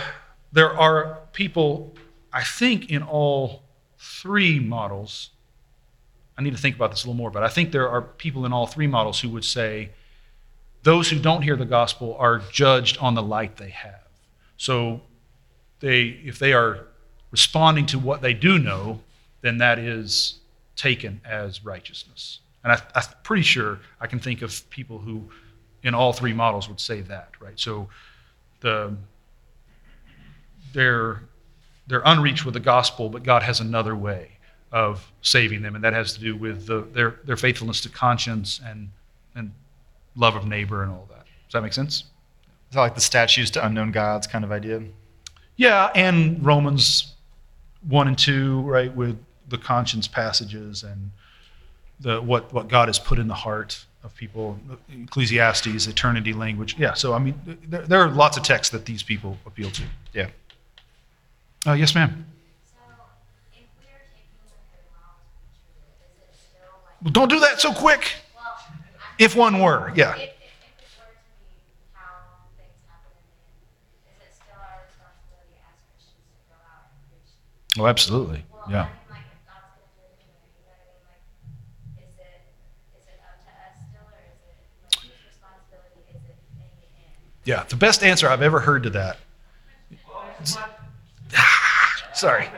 [0.53, 1.95] there are people,
[2.33, 3.63] I think, in all
[3.99, 5.31] three models.
[6.39, 8.47] I need to think about this a little more, but I think there are people
[8.47, 9.91] in all three models who would say
[10.83, 14.09] those who don't hear the gospel are judged on the light they have.
[14.57, 15.03] So
[15.81, 16.87] they, if they are
[17.31, 19.01] responding to what they do know,
[19.43, 20.41] then that is
[20.77, 22.41] taken as righteousness.
[22.65, 25.29] And I, I'm pretty sure I can think of people who,
[25.83, 27.59] in all three models, would say that, right?
[27.59, 27.89] So
[28.61, 28.97] the
[30.73, 31.23] they're
[31.87, 34.33] they're unreached with the gospel, but God has another way
[34.73, 38.61] of saving them, and that has to do with the, their their faithfulness to conscience
[38.65, 38.91] and
[39.35, 39.53] and
[40.17, 41.25] love of neighbor and all that.
[41.49, 42.05] Does that make sense?
[42.69, 44.83] Is that like the statues to unknown gods kind of idea?
[45.57, 47.15] Yeah, and Romans
[47.89, 49.19] one and two, right, with
[49.51, 51.11] the conscience passages and
[52.01, 54.59] the what what God has put in the heart of people,
[54.91, 56.77] Ecclesiastes, eternity language.
[56.79, 59.83] Yeah, so I mean, there, there are lots of texts that these people appeal to.
[60.15, 60.29] Yeah.
[61.67, 62.25] Uh, yes, ma'am.
[62.65, 62.79] So,
[63.53, 67.13] if we are taking the third model to be true, is it still like, Well,
[67.13, 68.13] don't do that so quick.
[68.35, 68.57] well,
[69.19, 70.15] If one were, yeah.
[70.17, 71.53] if, if, if were to be
[71.93, 76.57] how things happen in the end, is it still our responsibility as Christians to go
[76.65, 77.77] out and preach?
[77.77, 78.41] Oh, absolutely.
[78.49, 78.89] Well, Yeah.
[78.89, 81.05] I mean, like, if God's gonna do it anyway, you know what I mean?
[81.05, 82.41] Like, is it,
[82.97, 86.73] is it up to us still, or is it, like, whose responsibility is it in
[86.81, 87.21] the end?
[87.45, 87.65] Yeah.
[87.65, 89.19] The best answer I've ever heard to that.
[92.15, 92.49] Sorry.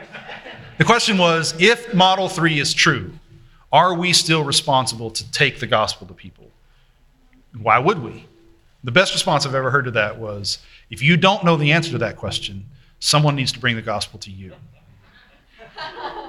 [0.77, 3.13] The question was if Model 3 is true,
[3.71, 6.51] are we still responsible to take the gospel to people?
[7.57, 8.27] Why would we?
[8.83, 11.91] The best response I've ever heard to that was if you don't know the answer
[11.91, 12.65] to that question,
[12.99, 14.53] someone needs to bring the gospel to you.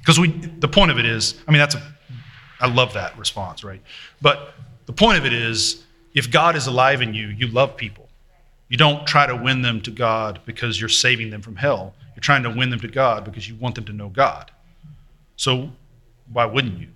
[0.00, 1.82] Because we, the point of it is, I mean, that's a,
[2.60, 3.82] I love that response, right?
[4.22, 4.54] But
[4.88, 5.84] the point of it is,
[6.14, 8.08] if God is alive in you, you love people.
[8.70, 11.92] You don't try to win them to God because you're saving them from hell.
[12.14, 14.50] You're trying to win them to God because you want them to know God.
[15.36, 15.72] So
[16.32, 16.88] why wouldn't you?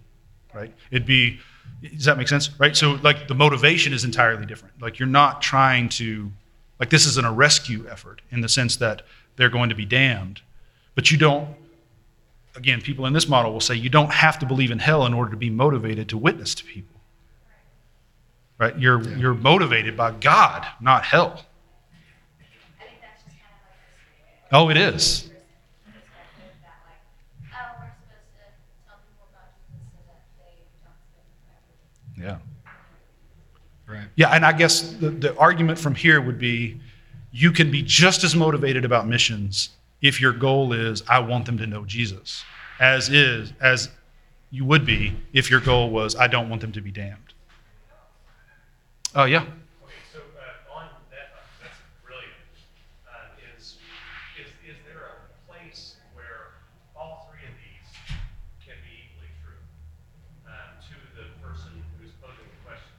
[0.55, 0.73] Right?
[0.91, 1.39] It'd be,
[1.83, 2.59] does that make sense?
[2.59, 2.75] Right?
[2.75, 4.81] So, like, the motivation is entirely different.
[4.81, 6.33] Like, you're not trying to,
[6.81, 9.03] like, this isn't a rescue effort in the sense that
[9.37, 10.41] they're going to be damned.
[10.95, 11.47] But you don't,
[12.57, 15.13] again, people in this model will say you don't have to believe in hell in
[15.13, 16.92] order to be motivated to witness to people.
[18.59, 18.79] Right?
[18.79, 21.45] You're, you're motivated by God, not hell.
[24.53, 25.23] Oh, it is.
[25.23, 26.99] perspective that like,
[27.55, 31.65] oh, we're supposed to tell people about Jesus so that they don't spend
[32.19, 32.39] forever.
[33.89, 33.93] Yeah.
[33.93, 34.09] Right.
[34.15, 36.81] Yeah, and I guess the, the argument from here would be
[37.33, 39.71] you can be just as motivated about missions
[40.03, 42.45] if your goal is I want them to know Jesus,
[42.79, 43.89] as is as
[44.51, 47.22] you would be if your goal was I don't want them to be damned.
[49.15, 49.45] Oh yeah.
[49.45, 52.33] Okay, so uh, on that, uh, that's brilliant.
[53.05, 53.77] Uh, is,
[54.41, 56.57] is, is there a place where
[56.97, 57.89] all three of these
[58.65, 59.61] can be equally true
[60.49, 62.97] uh, to the person who's posing the question?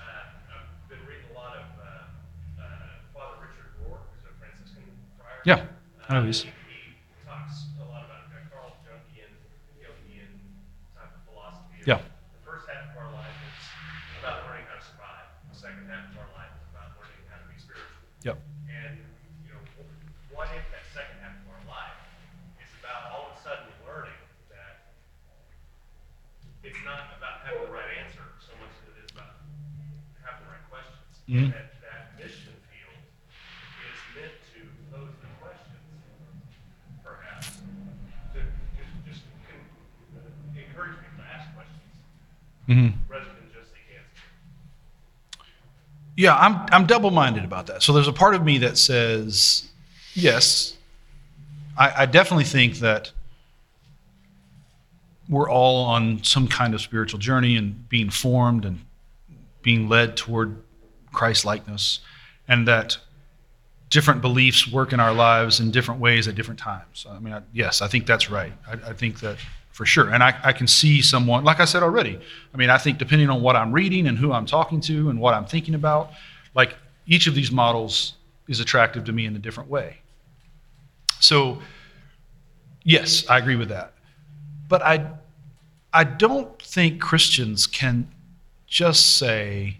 [0.00, 2.64] Uh, I've been reading a lot of uh, uh,
[3.12, 4.88] Father Richard Rohr, who's a Franciscan
[5.20, 5.44] friar.
[5.44, 5.68] Yeah,
[6.08, 6.96] I know Uh, he's- he, he
[7.28, 9.28] talks a lot about uh, Carl Jungian,
[9.76, 10.32] Jungian
[10.96, 11.84] type of philosophy.
[11.84, 12.00] Yeah.
[12.00, 13.60] The first half of our life is
[14.24, 15.28] about learning how to survive.
[15.52, 18.00] The second half of our life is about learning how to be spiritual.
[18.24, 18.36] Yep.
[18.72, 18.94] And,
[19.44, 19.88] you know, wh-
[20.32, 21.96] what if that second half of our life
[22.60, 24.16] is about all of a sudden learning
[24.52, 24.96] that
[26.64, 29.40] it's not about having the right answer so much as it is about
[30.24, 30.52] having the
[31.26, 31.48] questions.
[31.48, 31.52] Mhm.
[31.52, 33.00] That, that mission field
[33.80, 34.60] is meant to
[34.92, 35.80] pose the questions,
[37.04, 37.46] perhaps,
[38.34, 38.40] to
[38.76, 41.80] just, just con- encourage people to ask questions
[42.68, 43.12] Mm-hmm.
[43.12, 44.22] rather than just seek answers.
[46.16, 47.82] Yeah, I'm I'm double minded about that.
[47.82, 49.64] So there's a part of me that says,
[50.14, 50.76] yes,
[51.76, 53.12] I, I definitely think that
[55.28, 58.80] we're all on some kind of spiritual journey and being formed and
[59.62, 60.56] being led toward
[61.14, 62.00] Christ likeness,
[62.48, 62.98] and that
[63.90, 67.06] different beliefs work in our lives in different ways at different times.
[67.08, 68.52] I mean, I, yes, I think that's right.
[68.66, 69.36] I, I think that
[69.70, 70.10] for sure.
[70.10, 72.18] And I, I can see someone, like I said already,
[72.52, 75.20] I mean, I think depending on what I'm reading and who I'm talking to and
[75.20, 76.10] what I'm thinking about,
[76.54, 76.76] like
[77.06, 78.14] each of these models
[78.46, 79.98] is attractive to me in a different way.
[81.20, 81.58] So,
[82.84, 83.94] yes, I agree with that.
[84.68, 85.08] But I,
[85.92, 88.08] I don't think Christians can
[88.66, 89.78] just say,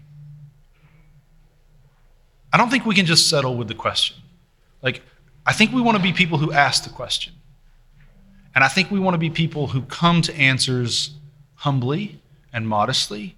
[2.55, 4.15] I don't think we can just settle with the question.
[4.81, 5.01] Like,
[5.45, 7.33] I think we want to be people who ask the question.
[8.55, 11.15] And I think we want to be people who come to answers
[11.55, 12.21] humbly
[12.53, 13.35] and modestly.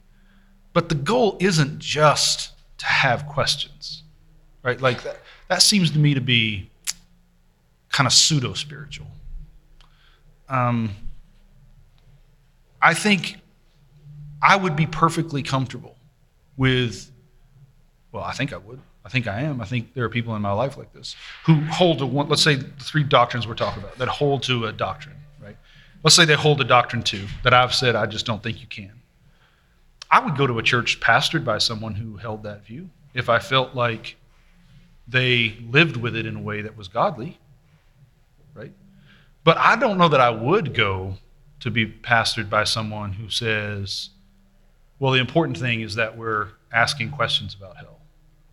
[0.71, 4.03] But the goal isn't just to have questions,
[4.61, 4.79] right?
[4.79, 6.69] Like, that, that seems to me to be
[7.89, 9.07] kind of pseudo spiritual.
[10.47, 10.91] Um,
[12.79, 13.37] I think
[14.43, 15.95] I would be perfectly comfortable
[16.55, 17.09] with,
[18.11, 18.79] well, I think I would.
[19.07, 19.61] I think I am.
[19.61, 21.15] I think there are people in my life like this
[21.45, 24.65] who hold to one, let's say the three doctrines we're talking about, that hold to
[24.65, 25.55] a doctrine, right?
[26.03, 28.67] Let's say they hold a doctrine to that I've said I just don't think you
[28.67, 28.91] can.
[30.11, 33.39] I would go to a church pastored by someone who held that view if I
[33.39, 34.17] felt like
[35.07, 37.39] they lived with it in a way that was godly,
[38.53, 38.73] right?
[39.45, 41.13] But I don't know that I would go
[41.61, 44.09] to be pastored by someone who says,
[44.99, 47.96] well, the important thing is that we're asking questions about hell.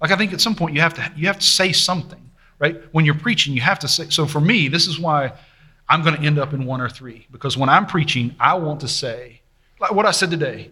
[0.05, 2.21] Like I think at some point you have to you have to say something,
[2.59, 2.77] right?
[2.93, 4.11] When you're preaching, you have to say.
[4.11, 5.33] So for me, this is why
[5.89, 8.81] I'm going to end up in one or three because when I'm preaching, I want
[8.81, 9.41] to say
[9.81, 10.71] like what I said today.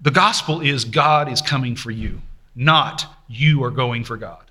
[0.00, 2.20] The gospel is God is coming for you,
[2.56, 4.50] not you are going for God.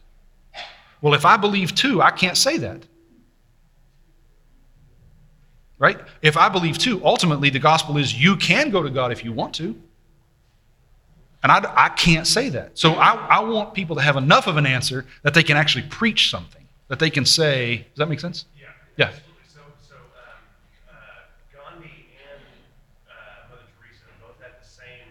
[1.01, 2.83] Well, if I believe two, I can't say that.
[5.79, 5.99] Right?
[6.21, 9.33] If I believe two, ultimately the gospel is you can go to God if you
[9.33, 9.75] want to.
[11.47, 12.77] And I, I can't say that.
[12.77, 15.85] So I, I want people to have enough of an answer that they can actually
[15.87, 18.43] preach something, that they can say, does that make sense?
[18.59, 18.67] Yeah.
[18.97, 19.05] Yeah.
[19.15, 19.47] Absolutely.
[19.47, 21.23] So, so um, uh,
[21.55, 22.43] Gandhi and
[23.07, 25.07] uh, Mother Teresa both had the same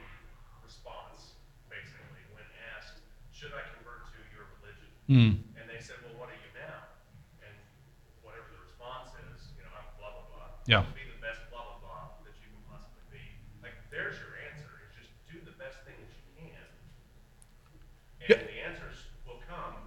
[0.60, 1.40] response,
[1.72, 2.44] basically, when
[2.76, 3.00] asked,
[3.32, 5.40] "Should I convert to your religion?" Hmm.
[5.56, 6.84] And they said, "Well, what are you now?"
[7.40, 7.56] And
[8.20, 10.48] whatever the response is, you know, I'm blah blah blah.
[10.68, 10.84] Yeah.
[10.92, 13.24] Be the best blah blah blah that you can possibly be.
[13.64, 14.68] Like, there's your answer.
[14.84, 18.42] It's just do the best thing that you can, and Yeah.
[18.42, 19.78] the answers will come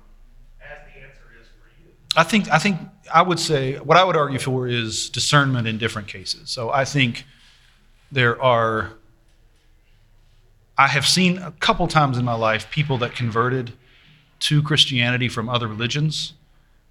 [0.63, 1.91] as the answer is for you.
[2.19, 2.77] I think I think
[3.13, 6.49] I would say what I would argue for is discernment in different cases.
[6.49, 7.23] So I think
[8.11, 8.91] there are
[10.77, 13.71] I have seen a couple times in my life people that converted
[14.39, 16.33] to Christianity from other religions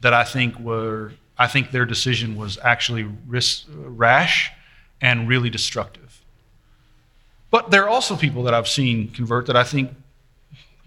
[0.00, 4.50] that I think were I think their decision was actually rash
[5.02, 6.22] and really destructive.
[7.50, 9.90] But there are also people that I've seen convert that I think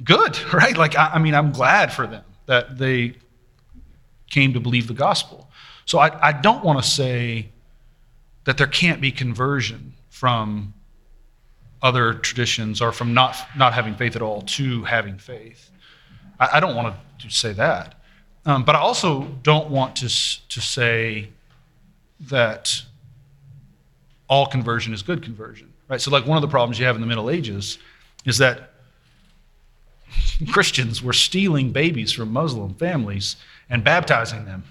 [0.04, 0.76] good, right?
[0.76, 3.18] Like I, I mean I'm glad for them that they
[4.32, 5.48] came to believe the gospel.
[5.86, 7.50] So I, I don't want to say
[8.46, 10.74] that there can't be conversion from
[11.82, 15.70] other traditions or from not, not having faith at all to having faith.
[16.40, 17.96] I, I don't want to say that.
[18.46, 21.30] Um, but I also don't want to, to say
[22.22, 22.82] that
[24.28, 26.02] all conversion is good conversion, right?
[26.02, 27.78] So, like, one of the problems you have in the Middle Ages
[28.26, 28.71] is that
[30.52, 33.36] Christians were stealing babies from Muslim families
[33.70, 34.64] and baptizing them.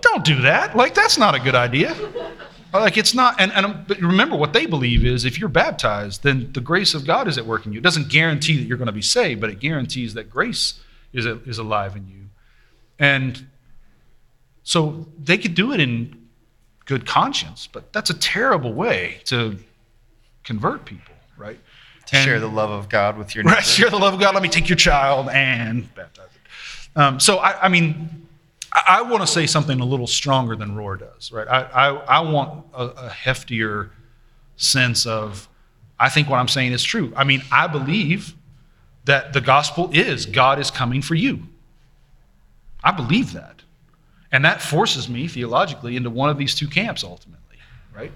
[0.00, 0.76] Don't do that.
[0.76, 1.96] Like, that's not a good idea.
[2.72, 6.60] Like, it's not, and, and remember what they believe is if you're baptized, then the
[6.60, 7.78] grace of God is at work in you.
[7.78, 10.80] It doesn't guarantee that you're going to be saved, but it guarantees that grace
[11.12, 12.28] is, is alive in you.
[12.98, 13.46] And
[14.62, 16.28] so they could do it in
[16.84, 19.58] good conscience, but that's a terrible way to
[20.44, 21.58] convert people, right?
[22.06, 23.56] To And- share the love of God with your neighbor.
[23.56, 24.34] Right, share the love of God.
[24.34, 26.98] Let me take your child and baptize it.
[26.98, 28.26] Um, so, I, I mean,
[28.72, 31.46] I, I want to say something a little stronger than Rohr does, right?
[31.48, 33.90] I, I, I want a, a heftier
[34.56, 35.48] sense of,
[35.98, 37.12] I think what I'm saying is true.
[37.16, 38.34] I mean, I believe
[39.04, 41.42] that the gospel is God is coming for you.
[42.84, 43.62] I believe that.
[44.32, 47.56] And that forces me theologically into one of these two camps ultimately,
[47.94, 48.12] right?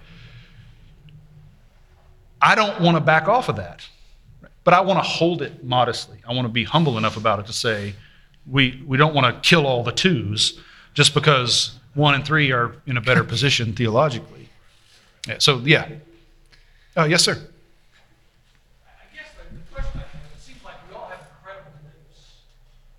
[2.43, 3.87] I don't want to back off of that.
[4.63, 6.19] But I want to hold it modestly.
[6.29, 7.95] I want to be humble enough about it to say
[8.47, 10.61] we, we don't want to kill all the twos
[10.93, 14.49] just because one and three are in a better position theologically.
[15.27, 15.89] Yeah, so, yeah.
[16.97, 17.33] Uh, yes, sir.
[18.85, 22.45] I guess the, the question I have, it seems like we all have incredible beliefs.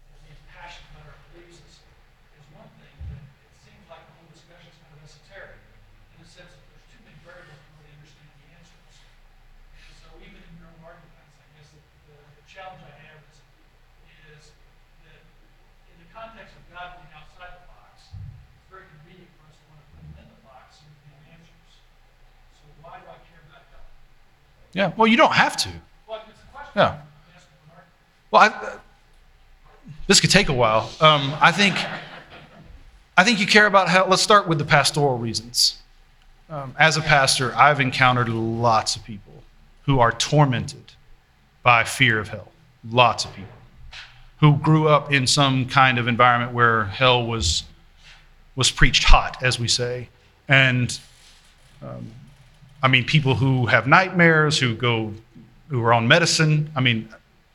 [0.09, 4.13] And being passionate about our beliefs is, is one thing, but it seems like the
[4.18, 5.61] whole discussion is kind of esoteric
[6.18, 8.95] in the sense that there's too many variables to really understand the answers.
[9.77, 13.19] And so even in your own arguments, I guess the, the, the challenge I have
[13.27, 13.38] is,
[14.39, 14.55] is
[15.03, 15.19] that
[15.91, 19.63] in the context of God being outside the box, it's very convenient for us to
[19.68, 21.73] want to put him in the box and give answers.
[22.55, 23.89] So why do I care about God?
[24.73, 25.69] Yeah, well, you don't have to.
[26.07, 26.72] Well, it's a question.
[26.76, 27.02] Yeah.
[28.31, 28.77] Well, I,
[30.07, 30.89] this could take a while.
[31.02, 31.76] Um, I think,
[33.18, 34.07] I think you care about how.
[34.07, 35.77] Let's start with the pastoral reasons.
[36.49, 39.43] Um, as a pastor, I've encountered lots of people
[39.84, 40.93] who are tormented
[41.64, 42.52] by fear of hell.
[42.89, 43.52] Lots of people
[44.39, 47.64] who grew up in some kind of environment where hell was
[48.56, 50.10] was preached hot, as we say,
[50.48, 50.99] and
[51.81, 52.11] um,
[52.81, 55.13] I mean people who have nightmares, who go,
[55.67, 56.71] who are on medicine.
[56.75, 57.09] I mean,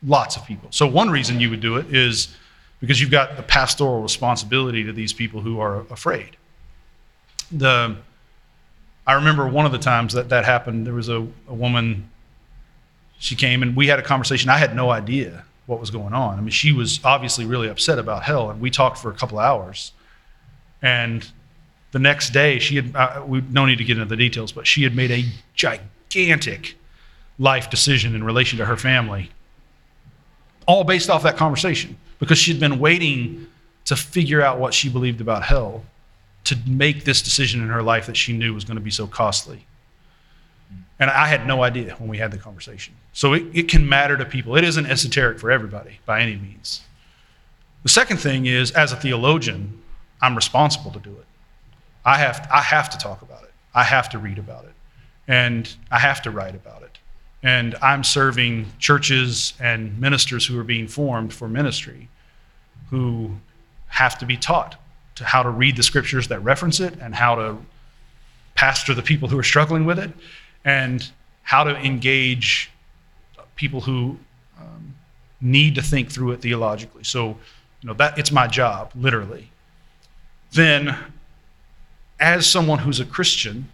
[0.05, 0.69] lots of people.
[0.71, 2.35] So one reason you would do it is
[2.79, 6.37] because you've got the pastoral responsibility to these people who are afraid.
[7.51, 7.97] The
[9.05, 10.85] I remember one of the times that that happened.
[10.85, 12.09] There was a, a woman.
[13.19, 14.49] She came and we had a conversation.
[14.49, 16.37] I had no idea what was going on.
[16.37, 19.39] I mean, she was obviously really upset about hell, and we talked for a couple
[19.39, 19.91] hours.
[20.81, 21.29] And
[21.97, 22.95] the next day, she had.
[22.95, 25.25] Uh, we no need to get into the details, but she had made a
[25.55, 26.75] gigantic
[27.39, 29.31] life decision in relation to her family
[30.67, 33.47] all based off that conversation because she'd been waiting
[33.85, 35.83] to figure out what she believed about hell
[36.43, 39.07] to make this decision in her life that she knew was going to be so
[39.07, 39.65] costly.
[40.99, 42.93] And I had no idea when we had the conversation.
[43.13, 44.55] So it, it can matter to people.
[44.55, 46.81] It isn't esoteric for everybody by any means.
[47.83, 49.81] The second thing is, as a theologian,
[50.21, 51.26] I'm responsible to do it.
[52.07, 53.51] I have, I have to talk about it.
[53.75, 54.73] I have to read about it.
[55.27, 56.97] And I have to write about it.
[57.43, 62.07] And I'm serving churches and ministers who are being formed for ministry
[62.89, 63.31] who
[63.87, 64.77] have to be taught
[65.15, 67.57] to how to read the scriptures that reference it and how to
[68.55, 70.11] pastor the people who are struggling with it
[70.63, 71.11] and
[71.43, 72.71] how to engage
[73.57, 74.17] people who
[74.57, 74.95] um,
[75.41, 77.03] need to think through it theologically.
[77.03, 77.37] So,
[77.81, 79.51] you know, that it's my job, literally.
[80.53, 80.97] Then,
[82.19, 83.69] as someone who's a Christian,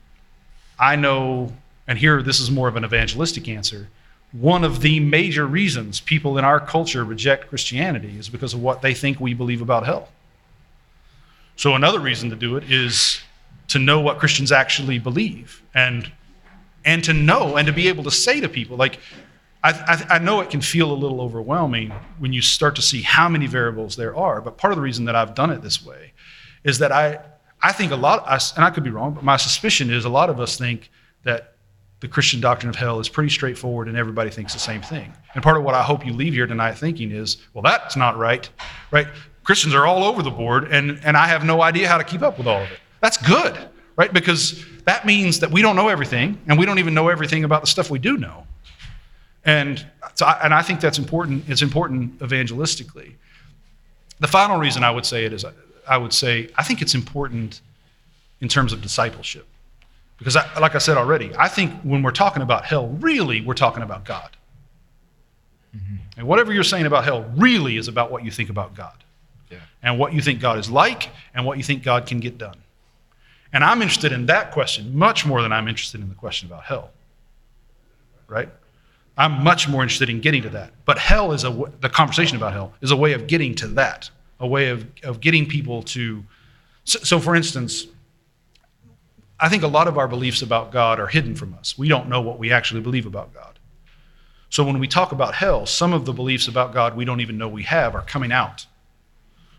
[0.79, 1.53] I know,
[1.87, 3.87] and here this is more of an evangelistic answer.
[4.31, 8.81] One of the major reasons people in our culture reject Christianity is because of what
[8.81, 10.09] they think we believe about hell.
[11.55, 13.21] So, another reason to do it is
[13.67, 16.11] to know what Christians actually believe and,
[16.83, 18.99] and to know and to be able to say to people, like,
[19.63, 23.03] I, I, I know it can feel a little overwhelming when you start to see
[23.03, 25.85] how many variables there are, but part of the reason that I've done it this
[25.85, 26.11] way
[26.63, 27.19] is that I,
[27.63, 30.09] I think a lot, us, and I could be wrong, but my suspicion is a
[30.09, 30.91] lot of us think
[31.23, 31.55] that
[32.01, 35.13] the Christian doctrine of hell is pretty straightforward and everybody thinks the same thing.
[35.33, 38.17] And part of what I hope you leave here tonight thinking is, well, that's not
[38.17, 38.49] right,
[38.91, 39.07] right?
[39.45, 42.21] Christians are all over the board, and, and I have no idea how to keep
[42.21, 42.79] up with all of it.
[42.99, 43.57] That's good,
[43.95, 44.11] right?
[44.11, 47.61] Because that means that we don't know everything, and we don't even know everything about
[47.61, 48.45] the stuff we do know.
[49.45, 49.85] And,
[50.15, 51.49] so I, and I think that's important.
[51.49, 53.15] It's important evangelistically.
[54.19, 55.45] The final reason I would say it is
[55.87, 57.61] I would say I think it's important
[58.41, 59.47] in terms of discipleship.
[60.17, 63.55] Because, I, like I said already, I think when we're talking about hell, really, we're
[63.55, 64.37] talking about God.
[65.75, 65.95] Mm-hmm.
[66.17, 69.03] And whatever you're saying about hell really is about what you think about God.
[69.53, 69.59] Yeah.
[69.83, 72.57] and what you think God is like and what you think God can get done.
[73.51, 76.63] And I'm interested in that question much more than I'm interested in the question about
[76.63, 76.89] hell.
[78.27, 78.49] Right?
[79.15, 80.71] I'm much more interested in getting to that.
[80.85, 83.67] But hell is a w- the conversation about hell is a way of getting to
[83.69, 84.09] that,
[84.43, 86.23] a way of, of getting people to.
[86.83, 87.87] So, so, for instance,
[89.39, 91.77] I think a lot of our beliefs about God are hidden from us.
[91.77, 93.59] We don't know what we actually believe about God.
[94.49, 97.39] So when we talk about hell, some of the beliefs about God we don't even
[97.39, 98.67] know we have are coming out.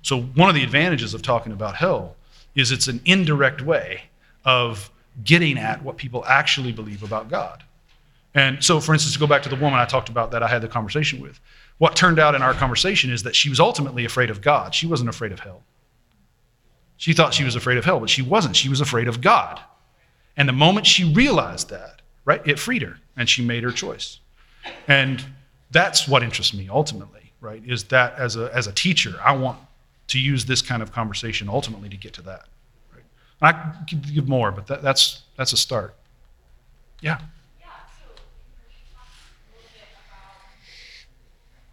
[0.02, 2.15] So one of the advantages of talking about hell
[2.55, 4.02] is it's an indirect way
[4.44, 4.90] of
[5.24, 7.65] getting at what people actually believe about God.
[8.35, 10.48] And so, for instance, to go back to the woman I talked about that I
[10.48, 11.40] had the conversation with,
[11.78, 14.74] what turned out in our conversation is that she was ultimately afraid of God.
[14.74, 15.62] She wasn't afraid of hell.
[16.96, 18.55] She thought she was afraid of hell, but she wasn't.
[18.56, 19.60] She was afraid of God.
[20.36, 24.20] And the moment she realized that, right, it freed her and she made her choice.
[24.88, 25.24] And
[25.70, 27.62] that's what interests me ultimately, right?
[27.66, 29.59] Is that as a, as a teacher, I want
[30.09, 32.46] to use this kind of conversation ultimately to get to that.
[32.94, 33.05] Right?
[33.40, 35.94] And I could give more, but that, that's, that's a start.
[37.01, 37.18] Yeah.
[37.60, 37.66] Yeah,
[37.98, 40.40] so can you talk a little bit about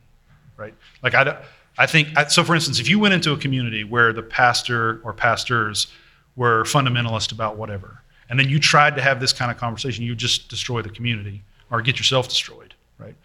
[0.57, 0.75] Right?
[1.03, 1.43] Like I,
[1.77, 2.45] I think so.
[2.45, 5.89] For instance, if you went into a community where the pastor or pastors
[6.37, 10.15] were fundamentalist about whatever, and then you tried to have this kind of conversation, you
[10.15, 12.75] just destroy the community or get yourself destroyed.
[12.99, 13.17] Right?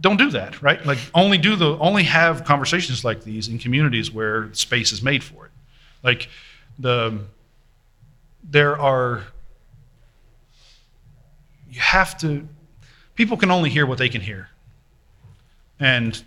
[0.00, 0.84] don't do that, right?
[0.84, 5.22] Like only do the only have conversations like these in communities where space is made
[5.22, 5.49] for it.
[6.02, 6.28] Like
[6.78, 7.20] the
[8.42, 9.24] there are
[11.70, 12.48] you have to
[13.14, 14.48] people can only hear what they can hear.
[15.78, 16.22] And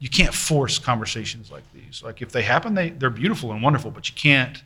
[0.00, 2.02] you can't force conversations like these.
[2.02, 4.62] Like if they happen, they, they're beautiful and wonderful, but you can't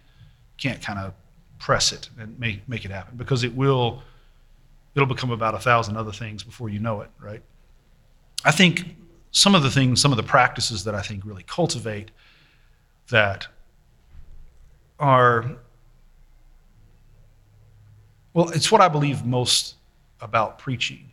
[0.59, 1.15] can't kind of
[1.59, 4.03] press it and make make it happen because it will
[4.95, 7.43] it'll become about a thousand other things before you know it, right?
[8.45, 8.97] I think
[9.31, 12.11] some of the things, some of the practices that I think really cultivate
[13.11, 13.47] that
[15.03, 15.45] are,
[18.33, 19.75] well, it's what I believe most
[20.21, 21.11] about preaching.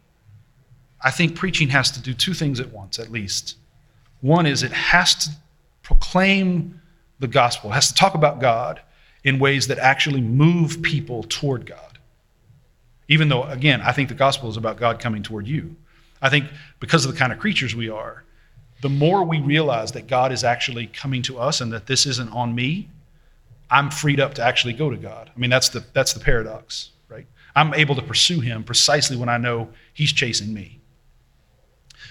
[1.01, 3.57] I think preaching has to do two things at once, at least.
[4.21, 5.31] One is it has to
[5.81, 6.79] proclaim
[7.19, 8.79] the gospel, it has to talk about God
[9.23, 11.97] in ways that actually move people toward God.
[13.07, 15.75] Even though, again, I think the gospel is about God coming toward you.
[16.21, 16.45] I think
[16.79, 18.23] because of the kind of creatures we are,
[18.81, 22.29] the more we realize that God is actually coming to us and that this isn't
[22.29, 22.87] on me,
[23.71, 25.31] I'm freed up to actually go to God.
[25.33, 27.27] I mean, that's the, that's the paradox, right?
[27.55, 30.79] I'm able to pursue Him precisely when I know He's chasing me.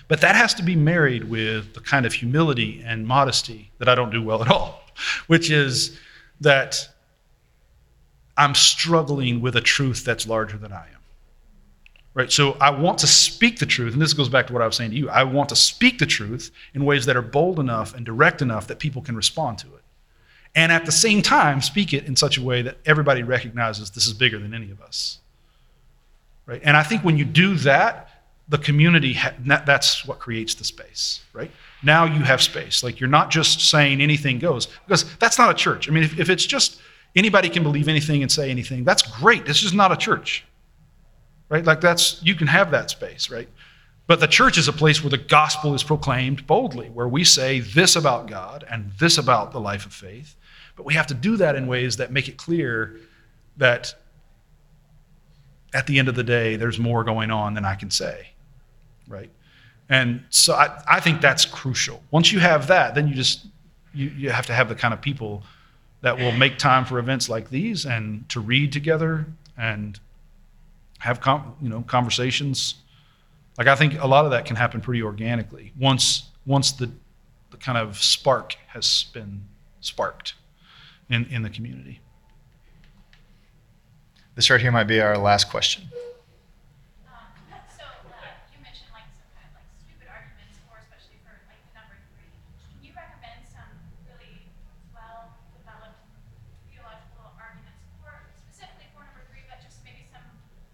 [0.08, 3.94] But that has to be married with the kind of humility and modesty that I
[3.94, 4.82] don't do well at all,
[5.26, 5.98] which is
[6.40, 6.88] that
[8.36, 10.98] I'm struggling with a truth that's larger than I am.
[12.14, 12.32] Right?
[12.32, 14.76] So I want to speak the truth, and this goes back to what I was
[14.76, 15.08] saying to you.
[15.08, 18.66] I want to speak the truth in ways that are bold enough and direct enough
[18.68, 19.77] that people can respond to it.
[20.54, 24.06] And at the same time, speak it in such a way that everybody recognizes this
[24.06, 25.18] is bigger than any of us.
[26.46, 26.60] Right?
[26.64, 28.08] And I think when you do that,
[28.48, 29.34] the community ha-
[29.66, 31.50] that's what creates the space, right?
[31.82, 32.82] Now you have space.
[32.82, 35.88] Like you're not just saying anything goes, because that's not a church.
[35.88, 36.80] I mean, if, if it's just
[37.14, 39.44] anybody can believe anything and say anything, that's great.
[39.44, 40.46] This is not a church,
[41.50, 41.64] right?
[41.64, 43.48] Like that's, you can have that space, right?
[44.06, 47.60] But the church is a place where the gospel is proclaimed boldly, where we say
[47.60, 50.34] this about God and this about the life of faith.
[50.78, 53.00] But we have to do that in ways that make it clear
[53.56, 53.96] that
[55.74, 58.28] at the end of the day, there's more going on than I can say,
[59.08, 59.28] right?
[59.88, 62.00] And so I, I think that's crucial.
[62.12, 63.46] Once you have that, then you just
[63.92, 65.42] you, you have to have the kind of people
[66.02, 69.26] that will make time for events like these and to read together
[69.56, 69.98] and
[71.00, 72.76] have com- you know conversations.
[73.58, 76.88] Like I think a lot of that can happen pretty organically once once the
[77.50, 79.42] the kind of spark has been
[79.80, 80.34] sparked
[81.10, 82.00] in in the community.
[84.34, 85.88] This right here might be our last question.
[85.90, 87.18] Um,
[87.74, 88.22] so, uh,
[88.54, 91.98] you mentioned like some kind of like stupid arguments, or especially for like the number
[92.14, 92.30] three.
[92.70, 93.66] Can you recommend some
[94.06, 94.46] really
[94.94, 95.98] well developed
[96.70, 100.22] theological arguments for specifically for number three, but just maybe some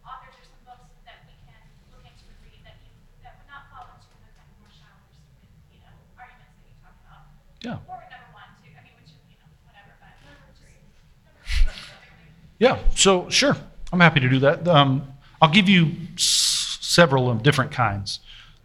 [0.04, 1.56] authors or some books that we can
[1.88, 2.92] look into and read that you
[3.24, 6.52] that would not fall into the kind of more shallow or stupid, you know, arguments
[6.60, 7.32] that you talk about.
[7.64, 7.80] Yeah.
[7.88, 8.76] Or number one too.
[8.76, 10.76] I mean, which is you know whatever, but number three.
[11.24, 12.43] Number three specifically.
[12.58, 13.56] Yeah, so sure,
[13.92, 14.66] I'm happy to do that.
[14.68, 15.06] Um,
[15.42, 18.20] I'll give you s- several of different kinds.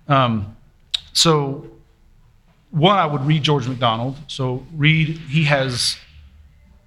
[0.07, 0.56] Um,
[1.14, 1.66] so,
[2.72, 4.16] one, I would read George MacDonald.
[4.28, 5.98] So, read, he has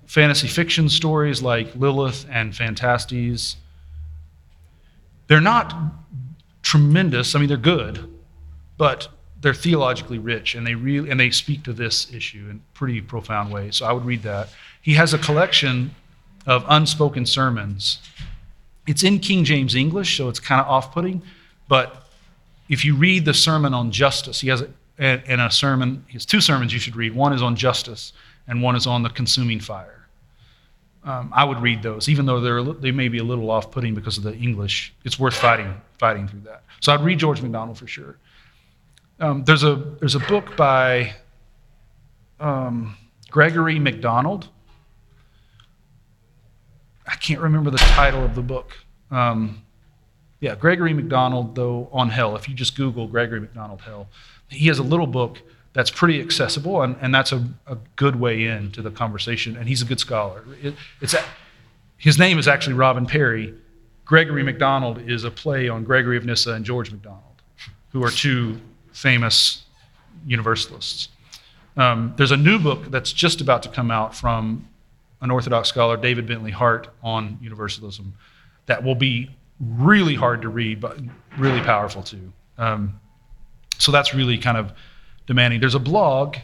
[0.07, 3.57] fantasy fiction stories like Lilith and Phantastes.
[5.27, 5.75] They're not
[6.63, 8.09] tremendous, I mean, they're good,
[8.77, 9.09] but
[9.41, 13.53] they're theologically rich and they really and they speak to this issue in pretty profound
[13.53, 13.77] ways.
[13.77, 14.49] So I would read that.
[14.81, 15.95] He has a collection
[16.47, 18.01] of unspoken sermons.
[18.87, 21.23] It's in King James English, so it's kind of off-putting,
[21.69, 22.09] but
[22.69, 26.27] if you read the sermon on justice, he has a, and a sermon, he has
[26.27, 27.15] two sermons you should read.
[27.15, 28.13] One is on justice,
[28.49, 30.07] and one is on the consuming fire.
[31.05, 34.19] Um, I would read those, even though they're they may be a little off-putting because
[34.19, 34.95] of the English.
[35.05, 36.63] It's worth fighting fighting through that.
[36.81, 38.19] So I'd read George MacDonald for sure.
[39.19, 41.15] Um, there's a there's a book by
[42.39, 42.97] um,
[43.31, 44.49] Gregory MacDonald.
[47.07, 48.73] I can't remember the title of the book.
[49.11, 49.63] Um,
[50.41, 52.35] yeah, Gregory MacDonald, though, on hell.
[52.37, 54.09] If you just Google Gregory MacDonald hell,
[54.49, 55.39] he has a little book
[55.73, 59.57] that's pretty accessible, and, and that's a, a good way into the conversation.
[59.57, 60.45] And he's a good scholar.
[60.63, 61.23] It, it's a,
[61.97, 63.55] his name is actually Robin Parry.
[64.05, 67.43] Gregory MacDonald is a play on Gregory of Nyssa and George MacDonald,
[67.91, 68.61] who are two
[68.93, 69.63] famous
[70.27, 71.09] universalists.
[71.77, 74.69] Um, there's a new book that's just about to come out from
[75.23, 78.13] an Orthodox scholar, David Bentley Hart, on universalism
[78.67, 79.31] that will be
[79.61, 80.99] really hard to read, but
[81.39, 82.33] really powerful too.
[82.59, 83.01] Um,
[83.79, 84.73] so that's really kind of
[85.27, 85.61] demanding.
[85.61, 86.37] There's a blog,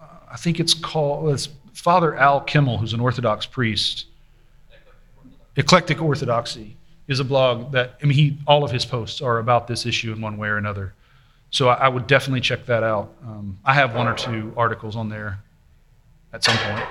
[0.00, 4.06] uh, I think it's called, it's Father Al Kimel, who's an Orthodox priest.
[5.56, 6.76] Eclectic Orthodoxy
[7.06, 10.12] is a blog that, I mean, he, all of his posts are about this issue
[10.12, 10.94] in one way or another.
[11.50, 13.14] So I, I would definitely check that out.
[13.24, 15.38] Um, I have one or two articles on there
[16.32, 16.84] at some point.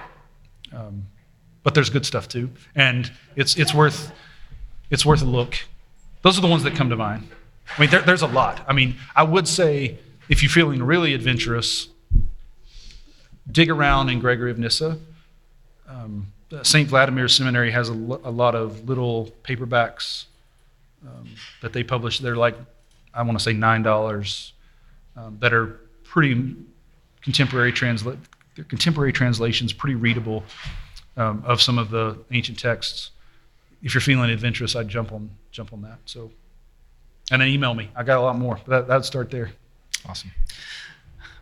[0.74, 1.08] Um,
[1.64, 4.12] but there's good stuff too, and it's it's worth
[4.90, 5.56] it's worth a look.
[6.22, 7.28] Those are the ones that come to mind.
[7.78, 8.62] I mean, there, there's a lot.
[8.68, 9.98] I mean, I would say
[10.30, 11.90] if you're feeling really adventurous,
[13.52, 14.98] dig around in Gregory of Nyssa.
[15.88, 16.28] Um,
[16.64, 16.88] St.
[16.88, 20.26] Vladimir Seminary has a, lo- a lot of little paperbacks
[21.06, 21.30] um,
[21.62, 22.20] that they publish.
[22.20, 22.56] They're like,
[23.14, 24.52] I want to say $9
[25.18, 26.56] um, that are pretty
[27.22, 28.18] contemporary transla-
[28.58, 30.44] they're contemporary translations, pretty readable
[31.16, 33.12] um, of some of the ancient texts.
[33.84, 36.00] If you're feeling adventurous, I'd jump on jump on that.
[36.06, 36.32] So,
[37.32, 37.92] and then email me.
[37.96, 38.60] I got a lot more.
[38.66, 39.52] But that, that'd start there.
[40.10, 40.32] Awesome.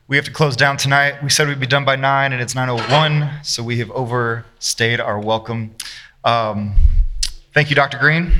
[0.08, 1.24] We have to close down tonight.
[1.24, 5.18] We said we'd be done by nine, and it's 9:01, so we have overstayed our
[5.18, 5.74] welcome.
[6.26, 6.76] Um,
[7.54, 7.98] thank you, Dr.
[7.98, 8.32] Green.